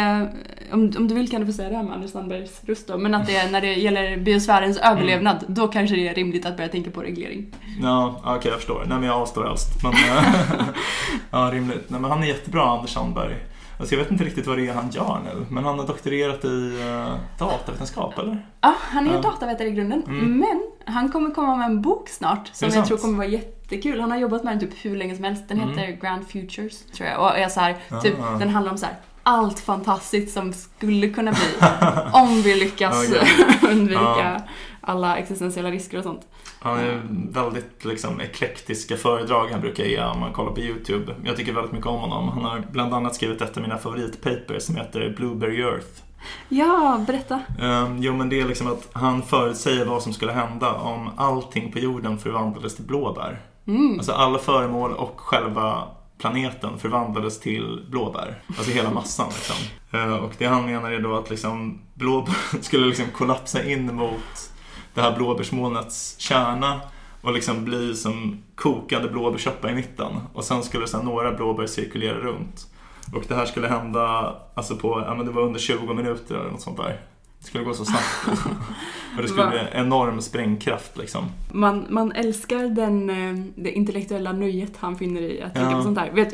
om, 0.72 0.94
om 0.98 1.08
du 1.08 1.16
vill 1.16 1.32
kan 1.32 1.42
du 1.42 1.48
få 1.48 1.54
säga 1.54 1.70
det 1.70 1.76
här 1.76 1.84
med 1.84 1.94
Anders 1.94 2.12
Sandbergs 2.12 2.62
röst 2.66 2.88
då. 2.88 2.98
Men 2.98 3.14
att 3.16 3.28
det 3.28 3.36
är 3.36 3.52
när 3.52 3.62
det 3.62 3.74
gäller 3.74 4.18
biosfärens 4.18 4.78
Mm. 4.78 4.92
överlevnad, 4.94 5.46
då 5.48 5.68
kanske 5.68 5.96
det 5.96 6.08
är 6.08 6.14
rimligt 6.14 6.46
att 6.46 6.58
börja 6.58 6.70
tänka 6.70 6.92
på 6.92 7.02
reglering. 7.02 7.46
Ja, 7.82 8.22
okej 8.26 8.52
jag 8.52 8.58
förstår. 8.58 8.86
Nej 8.88 8.98
men 8.98 9.08
jag 9.08 9.16
avstår 9.16 9.44
helst. 9.48 9.84
Men, 9.84 9.94
ja, 11.32 11.50
rimligt. 11.54 11.90
Nej 11.90 12.02
men 12.02 12.12
han 12.12 12.24
är 12.24 12.28
jättebra 12.28 12.64
Anders 12.64 12.90
Sandberg. 12.92 13.36
Alltså 13.80 13.96
jag 13.96 14.04
vet 14.04 14.12
inte 14.12 14.24
riktigt 14.24 14.48
vad 14.48 14.58
det 14.58 14.68
är 14.68 14.74
han 14.74 14.90
gör 14.90 15.20
nu, 15.26 15.46
men 15.50 15.64
han 15.66 15.80
har 15.80 15.88
doktorerat 15.88 16.46
i 16.46 16.48
uh, 16.48 17.16
datavetenskap 17.40 18.20
eller? 18.20 18.46
Ja, 18.62 18.74
han 18.80 19.08
är 19.08 19.14
Ja. 19.14 19.22
datavetare 19.22 19.68
i 19.68 19.72
grunden. 19.72 20.04
Mm. 20.08 20.38
Men 20.38 20.62
han 20.96 21.10
kommer 21.12 21.32
komma 21.32 21.56
med 21.56 21.66
en 21.66 21.82
bok 21.82 22.10
snart 22.10 22.48
som 22.54 22.66
jag 22.66 22.74
sant? 22.74 22.88
tror 22.88 22.98
kommer 22.98 23.18
vara 23.18 23.28
jättekul. 23.28 24.00
Han 24.02 24.12
har 24.12 24.18
jobbat 24.18 24.44
med 24.44 24.54
den 24.54 24.60
typ 24.70 24.86
hur 24.86 24.96
länge 24.98 25.16
som 25.16 25.24
helst. 25.24 25.48
Den 25.48 25.58
Mm. 25.62 25.70
heter 25.78 26.02
Grand 26.02 26.28
Futures, 26.28 26.86
tror 26.86 27.10
jag. 27.10 27.20
Och 27.20 27.38
är 27.38 27.50
så 27.50 27.60
här, 27.60 27.76
typ, 28.04 28.16
Ah. 28.22 28.38
den 28.40 28.50
handlar 28.50 28.72
om 28.72 28.78
så 28.78 28.86
här, 28.86 28.96
allt 29.24 29.60
fantastiskt 29.60 30.34
som 30.34 30.54
skulle 30.54 31.10
kunna 31.10 31.32
bli 31.32 31.68
om 32.12 32.42
vi 32.42 32.56
lyckas 32.56 33.06
Okej. 33.10 33.72
undvika. 33.72 34.42
Alla 34.90 35.18
existentiella 35.18 35.72
risker 35.72 35.98
och 35.98 36.04
sånt. 36.04 36.28
Han 36.60 36.80
är 36.80 37.02
väldigt 37.32 37.86
liksom, 37.86 38.22
eklektiska 38.22 38.98
föredrag 38.98 39.48
han 39.52 39.62
brukar 39.62 39.84
ge 39.84 40.04
om 40.04 40.20
man 40.20 40.34
kollar 40.34 40.52
på 40.52 40.60
YouTube. 40.60 41.16
Jag 41.24 41.38
tycker 41.38 41.54
väldigt 41.54 41.72
mycket 41.72 41.88
om 41.88 42.00
honom. 42.00 42.30
Han 42.30 42.44
har 42.46 42.64
bland 42.72 42.94
annat 42.94 43.16
skrivit 43.16 43.42
ett 43.42 43.58
av 43.58 43.64
mina 43.64 43.78
favoritpapers 43.78 44.64
som 44.64 44.76
heter 44.76 45.14
Blueberry 45.18 45.62
Earth. 45.62 46.02
Ja, 46.50 47.04
berätta. 47.08 47.40
Um, 47.62 47.98
jo 48.02 48.14
men 48.14 48.30
det 48.30 48.40
är 48.42 48.46
liksom 48.46 48.68
att 48.68 48.90
han 48.94 49.22
förutsäger 49.22 49.86
vad 49.86 50.04
som 50.04 50.14
skulle 50.14 50.32
hända 50.32 50.74
om 50.74 51.10
allting 51.18 51.72
på 51.72 51.80
jorden 51.80 52.18
förvandlades 52.18 52.76
till 52.76 52.86
blåbär. 52.86 53.40
Mm. 53.68 53.94
Alltså 53.98 54.12
alla 54.12 54.40
föremål 54.40 54.92
och 54.94 55.20
själva 55.20 55.84
planeten 56.18 56.78
förvandlades 56.80 57.40
till 57.40 57.86
blåbär. 57.90 58.42
Alltså 58.48 58.72
hela 58.72 58.92
massan 58.92 59.28
liksom. 59.30 59.56
Eh, 60.00 60.14
Och 60.16 60.34
det 60.38 60.46
han 60.46 60.66
menar 60.66 60.92
är 60.92 61.00
då 61.00 61.16
att 61.18 61.30
liksom 61.30 61.82
blåbär 61.94 62.36
skulle 62.62 62.86
liksom 62.88 63.06
kollapsa 63.14 63.64
in 63.64 63.96
mot 63.96 64.52
det 64.94 65.02
här 65.02 65.16
blåbärsmolnets 65.18 66.16
kärna 66.20 66.82
och 67.22 67.34
liksom 67.34 67.66
bli 67.66 67.96
som 67.96 68.44
kokande 68.56 69.10
blåbärssoppa 69.10 69.72
i 69.72 69.76
mitten. 69.76 70.12
Och 70.34 70.44
sen 70.44 70.64
skulle 70.64 70.88
så 70.88 70.98
här 70.98 71.04
några 71.04 71.32
blåbär 71.32 71.66
cirkulera 71.68 72.18
runt. 72.18 72.68
Och 73.16 73.24
det 73.28 73.36
här 73.36 73.46
skulle 73.46 73.68
hända, 73.68 74.36
alltså 74.54 74.76
på, 74.76 75.04
ja 75.08 75.16
men 75.16 75.26
det 75.26 75.32
var 75.32 75.42
under 75.42 75.60
20 75.60 75.94
minuter 75.94 76.36
eller 76.36 76.50
något 76.52 76.62
sånt 76.62 76.78
där. 76.78 77.02
Det 77.40 77.46
skulle 77.46 77.64
gå 77.64 77.74
så 77.74 77.86
snabbt. 77.86 78.28
Liksom. 78.30 78.52
Och 79.16 79.22
det 79.22 79.28
skulle 79.28 79.48
bli 79.48 79.60
enorm 79.72 80.22
sprängkraft 80.22 80.98
liksom. 80.98 81.26
Man, 81.52 81.86
man 81.90 82.12
älskar 82.12 82.64
den, 82.64 83.10
eh, 83.10 83.46
det 83.56 83.72
intellektuella 83.72 84.32
nöjet 84.32 84.78
han 84.78 84.96
finner 84.98 85.22
i 85.22 85.42
att 85.42 85.54
tänka 85.54 85.72
Ja. 85.72 85.78
på 85.78 85.84
sånt 85.84 85.96
där. 85.96 86.12
Vet, 86.12 86.34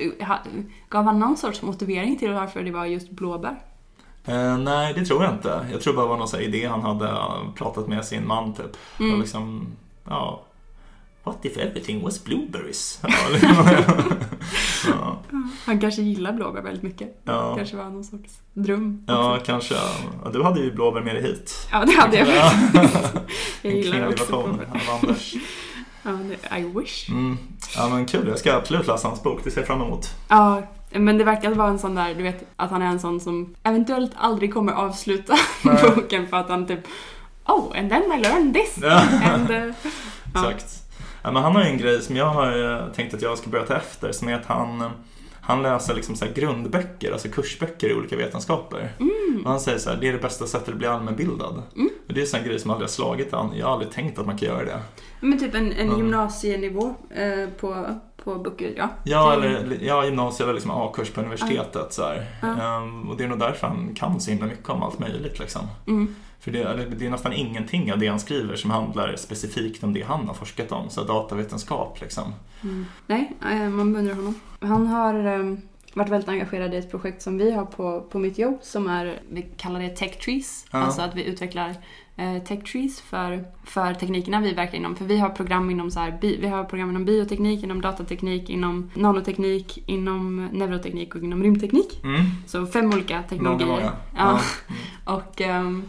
gav 0.89 1.03
han 1.05 1.19
någon 1.19 1.37
sorts 1.37 1.61
motivering 1.61 2.17
till 2.19 2.31
varför 2.33 2.63
det 2.63 2.71
var 2.71 2.85
just 2.85 3.11
blåbär? 3.11 3.55
Eh, 4.25 4.57
nej, 4.57 4.93
det 4.93 5.05
tror 5.05 5.23
jag 5.23 5.33
inte. 5.33 5.65
Jag 5.71 5.81
tror 5.81 5.93
bara 5.93 6.05
det 6.05 6.09
var 6.09 6.17
någon 6.17 6.41
idé 6.41 6.67
han 6.67 6.81
hade 6.81 7.09
eh, 7.09 7.51
pratat 7.55 7.87
med 7.87 8.05
sin 8.05 8.27
man 8.27 8.53
typ. 8.53 8.77
Mm. 8.99 9.13
Och 9.13 9.19
liksom, 9.19 9.67
ja. 10.09 10.41
What 11.23 11.45
if 11.45 11.57
everything 11.57 12.03
was 12.03 12.23
blueberries? 12.23 12.99
Ja, 13.07 13.09
liksom. 13.33 13.67
ja, 14.87 15.19
Han 15.65 15.79
kanske 15.79 16.01
gillar 16.01 16.33
blåbär 16.33 16.61
väldigt 16.61 16.83
mycket. 16.83 17.21
ja, 17.23 17.55
kanske 17.55 17.75
var 17.75 17.83
någon 17.83 18.03
sorts 18.03 18.33
dröm. 18.53 19.03
ja, 19.07 19.39
kanske. 19.45 19.75
Du 20.33 20.43
hade 20.43 20.59
ju 20.59 20.71
blåbär 20.71 21.01
med 21.01 21.15
dig 21.15 21.23
hit. 21.23 21.67
ja 21.71 21.85
det 21.85 21.91
hade 21.91 22.17
jag 22.17 22.27
Ja. 22.27 22.51
Jag 23.61 23.73
gillar 23.73 24.07
också 24.07 24.25
blåbär. 24.27 24.67
Ja, 26.03 26.11
det, 26.11 26.57
I 26.59 26.63
wish. 26.79 27.09
Mm. 27.09 27.37
Ja 27.75 27.89
men 27.89 28.05
kul, 28.05 28.27
jag 28.27 28.39
ska 28.39 28.53
absolut 28.53 28.87
läsa 28.87 29.07
hans 29.07 29.23
bok, 29.23 29.41
det 29.43 29.51
ser 29.51 29.61
jag 29.61 29.67
fram 29.67 29.81
emot. 29.81 30.07
Ja, 30.27 30.61
men 30.99 31.17
det 31.17 31.23
verkar 31.23 31.51
vara 31.51 31.69
en 31.69 31.79
sån 31.79 31.95
där, 31.95 32.15
du 32.15 32.23
vet, 32.23 32.43
att 32.55 32.71
han 32.71 32.81
är 32.81 32.85
en 32.85 32.99
sån 32.99 33.19
som 33.19 33.55
eventuellt 33.63 34.11
aldrig 34.15 34.53
kommer 34.53 34.73
avsluta 34.73 35.35
Nej. 35.63 35.91
boken 35.95 36.27
för 36.27 36.37
att 36.37 36.49
han 36.49 36.67
typ 36.67 36.79
Oh, 37.45 37.79
and 37.79 37.89
then 37.89 38.03
I 38.11 38.21
learned 38.21 38.53
this. 38.53 38.77
Ja. 38.81 39.03
And, 39.23 39.51
uh. 39.51 39.73
Exakt. 40.29 40.81
Ja, 41.23 41.31
men 41.31 41.43
han 41.43 41.55
har 41.55 41.63
ju 41.63 41.69
en 41.69 41.77
grej 41.77 42.01
som 42.01 42.15
jag 42.15 42.25
har 42.25 42.73
eh, 42.73 42.87
tänkt 42.93 43.13
att 43.13 43.21
jag 43.21 43.37
ska 43.37 43.49
börja 43.49 43.65
ta 43.65 43.75
efter 43.75 44.11
som 44.11 44.29
är 44.29 44.33
att 44.33 44.45
han, 44.45 44.81
eh, 44.81 44.91
han 45.41 45.63
läser 45.63 45.93
liksom 45.93 46.15
så 46.15 46.25
grundböcker, 46.35 47.11
alltså 47.11 47.27
kursböcker 47.29 47.89
i 47.89 47.93
olika 47.93 48.15
vetenskaper. 48.15 48.91
Och 49.43 49.51
han 49.51 49.59
säger 49.59 49.77
så 49.77 49.89
här, 49.89 49.97
det 49.97 50.07
är 50.07 50.13
det 50.13 50.19
bästa 50.19 50.47
sättet 50.47 50.69
att 50.69 50.75
bli 50.75 50.87
allmänbildad. 50.87 51.61
Mm. 51.75 51.89
Och 52.07 52.13
det 52.13 52.33
är 52.33 52.37
en 52.37 52.43
grej 52.45 52.59
som 52.59 52.71
aldrig 52.71 52.83
har 52.83 52.91
slagit 52.91 53.31
han. 53.31 53.57
Jag 53.57 53.65
har 53.65 53.73
aldrig 53.73 53.91
tänkt 53.91 54.19
att 54.19 54.25
man 54.25 54.37
kan 54.37 54.47
göra 54.47 54.65
det. 54.65 54.79
Men 55.19 55.39
typ 55.39 55.55
en, 55.55 55.71
en 55.71 55.97
gymnasienivå 55.97 56.95
eh, 57.09 57.49
på, 57.59 57.85
på 58.25 58.35
böcker, 58.35 58.73
ja. 58.77 58.89
Ja, 59.03 59.33
eller 59.33 59.77
ja, 59.81 60.05
gymnasiet 60.05 60.41
eller 60.41 60.53
liksom 60.53 60.71
A-kurs 60.71 61.09
på 61.09 61.21
universitetet. 61.21 61.93
Så 61.93 62.03
här. 62.03 62.25
Ja. 62.41 62.47
Ehm, 62.47 63.09
och 63.09 63.17
det 63.17 63.23
är 63.23 63.27
nog 63.27 63.39
därför 63.39 63.67
han 63.67 63.95
kan 63.95 64.19
så 64.19 64.31
himla 64.31 64.45
mycket 64.45 64.69
om 64.69 64.83
allt 64.83 64.99
möjligt. 64.99 65.39
Liksom. 65.39 65.61
Mm. 65.87 66.15
För 66.39 66.51
det, 66.51 66.85
det 66.97 67.05
är 67.05 67.09
nästan 67.09 67.33
ingenting 67.33 67.93
av 67.93 67.99
det 67.99 68.07
han 68.07 68.19
skriver 68.19 68.55
som 68.55 68.71
handlar 68.71 69.15
specifikt 69.15 69.83
om 69.83 69.93
det 69.93 70.01
han 70.01 70.27
har 70.27 70.33
forskat 70.33 70.71
om. 70.71 70.89
Så 70.89 71.03
datavetenskap 71.03 72.01
liksom. 72.01 72.33
Mm. 72.63 72.85
Nej, 73.07 73.33
eh, 73.51 73.69
man 73.69 73.93
beundrar 73.93 74.15
honom. 74.15 74.39
Han 74.59 74.87
har 74.87 75.25
eh, 75.25 75.57
varit 75.95 76.09
väldigt 76.09 76.29
engagerad 76.29 76.73
i 76.73 76.77
ett 76.77 76.91
projekt 76.91 77.21
som 77.21 77.37
vi 77.37 77.51
har 77.51 77.65
på, 77.65 78.01
på 78.01 78.19
mitt 78.19 78.37
jobb 78.37 78.59
som 78.61 78.87
är, 78.87 79.19
vi 79.29 79.41
kallar 79.41 79.79
det 79.79 79.89
tech 79.89 80.19
trees. 80.19 80.65
Ja. 80.71 80.79
Alltså 80.79 81.01
att 81.01 81.15
vi 81.15 81.23
utvecklar 81.23 81.75
eh, 82.15 82.43
tech 82.43 82.63
trees 82.71 83.01
för, 83.01 83.45
för 83.63 83.93
teknikerna 83.93 84.41
vi 84.41 84.53
verkar 84.53 84.77
inom. 84.77 84.95
För 84.95 85.05
vi 85.05 85.17
har 85.17 85.29
program 85.29 85.69
inom 85.69 85.91
så 85.91 85.99
här, 85.99 86.17
bi, 86.21 86.37
vi 86.41 86.47
har 86.47 86.63
program 86.63 86.89
inom 86.89 87.05
bioteknik, 87.05 87.63
inom 87.63 87.81
datateknik, 87.81 88.49
inom 88.49 88.91
nanoteknik, 88.93 89.83
inom 89.85 90.45
neuroteknik 90.45 91.15
och 91.15 91.23
inom 91.23 91.43
rymdteknik. 91.43 92.03
Mm. 92.03 92.21
Så 92.47 92.65
fem 92.65 92.89
olika 92.93 93.23
teknologier. 93.23 93.67
Många, 93.67 93.81
många. 93.81 93.95
Ja. 94.17 94.39
Ja. 95.05 95.15
Och, 95.15 95.41
ehm, 95.41 95.83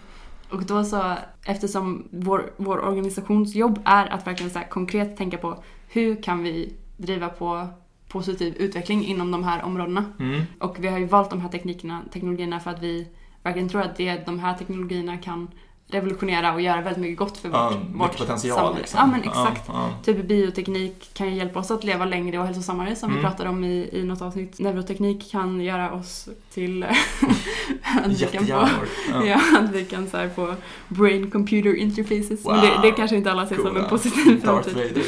och 0.51 0.63
då 0.67 0.85
så, 0.85 1.15
eftersom 1.45 2.09
vår, 2.11 2.51
vår 2.57 2.85
organisations 2.85 3.55
jobb 3.55 3.81
är 3.85 4.07
att 4.07 4.27
verkligen 4.27 4.51
så 4.51 4.61
konkret 4.71 5.17
tänka 5.17 5.39
på 5.39 5.63
hur 5.89 6.23
kan 6.23 6.43
vi 6.43 6.73
driva 6.97 7.29
på 7.29 7.69
positiv 8.09 8.55
utveckling 8.59 9.05
inom 9.07 9.31
de 9.31 9.45
här 9.45 9.63
områdena. 9.65 10.05
Mm. 10.21 10.43
Och 10.61 10.77
vi 10.81 10.89
har 10.89 10.99
ju 10.99 11.05
valt 11.07 11.31
de 11.31 11.41
här 11.41 11.49
teknikerna, 11.49 12.03
teknologierna 12.13 12.61
för 12.61 12.71
att 12.71 12.83
vi 12.83 13.09
verkligen 13.43 13.69
tror 13.69 13.81
att 13.83 13.97
det, 13.97 14.27
de 14.27 14.39
här 14.39 14.55
teknologierna 14.55 15.17
kan 15.19 15.49
revolutionera 15.89 16.53
och 16.55 16.61
göra 16.61 16.81
väldigt 16.81 17.01
mycket 17.03 17.19
gott 17.19 17.39
för 17.39 17.49
Ja, 17.49 17.69
vårt, 17.71 17.81
mycket 17.83 18.01
vårt 18.01 18.17
potential 18.19 18.57
samhälle. 18.59 18.79
liksom. 18.79 19.01
Ja 19.01 19.07
men 19.07 19.23
exakt. 19.23 19.63
Ja, 19.69 19.75
ja. 19.75 19.99
Typ 20.05 20.25
bioteknik 20.29 21.11
kan 21.15 21.29
ju 21.29 21.35
hjälpa 21.35 21.59
oss 21.59 21.71
att 21.71 21.85
leva 21.85 22.05
längre 22.05 22.39
och 22.39 22.47
hälsosammare 22.47 22.97
som 22.97 23.09
Mm. 23.11 23.19
vi 23.23 23.29
pratade 23.29 23.49
om 23.51 23.65
i, 23.65 23.89
i 23.93 24.03
något 24.05 24.23
avsnitt. 24.23 24.59
Neuroteknik 24.59 25.31
kan 25.33 25.61
göra 25.61 25.93
oss 25.93 26.29
till 26.55 26.83
att 27.83 28.07
vi 28.23 28.27
kan 28.27 28.47
få. 28.47 28.53
Ja. 28.53 28.69
ja, 29.27 29.41
att 29.59 29.71
vi 29.73 29.85
kan 29.85 30.07
så 30.11 30.29
få 30.35 30.55
brain 30.89 31.31
computer 31.31 31.75
interfaces. 31.77 32.45
Men 32.45 32.55
Wow. 32.55 32.61
det, 32.63 32.89
det 32.89 32.91
kanske 32.93 33.17
inte 33.17 33.31
alla 33.33 33.47
ser 33.47 33.55
som 33.57 33.65
Coola. 33.65 33.81
en 33.83 33.89
positiv 33.89 34.41
framtid. 34.45 35.03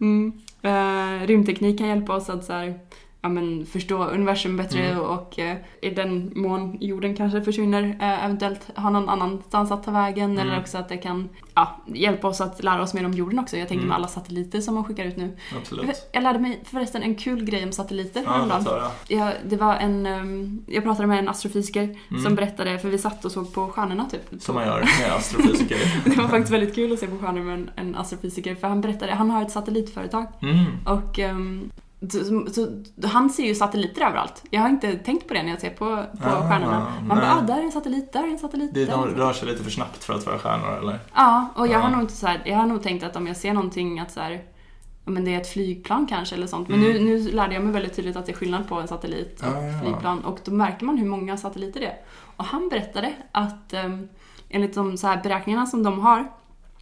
Mm. 0.00 0.32
Uh, 0.64 1.26
rymdteknik 1.26 1.78
kan 1.78 1.88
hjälpa 1.88 2.16
oss 2.16 2.30
att 2.30 2.44
så 2.44 2.52
här, 2.52 2.80
ja, 3.22 3.28
men, 3.28 3.66
förstå 3.66 4.04
universum 4.04 4.56
bättre 4.56 4.84
Mm. 4.86 5.00
och 5.04 5.38
eh, 5.38 5.56
i 5.82 5.90
den 5.90 6.32
mån 6.36 6.78
jorden 6.80 7.16
kanske 7.16 7.42
försvinner 7.42 7.82
eh, 8.00 8.24
eventuellt 8.24 8.70
ha 8.76 8.90
någon 8.90 9.08
annanstans 9.08 9.70
att 9.70 9.84
ta 9.84 9.90
vägen 9.90 10.30
Mm. 10.30 10.38
eller 10.48 10.60
också 10.60 10.78
att 10.78 10.88
det 10.88 10.96
kan 10.96 11.28
ja, 11.54 11.76
hjälpa 11.86 12.28
oss 12.28 12.40
att 12.40 12.62
lära 12.64 12.82
oss 12.82 12.94
mer 12.94 13.04
om 13.06 13.12
jorden 13.12 13.38
också. 13.38 13.56
Jag 13.56 13.68
tänker 13.68 13.80
Mm. 13.82 13.88
med 13.88 13.96
alla 13.96 14.08
satelliter 14.08 14.60
som 14.60 14.74
man 14.74 14.84
skickar 14.84 15.04
ut 15.04 15.16
nu. 15.16 15.36
Absolut. 15.60 16.08
Jag 16.12 16.22
lärde 16.22 16.38
mig 16.38 16.60
förresten 16.64 17.02
en 17.02 17.14
kul 17.14 17.44
grej 17.44 17.64
om 17.64 17.72
satelliter 17.72 18.22
Ja, 18.26 18.30
häromdagen. 18.32 18.62
låt 18.64 18.72
höra. 18.72 18.90
Ja, 19.08 19.32
det 19.48 19.56
var 19.56 19.74
en, 19.76 20.06
ehm, 20.06 20.62
jag 20.66 20.84
pratade 20.84 21.06
med 21.08 21.18
en 21.18 21.28
astrofysiker 21.28 21.98
Mm. 22.10 22.22
som 22.24 22.34
berättade, 22.34 22.78
för 22.78 22.88
vi 22.88 22.98
satt 22.98 23.24
och 23.24 23.32
såg 23.32 23.52
på 23.54 23.68
stjärnorna 23.68 24.04
typ. 24.10 24.42
Som 24.42 24.54
man 24.54 24.66
gör 24.66 24.80
med 25.00 25.12
astrofysiker. 25.16 25.78
Det 26.04 26.16
var 26.22 26.28
faktiskt 26.28 26.50
väldigt 26.52 26.74
kul 26.74 26.92
att 26.92 26.98
se 26.98 27.06
på 27.06 27.18
stjärnor 27.18 27.40
med 27.42 27.54
en, 27.54 27.70
en 27.76 27.94
astrofysiker 27.94 28.54
för 28.54 28.68
han 28.68 28.80
berättade, 28.80 29.14
han 29.14 29.30
har 29.30 29.42
ett 29.42 29.50
satellitföretag 29.50 30.26
Mm. 30.42 30.64
och 30.86 31.18
ehm, 31.18 31.70
så, 32.00 32.46
så, 32.52 32.82
han 33.08 33.30
ser 33.30 33.44
ju 33.44 33.54
satelliter 33.54 34.02
överallt. 34.06 34.42
Jag 34.50 34.60
har 34.60 34.68
inte 34.68 34.96
tänkt 34.96 35.28
på 35.28 35.34
det 35.34 35.42
när 35.42 35.50
jag 35.50 35.60
ser 35.60 35.70
på, 35.70 35.84
på 36.22 36.28
Ah, 36.28 36.48
stjärnorna. 36.48 36.92
Man 37.06 37.18
nej. 37.18 37.26
bara, 37.26 37.38
ah, 37.38 37.40
där 37.40 37.58
är 37.58 37.62
en 37.62 37.72
satellit, 37.72 38.12
där 38.12 38.20
är 38.22 38.28
en 38.28 38.38
satellit. 38.38 38.74
Det, 38.74 38.84
de 38.84 39.04
rör 39.06 39.32
sig 39.32 39.48
lite 39.48 39.64
för 39.64 39.70
snabbt 39.70 40.04
för 40.04 40.14
att 40.14 40.26
vara 40.26 40.38
stjärnor 40.38 40.78
eller? 40.78 40.98
Ja, 41.14 41.48
och 41.54 41.66
jag 41.68 41.78
har 41.78 41.90
Ja. 41.90 41.96
nog 41.96 42.00
inte 42.00 42.14
så 42.16 42.26
här, 42.26 42.42
jag 42.44 42.56
har 42.56 42.66
nog 42.66 42.82
tänkt 42.82 43.04
att 43.04 43.16
om 43.16 43.26
jag 43.26 43.36
ser 43.36 43.52
någonting 43.54 44.00
att 44.00 44.10
så 44.12 44.20
här, 44.20 44.42
men 45.04 45.24
det 45.24 45.34
är 45.34 45.40
ett 45.40 45.52
flygplan 45.52 46.06
kanske 46.06 46.34
eller 46.34 46.46
sånt. 46.46 46.68
Men 46.68 46.80
Mm. 46.84 46.92
nu, 46.92 47.04
nu 47.04 47.30
lärde 47.30 47.54
jag 47.54 47.62
mig 47.64 47.72
väldigt 47.72 47.96
tydligt 47.96 48.16
att 48.16 48.26
det 48.26 48.32
är 48.32 48.36
skillnad 48.36 48.68
på 48.68 48.74
en 48.74 48.88
satellit 48.88 49.40
och 49.42 49.48
Ah, 49.56 49.62
ja. 49.62 49.80
flygplan. 49.82 50.24
Och 50.24 50.38
då 50.44 50.52
märker 50.52 50.84
man 50.86 50.98
hur 50.98 51.06
många 51.08 51.36
satelliter 51.36 51.80
det 51.80 51.86
är. 51.86 51.96
Och 52.36 52.44
han 52.44 52.68
berättade 52.68 53.12
att 53.32 53.74
um, 53.84 54.08
enligt 54.48 54.74
de 54.74 54.96
så 54.96 55.06
här 55.06 55.22
beräkningarna 55.22 55.66
som 55.66 55.82
de 55.82 56.00
har 56.00 56.30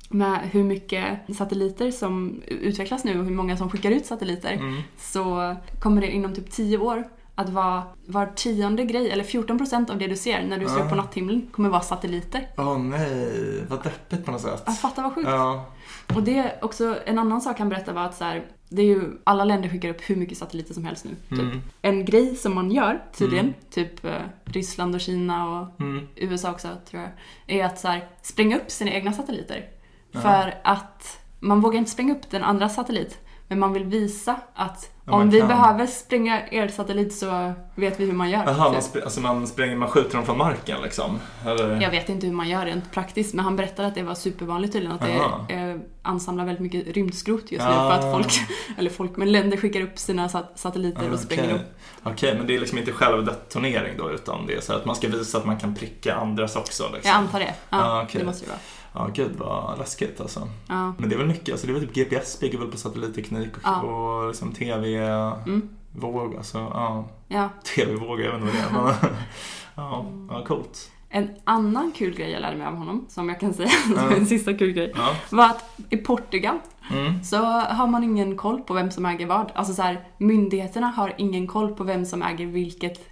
med 0.08 0.38
hur 0.52 0.64
mycket 0.64 1.18
satelliter 1.36 1.90
som 1.90 2.42
utvecklas 2.46 3.04
nu 3.04 3.18
och 3.18 3.24
hur 3.24 3.32
många 3.34 3.56
som 3.56 3.70
skickar 3.70 3.90
ut 3.90 4.06
satelliter 4.06 4.52
Mm. 4.52 4.82
så 4.98 5.56
kommer 5.80 6.00
det 6.00 6.10
inom 6.10 6.34
typ 6.34 6.50
10 6.50 6.78
år 6.78 7.08
att 7.34 7.48
vara 7.48 7.82
var 8.06 8.26
tionde 8.26 8.84
grej, 8.84 9.10
eller 9.10 9.24
14% 9.24 9.90
av 9.90 9.98
det 9.98 10.06
du 10.06 10.16
ser 10.16 10.46
när 10.46 10.58
du 10.58 10.68
ser 10.68 10.82
upp 10.82 10.88
på 10.88 10.94
natthimlen 10.94 11.46
kommer 11.52 11.68
vara 11.68 11.80
satelliter. 11.80 12.48
Åh 12.56 12.78
nej, 12.78 13.64
vad 13.68 13.82
deppigt 13.82 14.24
på 14.24 14.30
något 14.32 14.40
sätt. 14.40 14.62
Jag 14.66 14.78
fattar 14.80 15.02
vad 15.02 15.14
sjukt. 15.14 15.28
Ja. 15.30 15.66
Och 16.14 16.22
det 16.22 16.38
är 16.38 16.58
också 16.64 16.98
en 17.06 17.18
annan 17.18 17.40
sak 17.40 17.58
han 17.58 17.68
berättade 17.68 17.92
var 17.92 18.04
att 18.04 18.16
så 18.16 18.24
här, 18.24 18.46
det 18.68 18.82
är 18.82 18.86
ju, 18.86 19.02
alla 19.24 19.44
länder 19.44 19.68
skickar 19.68 19.88
upp 19.88 20.00
hur 20.10 20.16
mycket 20.16 20.38
satelliter 20.38 20.74
som 20.74 20.84
helst 20.84 21.04
nu. 21.04 21.10
Typ. 21.36 21.38
Mm. 21.44 21.60
En 21.82 22.04
grej 22.04 22.36
som 22.36 22.54
man 22.54 22.70
gör 22.70 23.02
tydligen, 23.16 23.44
Mm. 23.46 23.56
typ 23.70 24.04
eh, 24.04 24.12
Ryssland 24.44 24.94
och 24.94 25.00
Kina 25.00 25.48
och 25.60 25.80
Mm. 25.80 26.06
USA 26.16 26.50
också 26.50 26.68
tror 26.90 27.02
jag, 27.02 27.10
är 27.58 27.64
att 27.64 27.78
så 27.80 27.88
här, 27.88 28.08
spränga 28.22 28.56
upp 28.56 28.70
sina 28.70 28.90
egna 28.90 29.12
satelliter. 29.12 29.64
För 30.22 30.54
att 30.64 31.18
man 31.40 31.60
vågar 31.60 31.78
inte 31.78 31.90
spränga 31.90 32.12
upp 32.14 32.30
den 32.30 32.42
andra 32.44 32.68
satellit, 32.68 33.18
men 33.48 33.58
man 33.58 33.72
vill 33.72 33.84
visa 33.84 34.36
att 34.54 34.90
Ja, 35.08 35.12
om 35.12 35.30
vi 35.30 35.38
kan. 35.38 35.48
behöver 35.48 35.86
spränga 35.86 36.48
er 36.50 36.68
satellit 36.68 37.14
så 37.14 37.52
vet 37.74 38.00
vi 38.00 38.04
hur 38.06 38.12
man 38.12 38.30
gör. 38.30 38.42
Jaha, 38.46 38.56
man, 38.58 38.74
typ. 38.74 38.82
sp- 38.94 39.04
alltså 39.04 39.20
man, 39.20 39.46
spränger, 39.46 39.76
man 39.76 39.88
skjuter 39.88 40.16
dem 40.16 40.26
från 40.26 40.38
marken 40.38 40.82
liksom? 40.82 41.18
Eller? 41.46 41.80
Jag 41.82 41.90
vet 41.90 42.08
inte 42.08 42.26
hur 42.26 42.34
man 42.34 42.48
gör 42.48 42.64
rent 42.64 42.92
praktiskt, 42.92 43.34
men 43.34 43.44
han 43.44 43.56
berättade 43.56 43.88
att 43.88 43.94
det 43.94 44.02
var 44.02 44.14
supervanligt 44.14 44.72
tydligen 44.72 44.96
att 44.96 45.02
Aha. 45.08 45.44
det 45.48 45.54
eh, 45.54 45.76
ansamlar 46.06 46.44
väldigt 46.44 46.62
mycket 46.72 46.94
rymdskrot 46.96 47.52
just 47.52 47.64
nu 47.64 47.70
Ah. 47.72 47.90
för 47.90 47.98
att 48.08 48.12
folk, 48.14 48.32
eller 48.78 48.90
folk, 48.90 49.16
men 49.16 49.32
länder 49.32 49.56
skickar 49.56 49.80
upp 49.80 49.98
sina 49.98 50.28
sat- 50.28 50.52
satelliter 50.54 51.08
Ah, 51.10 51.12
och 51.12 51.18
spränger 51.20 51.54
upp. 51.54 51.60
Okej, 52.02 52.34
men 52.38 52.46
det 52.46 52.54
är 52.54 52.60
liksom 52.60 52.78
inte 52.78 52.92
självdetonering 52.92 53.94
då 53.98 54.10
utan 54.10 54.46
det 54.46 54.54
är 54.54 54.60
så 54.60 54.72
att 54.72 54.84
man 54.84 54.96
ska 54.96 55.08
visa 55.08 55.38
att 55.38 55.44
man 55.46 55.56
kan 55.58 55.74
pricka 55.74 56.14
andras 56.14 56.56
också 56.56 56.82
liksom. 56.92 57.08
Jag 57.10 57.14
antar 57.16 57.38
det. 57.40 57.54
Ja, 57.70 57.78
Ah, 57.84 58.02
okej. 58.02 58.20
det 58.20 58.26
måste 58.26 58.44
det 58.46 58.48
vara. 58.50 58.58
Ja, 58.92 59.10
gud 59.14 59.30
vad 59.38 59.78
läskigt 59.78 60.20
alltså. 60.20 60.48
Ja. 60.68 60.94
Men 60.98 61.08
det 61.08 61.14
är 61.14 61.18
väl 61.18 61.26
mycket, 61.26 61.52
alltså 61.52 61.66
det 61.66 61.72
är 61.72 61.74
väl 61.74 61.86
typ 61.88 61.94
GPS 61.94 62.40
bygger 62.40 62.58
väl 62.58 62.68
på 62.68 62.76
satellitteknik 62.78 63.56
och, 63.56 63.60
Ja. 63.64 63.80
och 63.82 64.28
liksom 64.28 64.52
TV, 64.52 64.96
Mm. 65.46 65.68
våg, 65.92 66.36
alltså 66.36 66.58
ja, 66.58 67.08
ja. 67.28 67.48
TV-vågor, 67.76 68.20
jag 68.24 68.32
vet 68.32 68.40
inte 68.42 68.54
vad 68.74 68.84
det 68.86 68.90
är. 68.90 68.96
Men, 69.02 69.16
ja, 69.74 70.06
ja, 70.30 70.44
coolt. 70.46 70.90
En 71.08 71.30
annan 71.44 71.92
kul 71.92 72.14
grej 72.16 72.30
jag 72.30 72.40
lärde 72.40 72.56
mig 72.56 72.66
av 72.66 72.74
honom, 72.76 73.04
som 73.08 73.28
jag 73.28 73.40
kan 73.40 73.54
säga 73.54 73.68
som 73.86 73.94
Ja. 73.94 74.16
en 74.16 74.26
sista 74.26 74.54
kul 74.54 74.72
grej, 74.72 74.92
Ja. 74.96 75.14
var 75.30 75.44
att 75.44 75.70
i 75.90 75.96
Portugal 75.96 76.58
Mm. 76.90 77.24
så 77.24 77.36
har 77.46 77.86
man 77.86 78.04
ingen 78.04 78.36
koll 78.36 78.60
på 78.60 78.74
vem 78.74 78.90
som 78.90 79.06
äger 79.06 79.26
vad. 79.26 79.52
Alltså 79.54 79.74
så 79.74 79.82
här, 79.82 80.04
myndigheterna 80.18 80.86
har 80.86 81.14
ingen 81.18 81.46
koll 81.46 81.74
på 81.74 81.84
vem 81.84 82.04
som 82.06 82.22
äger 82.22 82.46
vilket 82.46 83.08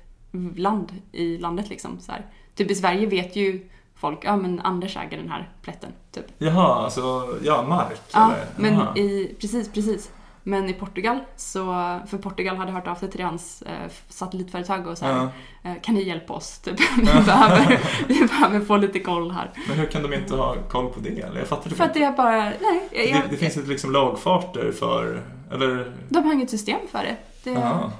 land 0.56 0.92
i 1.12 1.38
landet 1.38 1.68
liksom. 1.68 1.98
Så 2.00 2.12
här. 2.12 2.26
Typ 2.54 2.70
i 2.70 2.74
Sverige 2.74 3.06
vet 3.06 3.36
ju 3.36 3.68
folk, 3.96 4.18
ja 4.24 4.36
men 4.36 4.60
Anders 4.60 4.96
äger 4.96 5.16
den 5.16 5.28
här 5.30 5.52
plätten, 5.62 5.90
typ. 6.12 6.24
Jaha, 6.38 6.84
alltså, 6.84 7.28
ja, 7.42 7.62
mark 7.68 8.00
Ja, 8.12 8.32
eller? 8.32 8.46
men 8.56 8.74
Jaha. 8.74 8.96
i, 8.98 9.34
precis, 9.40 9.68
precis. 9.72 10.10
Men 10.46 10.68
i 10.68 10.72
Portugal, 10.72 11.18
så, 11.36 11.64
för 12.06 12.18
Portugal 12.18 12.56
hade 12.56 12.72
hört 12.72 12.86
av 12.86 12.94
sig 12.94 13.10
till 13.10 13.24
hans 13.24 13.62
eh, 13.62 13.90
satellitföretag 14.08 14.86
och 14.86 14.98
så 14.98 15.04
här, 15.04 15.28
Ja. 15.62 15.70
eh, 15.70 15.76
kan 15.82 15.94
ni 15.94 16.02
hjälpa 16.08 16.32
oss? 16.32 16.58
Typ. 16.64 16.80
Vi, 16.98 17.04
behöver, 17.04 17.80
vi 18.08 18.20
behöver 18.26 18.60
få 18.60 18.76
lite 18.76 18.98
koll 19.00 19.30
här. 19.30 19.50
Men 19.68 19.76
hur 19.78 19.86
kan 19.86 20.02
de 20.02 20.14
inte 20.14 20.34
ha 20.36 20.54
koll 20.68 20.90
på 20.92 21.00
det? 21.00 21.20
Eller 21.20 21.38
jag 21.38 21.48
fattar 21.48 21.70
det 21.70 21.76
För 21.76 21.84
att 21.84 21.94
det 21.94 22.02
är 22.02 22.12
bara, 22.12 22.42
nej, 22.42 22.88
jag, 22.92 23.22
det, 23.22 23.22
det 23.30 23.36
finns 23.36 23.56
ett 23.56 23.68
liksom 23.68 23.92
lagfarter 23.92 24.72
för, 24.72 25.22
eller? 25.52 25.92
de 26.08 26.24
har 26.24 26.32
inget 26.32 26.50
system 26.50 26.78
för 26.90 26.98
det. 26.98 27.16
det 27.44 27.50
ja. 27.50 27.90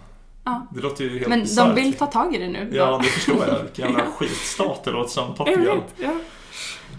Det 0.70 0.80
låter 0.80 1.04
ju 1.04 1.18
helt 1.18 1.28
Men 1.28 1.40
bisarrt. 1.40 1.74
de 1.76 1.82
vill 1.82 1.94
ta 1.94 2.06
tag 2.06 2.34
i 2.34 2.38
det 2.38 2.48
nu. 2.48 2.70
Ja, 2.72 2.98
det 3.02 3.08
förstår 3.08 3.36
jag. 3.48 3.62
Vilken 3.62 3.88
jävla 3.88 4.04
skitstat 4.18 4.84
det 4.84 4.90
låter 4.90 5.10
som 5.10 5.34
Portugal. 5.34 5.80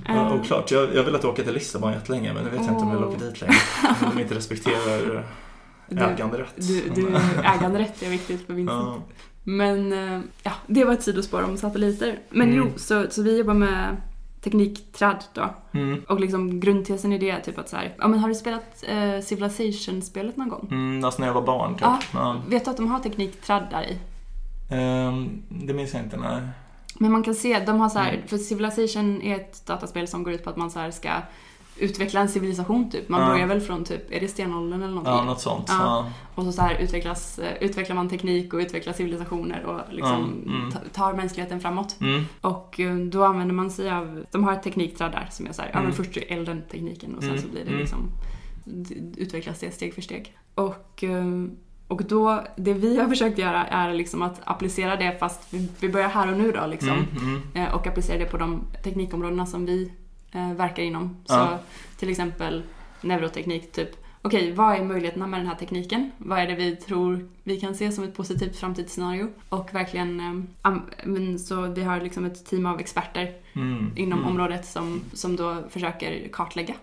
Ja. 0.08 0.16
Ja, 0.16 0.28
Eh, 0.34 0.39
oklart. 0.39 0.72
Jag, 0.72 0.89
jag 0.93 0.97
har 0.97 1.03
velat 1.03 1.26
åka 1.26 1.43
till 1.43 1.53
Lissabon 1.53 1.91
jättelänge 1.93 2.34
men 2.34 2.43
nu 2.43 2.49
vet 2.49 2.60
jag 2.66 2.70
inte 2.74 2.84
om 2.84 2.89
jag 2.91 2.97
vill 2.97 3.08
åka 3.08 3.18
dit 3.26 3.41
längre. 3.41 3.53
Om 4.03 4.10
de 4.16 4.22
inte 4.22 4.36
respekterar 4.36 5.24
du, 5.89 5.99
äganderätt. 6.03 6.53
du, 6.56 6.82
du, 6.95 7.08
äganderätt 7.43 8.03
är 8.03 8.10
viktigt 8.10 8.45
för 8.47 8.53
Vincent. 8.53 8.80
Ja. 8.86 9.01
Men 9.43 9.93
eh, 9.93 10.22
ja, 10.43 10.51
det 10.68 10.84
var 10.86 10.93
ett 10.93 11.03
sidospår 11.03 11.43
om 11.43 11.58
satelliter. 11.58 12.20
Men 12.30 12.47
Mm. 12.51 12.58
jo, 12.58 12.72
så, 12.80 13.06
så 13.10 13.22
vi 13.24 13.38
jobbar 13.38 13.53
med 13.53 13.97
teknikträd 14.41 15.24
då. 15.34 15.56
Mm. 15.74 16.01
Och 16.08 16.20
liksom 16.20 16.60
grundtesen 16.60 17.14
i 17.14 17.18
det 17.18 17.30
är 17.30 17.39
typ 17.39 17.58
att 17.58 17.70
så 17.70 17.76
här, 17.76 17.95
ja 17.97 18.08
men 18.08 18.20
har 18.20 18.30
du 18.30 18.36
spelat 18.36 18.84
eh, 18.88 19.20
Civilization-spelet 19.24 20.38
någon 20.38 20.49
gång? 20.49 20.68
Mm, 20.72 21.03
alltså 21.06 21.20
när 21.22 21.28
jag 21.28 21.34
var 21.34 21.41
barn 21.41 21.74
typ. 21.74 21.82
Ja. 21.82 21.99
Ja. 22.14 22.36
Vet 22.47 22.66
du 22.66 22.72
att 22.72 22.78
de 22.78 22.88
har 22.88 22.99
teknikträd 22.99 23.68
där 23.72 23.84
i? 23.84 23.97
Ehm, 24.70 25.41
det 25.49 25.74
minns 25.74 25.93
jag 25.93 26.03
inte, 26.03 26.18
nej. 26.18 26.41
Men 26.99 27.11
man 27.11 27.23
kan 27.23 27.35
se, 27.35 27.59
de 27.65 27.79
har 27.79 27.89
så 27.89 27.99
här, 27.99 28.13
Mm. 28.13 28.27
för 28.27 28.37
Civilization 28.37 29.21
är 29.21 29.35
ett 29.35 29.65
dataspel 29.65 30.07
som 30.07 30.23
går 30.23 30.33
ut 30.33 30.43
på 30.43 30.49
att 30.49 30.57
man 30.57 30.71
så 30.71 30.91
ska 30.91 31.09
utveckla 31.77 32.19
en 32.19 32.29
civilisation 32.29 32.91
typ. 32.91 33.09
Man 33.09 33.21
Ja. 33.21 33.27
börjar 33.27 33.47
väl 33.47 33.61
från 33.61 33.83
typ, 33.83 34.11
är 34.11 34.19
det 34.19 34.27
stenåldern 34.27 34.79
eller 34.81 34.89
någonting? 34.93 35.13
Ja, 35.13 35.23
något 35.23 35.39
sånt. 35.41 35.65
Ja. 35.67 35.75
Ja. 35.81 36.11
Och 36.35 36.43
så, 36.43 36.51
så 36.51 36.61
här 36.61 36.75
utvecklas, 36.79 37.39
eh, 37.39 37.53
utvecklar 37.63 37.95
man 37.95 38.09
teknik 38.09 38.53
och 38.53 38.57
utvecklar 38.59 38.93
civilisationer 38.93 39.63
och 39.65 39.93
liksom 39.93 40.43
mm. 40.47 40.71
ta- 40.71 40.79
tar 40.93 41.13
mänskligheten 41.13 41.59
framåt. 41.61 41.95
Mm. 42.01 42.23
Och 42.41 42.79
eh, 42.79 42.95
då 42.95 43.23
använder 43.23 43.53
man 43.55 43.71
sig 43.71 43.91
av, 43.91 44.25
de 44.31 44.43
har 44.43 44.53
ett 44.53 44.63
teknikträd 44.63 45.11
där 45.11 45.27
som 45.31 45.47
är 45.47 45.51
så 45.51 45.61
här, 45.61 45.69
ja 45.69 45.75
men 45.75 45.83
Mm. 45.85 45.95
först 45.95 46.17
är 46.17 46.31
elden 46.33 46.61
tekniken 46.71 47.15
och 47.15 47.21
sen 47.23 47.29
Mm, 47.31 47.41
så 47.41 47.47
blir 47.49 47.61
det 47.61 47.67
mm. 47.69 47.79
liksom, 47.79 48.09
utvecklas 49.17 49.59
det 49.59 49.71
steg 49.71 49.93
för 49.93 50.01
steg. 50.01 50.37
Och, 50.55 51.03
eh, 51.03 51.25
och 51.95 52.03
då, 52.03 52.43
det 52.55 52.73
vi 52.73 52.97
har 52.97 53.07
försökt 53.09 53.37
göra 53.37 53.65
är 53.67 53.93
liksom 53.93 54.21
att 54.21 54.41
applicera 54.43 54.95
det 54.95 55.17
fast 55.19 55.53
vi, 55.79 55.89
börjar 55.89 56.07
här 56.09 56.31
och 56.31 56.37
nu 56.37 56.51
då 56.51 56.67
liksom. 56.67 56.89
Mm. 56.89 57.05
Mm. 57.21 57.41
Eh, 57.67 57.75
och 57.75 57.87
applicera 57.87 58.17
det 58.17 58.25
på 58.25 58.37
de 58.37 58.61
teknikområdena 58.83 59.45
som 59.45 59.65
vi 59.65 59.91
eh, 60.31 60.53
verkar 60.53 60.83
inom. 60.83 61.17
Så 61.25 61.33
Ja. 61.33 61.59
till 61.97 62.09
exempel 62.09 62.63
neuroteknik, 63.01 63.71
typ 63.71 63.89
okej, 64.21 64.51
vad 64.51 64.75
är 64.77 64.83
möjligheterna 64.83 65.27
med 65.27 65.39
den 65.39 65.47
här 65.47 65.55
tekniken? 65.55 66.11
Vad 66.17 66.39
är 66.39 66.47
det 66.47 66.55
vi 66.55 66.75
tror 66.75 67.29
vi 67.43 67.59
kan 67.59 67.75
se 67.75 67.91
som 67.91 68.03
ett 68.03 68.15
positivt 68.17 68.55
framtidsscenario? 68.57 69.27
Och 69.49 69.69
verkligen, 69.73 70.19
eh, 70.19 70.69
am- 70.71 70.89
men 71.03 71.39
så 71.39 71.61
vi 71.61 71.83
har 71.83 72.01
liksom 72.01 72.25
ett 72.25 72.45
team 72.45 72.65
av 72.65 72.79
experter 72.79 73.31
Mm. 73.53 73.91
inom 73.95 74.19
Mm. 74.19 74.31
området 74.31 74.65
som, 74.65 75.01
som 75.13 75.35
då 75.35 75.55
försöker 75.69 76.27
kartlägga 76.31 76.73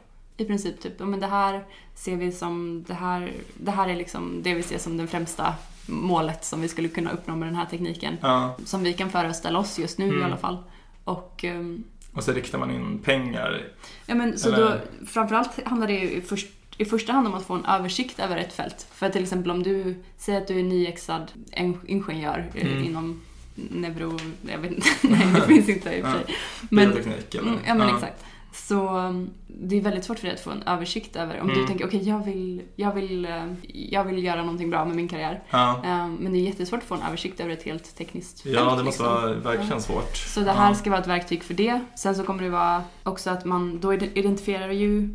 i 0.42 0.44
princip 0.44 0.80
typ, 0.80 0.92
ja, 0.98 1.04
men 1.06 1.20
det 1.20 1.26
här 1.26 1.64
ser 1.94 2.16
vi 2.16 2.32
som, 2.32 2.84
det 2.88 2.94
här, 2.94 3.32
det 3.54 3.70
här 3.70 3.88
är 3.88 3.96
liksom 3.96 4.42
det 4.42 4.54
vi 4.54 4.62
ser 4.62 4.78
som 4.78 4.96
det 4.96 5.06
främsta 5.06 5.54
målet 5.86 6.44
som 6.44 6.60
vi 6.60 6.68
skulle 6.68 6.88
kunna 6.88 7.10
uppnå 7.10 7.36
med 7.36 7.48
den 7.48 7.56
här 7.56 7.66
tekniken. 7.66 8.16
Ja. 8.20 8.56
Som 8.64 8.82
vi 8.82 8.92
kan 8.92 9.10
föreställa 9.10 9.58
oss 9.58 9.78
just 9.78 9.98
nu 9.98 10.06
i 10.06 10.08
Mm. 10.08 10.22
alla 10.24 10.36
fall. 10.36 10.58
Och 11.04 11.44
ehm, 11.44 11.84
Och 12.14 12.24
så 12.24 12.32
riktar 12.32 12.58
man 12.58 12.70
in 12.70 12.98
pengar. 13.04 13.62
ja, 14.06 14.14
men, 14.14 14.38
så 14.38 14.48
Eller- 14.52 14.80
då, 15.00 15.06
framförallt 15.06 15.66
handlar 15.66 15.86
det 15.86 15.92
ju 15.94 16.10
i, 16.10 16.20
först, 16.20 16.46
i 16.78 16.84
första 16.84 17.12
hand 17.12 17.26
om 17.26 17.34
att 17.34 17.46
få 17.46 17.54
en 17.54 17.64
översikt 17.64 18.18
över 18.20 18.36
ett 18.36 18.52
fält. 18.52 18.86
För 18.92 19.08
till 19.08 19.22
exempel 19.22 19.50
om 19.50 19.62
du 19.62 19.94
säger 20.18 20.40
att 20.40 20.48
du 20.48 20.58
är 20.58 20.62
nyexad 20.62 21.32
en- 21.52 21.78
ingenjör 21.86 22.50
eh, 22.54 22.66
Mm. 22.72 22.84
inom 22.84 23.20
neuro... 23.54 24.18
Jag 24.50 24.58
vet 24.58 24.72
inte, 24.72 24.86
nej 25.08 25.26
det 25.34 25.40
finns 25.40 25.68
inte 25.68 25.90
i 25.96 26.02
och 26.02 26.06
för 26.06 26.12
sig. 26.12 26.36
Men, 26.70 26.88
Bioteknik 26.90 27.34
eller? 27.34 27.48
Mm, 27.48 27.60
ja 27.66 27.74
men 27.74 27.94
exakt. 27.94 28.24
Så 28.54 28.96
um, 28.98 29.30
det 29.46 29.76
är 29.76 29.80
väldigt 29.80 30.04
svårt 30.04 30.18
för 30.18 30.26
dig 30.26 30.34
att 30.34 30.40
få 30.42 30.50
en 30.50 30.62
översikt 30.62 31.16
över 31.16 31.40
om 31.40 31.48
du 31.48 31.54
Mm. 31.54 31.66
tänker 31.66 31.86
okej 31.86 32.08
jag, 32.08 32.24
vill, 32.24 32.62
jag, 32.76 32.92
vill, 32.92 33.24
eh, 33.24 33.46
jag 33.72 34.04
vill 34.04 34.24
göra 34.24 34.40
någonting 34.42 34.70
bra 34.70 34.84
med 34.84 34.96
min 34.96 35.08
karriär. 35.08 35.42
Ja. 35.50 35.82
Um, 35.84 36.14
men 36.20 36.32
det 36.32 36.38
är 36.38 36.42
jättesvårt 36.42 36.80
att 36.80 36.86
få 36.86 36.94
en 36.94 37.02
översikt 37.02 37.40
över 37.40 37.50
ett 37.52 37.62
helt 37.62 37.96
tekniskt 37.96 38.40
fält. 38.40 38.54
ja, 38.54 38.60
det 38.64 38.68
måste 38.70 38.84
liksom. 38.84 39.06
vara 39.06 39.34
verkligen 39.34 39.82
svårt. 39.82 40.16
Så 40.16 40.40
det 40.40 40.52
här 40.52 40.68
Ja. 40.68 40.74
ska 40.74 40.90
vara 40.90 41.00
ett 41.00 41.06
verktyg 41.06 41.42
för 41.44 41.54
det. 41.54 41.80
Sen 41.96 42.14
så 42.14 42.24
kommer 42.24 42.42
det 42.42 42.50
vara 42.50 42.82
också 43.02 43.30
att 43.30 43.44
man 43.44 43.80
då 43.80 43.94
ide- 43.94 44.18
identifierar 44.18 44.70
ju 44.72 45.08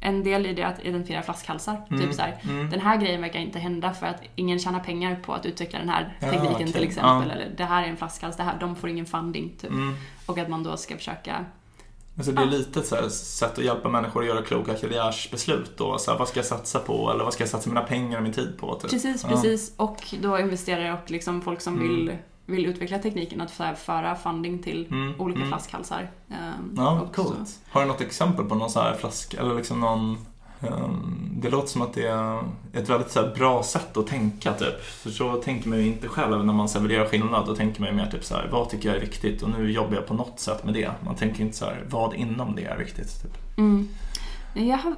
en 0.00 0.24
del 0.24 0.46
i 0.46 0.54
det 0.54 0.62
att 0.62 0.84
identifiera 0.84 1.22
flaskhalsar. 1.22 1.86
Mm. 1.90 2.02
Typ 2.02 2.14
så 2.14 2.22
här, 2.22 2.40
Mm. 2.44 2.70
den 2.70 2.80
här 2.80 2.96
grejen 2.96 3.20
verkar 3.20 3.40
inte 3.40 3.58
hända 3.58 3.92
för 3.92 4.06
att 4.06 4.22
ingen 4.34 4.58
tjänar 4.58 4.80
pengar 4.80 5.16
på 5.16 5.32
att 5.34 5.46
utveckla 5.46 5.78
den 5.78 5.88
här 5.88 6.16
Ja, 6.20 6.30
tekniken 6.30 6.54
okej. 6.54 6.72
till 6.72 6.84
exempel. 6.84 7.28
Ja. 7.28 7.32
Eller 7.34 7.54
det 7.56 7.64
här 7.64 7.82
är 7.84 7.86
en 7.88 7.96
flaskhals, 7.96 8.36
det 8.36 8.42
här, 8.42 8.56
de 8.60 8.76
får 8.76 8.90
ingen 8.90 9.06
funding. 9.06 9.52
Typ. 9.60 9.70
Mm. 9.70 9.94
Och 10.26 10.38
att 10.38 10.48
man 10.48 10.62
då 10.62 10.76
ska 10.76 10.96
försöka 10.96 11.44
Men 12.14 12.24
så 12.24 12.32
det 12.32 12.42
är 12.42 12.46
lite 12.46 12.82
så 12.82 12.94
här 12.96 13.08
sätt 13.08 13.58
att 13.58 13.64
hjälpa 13.64 13.88
människor 13.88 14.20
att 14.22 14.26
göra 14.28 14.42
kloka 14.42 14.74
karriärsbeslut 14.74 15.76
då. 15.76 15.98
Så 15.98 16.10
här, 16.10 16.18
vad 16.18 16.28
ska 16.28 16.38
jag 16.38 16.46
satsa 16.46 16.78
på 16.78 17.10
eller 17.10 17.24
vad 17.24 17.32
ska 17.32 17.42
jag 17.42 17.48
satsa 17.50 17.68
mina 17.68 17.80
pengar 17.82 18.16
och 18.16 18.22
min 18.22 18.32
tid 18.32 18.54
på? 18.58 18.74
Typ. 18.74 18.90
Precis, 18.90 19.22
Ja. 19.22 19.28
precis. 19.28 19.72
Och 19.76 20.14
då 20.22 20.38
investerare 20.38 20.92
och 20.92 21.10
liksom 21.10 21.42
folk 21.42 21.60
som 21.60 21.74
Mm. 21.74 21.88
vill, 21.88 22.16
vill 22.46 22.66
utveckla 22.66 22.98
tekniken 22.98 23.40
att 23.40 23.50
här 23.58 23.74
föra 23.74 24.16
funding 24.16 24.62
till 24.62 24.86
Mm, 24.90 25.20
olika 25.20 25.36
mm. 25.38 25.48
flaskhalsar. 25.48 26.10
Ehm, 26.30 26.74
Ja, 26.76 27.00
och 27.00 27.14
coolt. 27.16 27.28
så- 27.48 27.58
Har 27.70 27.80
du 27.80 27.86
något 27.86 28.00
exempel 28.00 28.44
på 28.44 28.54
någon 28.54 28.70
så 28.70 28.80
här 28.80 28.94
flaska 28.94 29.40
eller 29.40 29.54
liksom 29.54 29.80
någon 29.80 30.26
det 31.42 31.50
låter 31.50 31.68
som 31.68 31.82
att 31.82 31.92
det 31.94 32.06
är 32.06 32.42
ett 32.72 32.88
väldigt 32.88 33.10
så 33.10 33.26
bra 33.36 33.62
sätt 33.62 33.96
att 33.96 34.06
tänka 34.06 34.52
typ. 34.52 34.80
För 34.84 35.10
så 35.10 35.32
tänker 35.34 35.68
man 35.68 35.78
ju 35.78 35.86
inte 35.86 36.08
själv 36.08 36.44
när 36.44 36.52
man 36.52 36.68
så 36.68 36.78
vill 36.80 36.90
göra 36.90 37.08
skillnad. 37.08 37.46
Då 37.46 37.54
tänker 37.56 37.80
man 37.80 37.90
ju 37.90 37.96
mer 37.96 38.06
typ 38.10 38.24
så 38.24 38.34
här, 38.34 38.48
vad 38.52 38.68
tycker 38.70 38.88
jag 38.88 38.96
är 38.96 39.00
viktigt 39.00 39.42
och 39.42 39.50
nu 39.50 39.72
jobbar 39.72 39.94
jag 39.94 40.06
på 40.06 40.14
något 40.14 40.40
sätt 40.40 40.64
med 40.64 40.74
det. 40.74 40.90
Man 41.04 41.14
tänker 41.14 41.42
inte 41.42 41.56
så 41.56 41.64
här, 41.64 41.84
vad 41.90 42.14
inom 42.14 42.54
det 42.56 42.64
är 42.64 42.76
viktigt. 42.78 43.22
Typ. 43.22 43.58
Mm. 43.58 43.88
Jag, 44.54 44.76
har, 44.78 44.94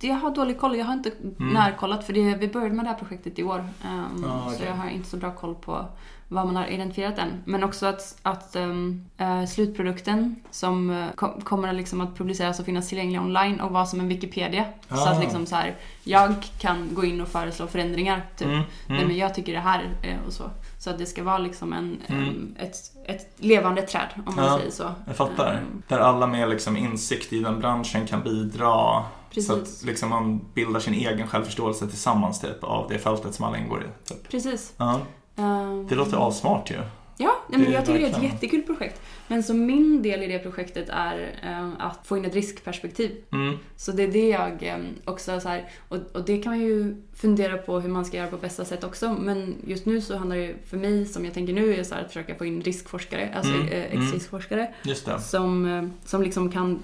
jag 0.00 0.14
har 0.14 0.30
dålig 0.34 0.60
koll, 0.60 0.76
jag 0.76 0.84
har 0.86 0.92
inte 0.92 1.10
Mm. 1.38 1.54
närkollat 1.54 2.04
för 2.04 2.12
det, 2.12 2.34
vi 2.34 2.48
började 2.48 2.74
med 2.74 2.84
det 2.84 2.88
här 2.88 2.98
projektet 2.98 3.38
i 3.38 3.42
år. 3.42 3.58
Ehm, 3.84 4.24
Ja, 4.26 4.44
Så 4.48 4.54
okej. 4.54 4.66
jag 4.68 4.74
har 4.76 4.88
inte 4.88 5.08
så 5.08 5.16
bra 5.16 5.30
koll 5.34 5.54
på 5.54 5.86
vad 6.28 6.46
man 6.46 6.56
har 6.56 6.66
identifierat 6.66 7.18
än. 7.18 7.42
Men 7.44 7.64
också 7.64 7.86
att, 7.86 8.16
att 8.22 8.56
ehm, 8.56 9.04
eh, 9.16 9.44
slutprodukten 9.44 10.36
som 10.50 10.90
eh, 10.90 11.06
kom, 11.14 11.40
kommer 11.40 11.72
liksom 11.72 12.00
att 12.00 12.16
publiceras 12.18 12.60
och 12.60 12.66
finnas 12.66 12.88
tillgänglig 12.88 13.20
online 13.20 13.60
och 13.60 13.70
vara 13.72 13.86
som 13.86 14.00
en 14.00 14.08
Wikipedia. 14.08 14.64
Så 14.88 14.94
Ah. 14.94 15.08
att 15.10 15.20
liksom 15.20 15.46
så 15.46 15.56
här, 15.56 15.76
jag 16.04 16.34
kan 16.58 16.88
gå 16.94 17.04
in 17.04 17.20
och 17.20 17.28
föreslå 17.28 17.66
förändringar. 17.66 18.22
Typ. 18.36 18.48
Mm, 18.48 18.62
Nej 18.86 18.96
mm. 18.98 19.08
men 19.08 19.16
jag 19.16 19.34
tycker 19.34 19.52
det 19.52 19.58
här 19.60 19.84
eh, 20.02 20.16
och 20.26 20.32
så. 20.32 20.50
Så 20.78 20.90
att 20.90 20.98
det 20.98 21.06
ska 21.06 21.22
vara 21.24 21.38
liksom 21.38 21.72
en, 21.72 22.00
Mm. 22.06 22.22
em, 22.28 22.54
ett, 22.58 22.76
ett 23.04 23.32
levande 23.36 23.82
träd 23.82 24.08
om 24.26 24.34
man 24.36 24.44
Ja, 24.44 24.58
säger 24.58 24.70
så. 24.70 24.90
Jag 25.06 25.16
fattar. 25.16 25.54
Ehm, 25.54 25.82
Där 25.88 25.98
alla 25.98 26.26
med 26.26 26.48
liksom 26.48 26.76
insikt 26.76 27.32
i 27.32 27.40
den 27.40 27.60
branschen 27.60 28.06
kan 28.06 28.22
bidra. 28.22 29.04
Precis. 29.30 29.46
Så 29.48 29.54
att 29.60 29.84
liksom 29.86 30.08
man 30.10 30.40
bildar 30.54 30.80
sin 30.80 30.94
egen 30.94 31.26
självförståelse 31.26 31.86
tillsammans 31.86 32.40
typ, 32.40 32.64
av 32.64 32.88
det 32.88 32.98
fältet 32.98 33.34
som 33.34 33.44
alla 33.44 33.58
ingår 33.58 33.82
i. 33.82 34.08
Typ. 34.08 34.28
Precis. 34.30 34.72
Ja, 34.76 35.00
Ehm, 35.36 35.86
det 35.88 35.94
låter 35.94 36.28
assmart 36.28 36.70
ju. 36.70 36.78
Ja, 37.18 37.36
nej, 37.48 37.60
men 37.60 37.72
jag 37.72 37.86
tycker 37.86 38.00
det 38.00 38.06
är 38.06 38.10
ett 38.10 38.22
jättekul 38.22 38.62
projekt. 38.62 39.00
Men 39.28 39.42
så 39.42 39.54
min 39.54 40.02
del 40.02 40.22
i 40.22 40.26
det 40.26 40.38
projektet 40.38 40.88
är 40.88 41.38
eh, 41.42 41.86
att 41.86 42.06
få 42.06 42.16
in 42.16 42.24
ett 42.24 42.34
riskperspektiv. 42.34 43.10
Mm. 43.32 43.58
Så 43.76 43.92
det 43.92 44.02
är 44.02 44.08
det 44.08 44.28
jag 44.28 44.62
eh, 44.62 44.76
också 45.04 45.40
så 45.40 45.48
här, 45.48 45.68
och, 45.88 45.98
och 46.12 46.24
det 46.24 46.38
kan 46.38 46.52
man 46.52 46.60
ju 46.60 46.96
fundera 47.14 47.56
på 47.56 47.80
hur 47.80 47.88
man 47.88 48.04
ska 48.04 48.16
göra 48.16 48.26
på 48.26 48.36
bästa 48.36 48.64
sätt 48.64 48.84
också. 48.84 49.12
Men 49.20 49.54
just 49.66 49.86
nu 49.86 50.00
så 50.00 50.16
handlar 50.16 50.36
det 50.36 50.54
för 50.66 50.76
mig, 50.76 51.06
som 51.06 51.24
jag 51.24 51.34
tänker 51.34 51.52
nu, 51.52 51.74
är 51.74 51.84
så 51.84 51.94
här 51.94 52.02
att 52.02 52.08
försöka 52.08 52.34
få 52.34 52.44
in 52.44 52.62
riskforskare, 52.62 53.32
alltså 53.36 53.52
Mm, 53.52 53.68
eh, 53.68 53.92
mm. 53.92 54.02
ex-riskforskare, 54.02 54.74
det. 54.82 55.20
som, 55.20 55.66
eh, 55.66 55.84
som 56.04 56.22
liksom 56.22 56.52
kan 56.52 56.82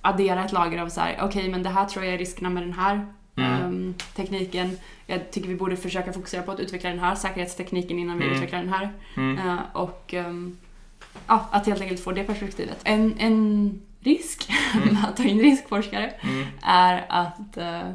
addera 0.00 0.44
ett 0.44 0.52
lager 0.52 0.78
av 0.78 0.88
så 0.88 1.00
här, 1.00 1.18
okej 1.22 1.48
men 1.48 1.62
det 1.62 1.68
här 1.68 1.84
tror 1.84 2.04
jag 2.04 2.14
är 2.14 2.18
riskerna 2.18 2.50
med 2.50 2.62
den 2.62 2.72
här 2.72 3.06
Mm. 3.36 3.52
ehm, 3.52 3.94
tekniken. 4.16 4.78
Jag 5.06 5.30
tycker 5.30 5.48
vi 5.48 5.54
borde 5.54 5.76
försöka 5.76 6.12
fokusera 6.12 6.42
på 6.42 6.52
att 6.52 6.60
utveckla 6.60 6.90
den 6.90 6.98
här 6.98 7.14
säkerhetstekniken 7.14 7.98
innan 7.98 8.18
vi 8.18 8.24
Mm. 8.24 8.36
utvecklar 8.36 8.58
den 8.58 8.68
här. 8.72 8.90
Mm. 9.16 9.38
Eh, 9.48 9.58
och 9.72 10.14
ehm, 10.14 10.56
ja, 11.26 11.48
att 11.50 11.66
helt 11.66 11.80
enkelt 11.80 12.00
få 12.00 12.12
det 12.12 12.24
perspektivet. 12.24 12.78
En, 12.84 13.14
en 13.18 13.80
risk 14.00 14.50
Mm. 14.74 14.94
med 14.94 15.04
att 15.08 15.16
ta 15.16 15.22
in 15.24 15.40
riskforskare 15.40 16.12
Mm. 16.22 16.46
är 16.62 17.04
att 17.08 17.56
eh, 17.56 17.90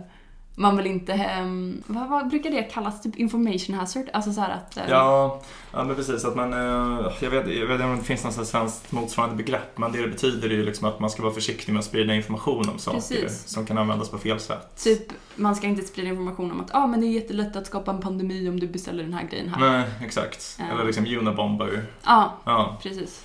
man 0.55 0.77
vill 0.77 0.85
inte... 0.87 1.13
ehm, 1.13 1.83
vad, 1.87 2.09
vad 2.09 2.27
brukar 2.29 2.49
det 2.51 2.63
kallas? 2.63 3.01
Typ 3.01 3.15
information 3.15 3.75
hazard? 3.75 4.09
Alltså 4.13 4.33
så 4.33 4.41
att... 4.41 4.77
ehm, 4.77 4.83
Ja, 4.89 5.41
ja, 5.73 5.83
men 5.83 5.95
precis. 5.95 6.25
Att 6.25 6.35
man, 6.35 6.53
eh, 6.53 7.11
jag, 7.21 7.29
vet, 7.29 7.47
jag 7.47 7.67
vet 7.67 7.71
inte 7.75 7.83
om 7.83 7.97
det 7.97 8.03
finns 8.03 8.23
något 8.23 8.47
svenskt 8.47 8.91
motsvarande 8.91 9.35
begrepp, 9.35 9.77
men 9.77 9.91
det 9.91 10.01
det 10.01 10.07
betyder 10.07 10.49
är 10.49 10.53
ju 10.53 10.63
liksom 10.65 10.87
att 10.87 10.99
man 10.99 11.09
ska 11.09 11.23
vara 11.23 11.33
försiktig 11.33 11.73
med 11.73 11.79
att 11.79 11.85
sprida 11.85 12.13
information 12.15 12.69
om 12.69 12.79
saker 12.79 12.97
Precis. 12.99 13.47
som 13.47 13.65
kan 13.65 13.77
användas 13.77 14.09
på 14.09 14.17
fel 14.17 14.39
sätt. 14.39 14.83
Typ, 14.83 15.01
man 15.35 15.55
ska 15.55 15.67
inte 15.67 15.81
sprida 15.81 16.09
information 16.09 16.51
om 16.51 16.59
att 16.61 16.75
ah, 16.75 16.87
men 16.87 17.01
det 17.01 17.07
är 17.07 17.09
jättelätt 17.09 17.55
att 17.55 17.67
skapa 17.67 17.91
en 17.91 18.01
pandemi 18.01 18.49
om 18.49 18.59
du 18.59 18.67
beställer 18.67 19.03
den 19.03 19.13
här 19.13 19.27
grejen 19.27 19.49
här. 19.49 19.71
Nej, 19.71 19.85
exakt. 20.05 20.57
Ja. 20.59 20.65
Eller 20.73 20.85
liksom 20.85 21.05
Unabomber. 21.05 21.85
Ja, 22.05 22.33
Ja, 22.45 22.77
precis. 22.83 23.23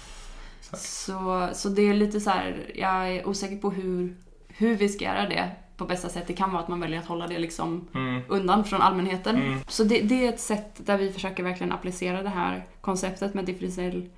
Exakt. 0.60 0.82
Så, 0.82 1.48
så 1.52 1.68
det 1.68 1.82
är 1.82 1.94
lite 1.94 2.20
så 2.20 2.30
här, 2.30 2.70
jag 2.74 3.08
är 3.08 3.28
osäker 3.28 3.56
på 3.56 3.70
hur, 3.70 4.16
hur 4.48 4.76
vi 4.76 4.88
ska 4.88 5.04
göra 5.04 5.28
det 5.28 5.50
på 5.80 5.86
bästa 5.86 6.08
sätt, 6.08 6.24
det 6.26 6.32
kan 6.32 6.52
vara 6.52 6.62
att 6.62 6.68
man 6.68 6.80
väljer 6.80 6.98
att 7.00 7.06
hålla 7.06 7.26
det 7.26 7.38
liksom 7.38 7.86
Mm. 7.94 8.22
undan 8.28 8.64
från 8.64 8.82
allmänheten. 8.82 9.36
Mm. 9.36 9.60
Så 9.68 9.84
det, 9.84 10.00
det 10.00 10.26
är 10.26 10.28
ett 10.28 10.40
sätt 10.40 10.70
där 10.76 10.98
vi 10.98 11.12
försöker 11.12 11.42
verkligen 11.42 11.72
applicera 11.72 12.22
det 12.22 12.28
här 12.28 12.64
konceptet 12.80 13.34
med 13.34 13.44
differentiell 13.44 14.08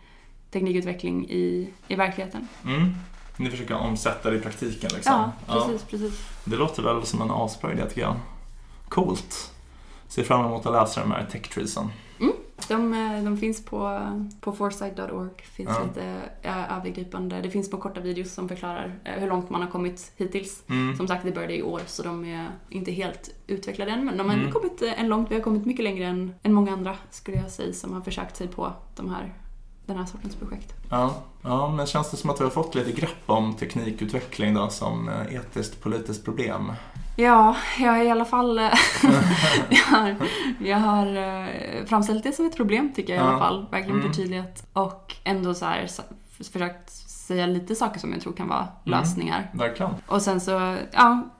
teknikutveckling 0.50 1.30
i, 1.30 1.68
i 1.88 1.94
verkligheten. 1.94 2.48
Mm. 2.66 2.94
Ni 3.36 3.50
försöker 3.50 3.74
omsätta 3.74 4.30
det 4.30 4.36
i 4.36 4.40
praktiken 4.40 4.90
liksom? 4.94 5.12
Ja, 5.12 5.32
precis, 5.46 5.82
precis. 5.84 6.28
Det 6.44 6.56
låter 6.56 6.82
väl 6.82 7.06
som 7.06 7.22
en 7.22 7.30
asbra 7.30 7.72
idé 7.72 7.88
tycker 7.88 8.00
jag. 8.00 8.14
Coolt. 8.88 9.52
Ser 10.08 10.24
fram 10.24 10.46
emot 10.46 10.66
att 10.66 10.72
läsa 10.72 11.00
de 11.00 11.10
här 11.10 11.26
tech-treesen. 11.32 11.84
De, 11.84 11.90
eh, 12.94 13.24
de 13.24 13.36
finns 13.36 13.64
på, 13.64 14.00
på 14.40 14.52
foresight.org. 14.52 15.30
finns 15.42 15.68
Ja. 15.68 15.84
lite 15.86 16.20
eh, 16.42 16.76
övergripande. 16.78 17.40
Det 17.40 17.50
finns 17.50 17.70
på 17.70 17.76
korta 17.78 18.00
videos 18.00 18.32
som 18.32 18.48
förklarar 18.48 19.00
eh, 19.04 19.12
hur 19.20 19.28
långt 19.28 19.50
man 19.50 19.62
har 19.62 19.68
kommit 19.70 20.12
hittills. 20.16 20.62
Mm. 20.68 20.96
Som 20.96 21.08
sagt, 21.08 21.24
det 21.24 21.32
började 21.32 21.56
i 21.56 21.62
år 21.62 21.80
så 21.86 22.02
de 22.02 22.24
är 22.24 22.48
inte 22.70 22.92
helt 22.92 23.34
utvecklade 23.46 23.90
än. 23.90 24.04
Men 24.04 24.16
de 24.18 24.28
har 24.28 24.36
Mm. 24.36 24.52
kommit 24.52 24.82
en 24.82 25.08
långt. 25.08 25.30
Vi 25.30 25.34
har 25.34 25.42
kommit 25.42 25.66
mycket 25.66 25.84
längre 25.84 26.04
än, 26.06 26.34
än 26.42 26.52
många 26.52 26.72
andra 26.72 26.96
skulle 27.10 27.36
jag 27.36 27.50
säga 27.50 27.72
som 27.72 27.92
har 27.92 28.00
försökt 28.00 28.36
sig 28.36 28.48
på 28.48 28.72
de 28.96 29.10
här, 29.10 29.34
den 29.92 30.00
här 30.00 30.06
sortens 30.12 30.34
projekt. 30.36 30.72
Ja. 30.90 31.14
ja, 31.42 31.68
men 31.70 31.86
känns 31.86 32.10
det 32.10 32.16
som 32.16 32.30
att 32.30 32.40
vi 32.40 32.44
har 32.44 32.50
fått 32.50 32.74
lite 32.74 32.92
grepp 32.92 33.22
om 33.26 33.54
teknikutveckling 33.54 34.54
då 34.54 34.68
som 34.68 35.08
eh, 35.08 35.34
etiskt 35.36 35.82
politiskt 35.82 36.24
problem? 36.24 36.72
Ja, 37.16 37.56
jag 37.78 37.92
har 37.92 38.02
i 38.04 38.10
alla 38.10 38.24
fall 38.24 38.58
eh, 38.58 38.64
jag 39.70 39.78
har, 39.98 40.16
jag 40.64 40.76
har 40.78 41.06
eh, 41.16 41.84
framställt 41.86 42.22
det 42.24 42.32
som 42.32 42.46
ett 42.46 42.56
problem 42.56 42.92
tycker 42.94 43.14
jag 43.14 43.22
i 43.22 43.26
Ja. 43.26 43.30
alla 43.30 43.38
fall. 43.38 43.66
Verkligen 43.70 43.98
Mm. 44.00 44.12
förtydligat. 44.12 44.66
Och 44.72 45.14
ändå 45.24 45.54
så 45.54 45.64
här 45.64 45.86
försökt 46.30 46.90
säga 47.08 47.46
lite 47.46 47.74
saker 47.74 48.00
som 48.00 48.12
jag 48.12 48.20
tror 48.20 48.32
kan 48.32 48.48
vara 48.48 48.58
Mm. 48.60 48.70
lösningar. 48.84 49.50
Verkligen. 49.54 49.92
Och 50.06 50.22
sen 50.22 50.40
så, 50.40 50.76
ja, 50.92 51.30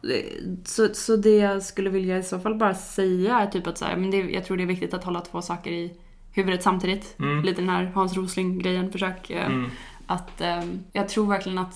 så, 0.64 0.88
så 0.94 1.16
det 1.16 1.36
jag 1.36 1.62
skulle 1.62 1.90
vilja 1.90 2.18
i 2.18 2.22
så 2.22 2.38
fall 2.38 2.54
bara 2.54 2.74
säga 2.74 3.40
är 3.40 3.46
typ 3.46 3.66
att 3.66 3.78
så 3.78 3.84
här, 3.84 3.96
men 3.96 4.10
det, 4.10 4.16
jag 4.16 4.44
tror 4.44 4.56
det 4.56 4.62
är 4.62 4.66
viktigt 4.66 4.94
att 4.94 5.04
hålla 5.04 5.20
två 5.20 5.42
saker 5.42 5.70
i 5.70 5.96
huvudet 6.32 6.62
samtidigt. 6.62 7.14
Mm. 7.18 7.44
Lite 7.44 7.60
den 7.60 7.70
här 7.70 7.84
Hans 7.94 8.16
Rosling-grejen, 8.16 8.92
försök 8.92 9.30
eh, 9.30 9.46
Mm. 9.46 9.70
att 10.06 10.40
ehm, 10.40 10.84
jag 10.92 11.08
tror 11.08 11.26
verkligen 11.26 11.58
att 11.58 11.74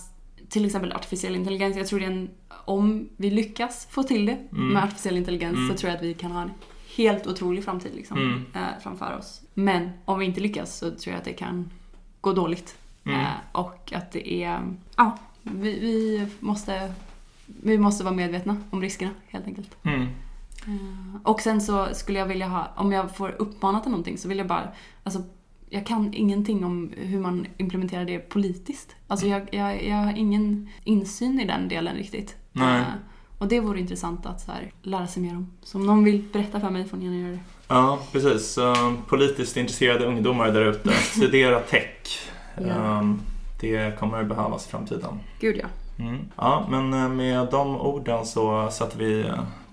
till 0.48 0.64
exempel 0.66 0.92
artificiell 0.92 1.34
intelligens, 1.36 1.76
jag 1.76 1.86
tror 1.86 2.00
det 2.00 2.06
är 2.06 2.10
en, 2.10 2.30
om 2.64 3.08
vi 3.16 3.30
lyckas 3.30 3.86
få 3.90 4.02
till 4.02 4.26
det 4.26 4.38
Mm. 4.52 4.68
med 4.72 4.84
artificiell 4.84 5.16
intelligens 5.16 5.56
Mm. 5.56 5.68
så 5.68 5.74
tror 5.80 5.90
jag 5.90 5.96
att 5.96 6.04
vi 6.04 6.14
kan 6.14 6.32
ha 6.32 6.42
en 6.42 6.50
helt 6.96 7.26
otrolig 7.26 7.64
framtid 7.64 7.92
liksom, 7.94 8.18
Mm. 8.18 8.44
eh, 8.54 8.82
framför 8.82 9.16
oss. 9.18 9.40
Men 9.54 9.90
om 10.04 10.18
vi 10.18 10.24
inte 10.26 10.40
lyckas 10.40 10.78
så 10.78 10.90
tror 10.90 11.12
jag 11.12 11.18
att 11.18 11.24
det 11.24 11.32
kan 11.32 11.70
gå 12.20 12.32
dåligt. 12.32 12.76
Mm. 13.04 13.20
Eh, 13.20 13.26
och 13.52 13.92
att 13.94 14.12
det 14.12 14.32
är, 14.44 14.60
ja, 14.96 15.18
vi, 15.42 15.78
vi, 15.80 16.26
måste, 16.40 16.92
vi 17.46 17.78
måste 17.78 18.04
vara 18.04 18.14
medvetna 18.14 18.56
om 18.70 18.82
riskerna 18.82 19.10
helt 19.28 19.46
enkelt. 19.46 19.76
Mm. 19.82 20.06
Eh, 20.66 21.20
Och 21.22 21.40
sen 21.40 21.60
så 21.60 21.86
skulle 21.92 22.18
jag 22.18 22.26
vilja 22.26 22.46
ha, 22.48 22.68
om 22.76 22.92
jag 22.92 23.16
får 23.16 23.34
uppmana 23.38 23.80
till 23.80 23.90
någonting 23.90 24.18
så 24.18 24.28
vill 24.28 24.38
jag 24.38 24.46
bara, 24.46 24.68
alltså 25.04 25.22
jag 25.70 25.86
kan 25.86 26.14
ingenting 26.14 26.64
om 26.64 26.92
hur 26.96 27.20
man 27.20 27.46
implementerar 27.56 28.04
det 28.04 28.18
politiskt. 28.18 28.96
Alltså 29.06 29.26
jag, 29.26 29.48
jag, 29.54 29.84
jag 29.84 29.96
har 29.96 30.12
ingen 30.16 30.68
insyn 30.84 31.40
i 31.40 31.44
den 31.44 31.68
delen 31.68 31.96
riktigt. 31.96 32.36
Nej. 32.52 32.80
Eh, 32.80 32.84
Och 33.38 33.48
det 33.48 33.60
vore 33.60 33.80
intressant 33.80 34.26
att 34.26 34.40
så 34.40 34.52
här, 34.52 34.72
lära 34.82 35.06
sig 35.06 35.22
mer 35.22 35.36
om. 35.36 35.52
Så 35.62 35.78
om 35.78 35.86
någon 35.86 36.04
vill 36.04 36.22
berätta 36.32 36.60
för 36.60 36.70
mig 36.70 36.84
får 36.84 36.96
ni 36.96 37.04
gärna 37.04 37.18
göra 37.18 37.30
det. 37.32 37.38
Ja, 37.68 37.98
precis. 38.12 38.52
Så, 38.52 38.94
politiskt 39.08 39.56
intresserade 39.56 40.06
ungdomar 40.06 40.50
där 40.52 40.64
ute, 40.64 40.90
studera 40.92 41.60
tech. 41.60 42.30
Ja. 42.60 42.98
Ehm, 42.98 43.20
Det 43.60 43.98
kommer 43.98 44.24
behövas 44.24 44.66
i 44.66 44.70
framtiden. 44.70 45.18
Gud 45.40 45.56
ja. 45.62 45.66
Mm. 46.04 46.18
Ja, 46.36 46.66
men 46.70 46.94
eh, 46.94 47.08
med 47.08 47.48
de 47.50 47.76
orden 47.76 48.26
så 48.26 48.70
sätter 48.70 48.98
vi 48.98 49.30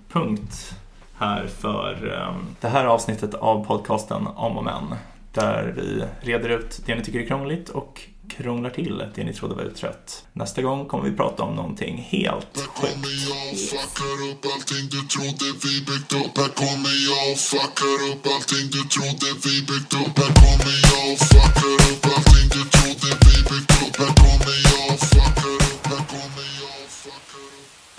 punkt 0.08 0.74
här 1.24 1.46
för 1.46 2.12
eh, 2.12 2.36
det 2.60 2.68
här 2.68 2.84
avsnittet 2.84 3.34
av 3.34 3.64
podcasten 3.64 4.26
Om 4.26 4.56
och 4.56 4.64
Men. 4.64 4.94
Där 5.32 5.74
vi 5.76 6.04
reder 6.20 6.48
ut 6.48 6.80
det 6.86 6.94
ni 6.94 7.04
tycker 7.04 7.20
är 7.20 7.26
krångligt 7.26 7.68
och 7.68 8.00
krånglar 8.28 8.70
till 8.70 9.02
det 9.14 9.24
ni 9.24 9.32
trodde 9.32 9.54
var 9.54 9.62
utrett. 9.62 10.24
Nästa 10.32 10.62
gång 10.62 10.86
kommer 10.86 11.04
vi 11.04 11.16
prata 11.16 11.42
om 11.42 11.54
någonting 11.54 12.08
helt 12.10 12.56
Här 12.56 12.62
sjukt. 12.62 12.74
kommer 12.74 13.14
jag 13.28 13.52
och 13.52 13.58
fuckar 13.58 14.30
upp 14.30 14.44
allting 14.54 14.84
du 14.94 15.00
trodde 15.14 15.46
vi 15.64 15.74
byggt 15.88 16.12
upp. 16.12 16.34
Här 16.38 16.52
kommer 16.62 16.94
jag 17.08 17.32
och 17.32 17.38
fuckar 17.38 17.98
upp 18.10 18.24
allting 18.34 18.66
du 18.76 18.82
trodde 18.94 19.28
vi 19.44 19.54
byggt 19.70 19.92
upp. 20.02 20.14
Här 20.22 20.32
kommer 20.42 20.74
jag 20.90 21.12
och 21.12 21.18
fuckar 21.30 21.83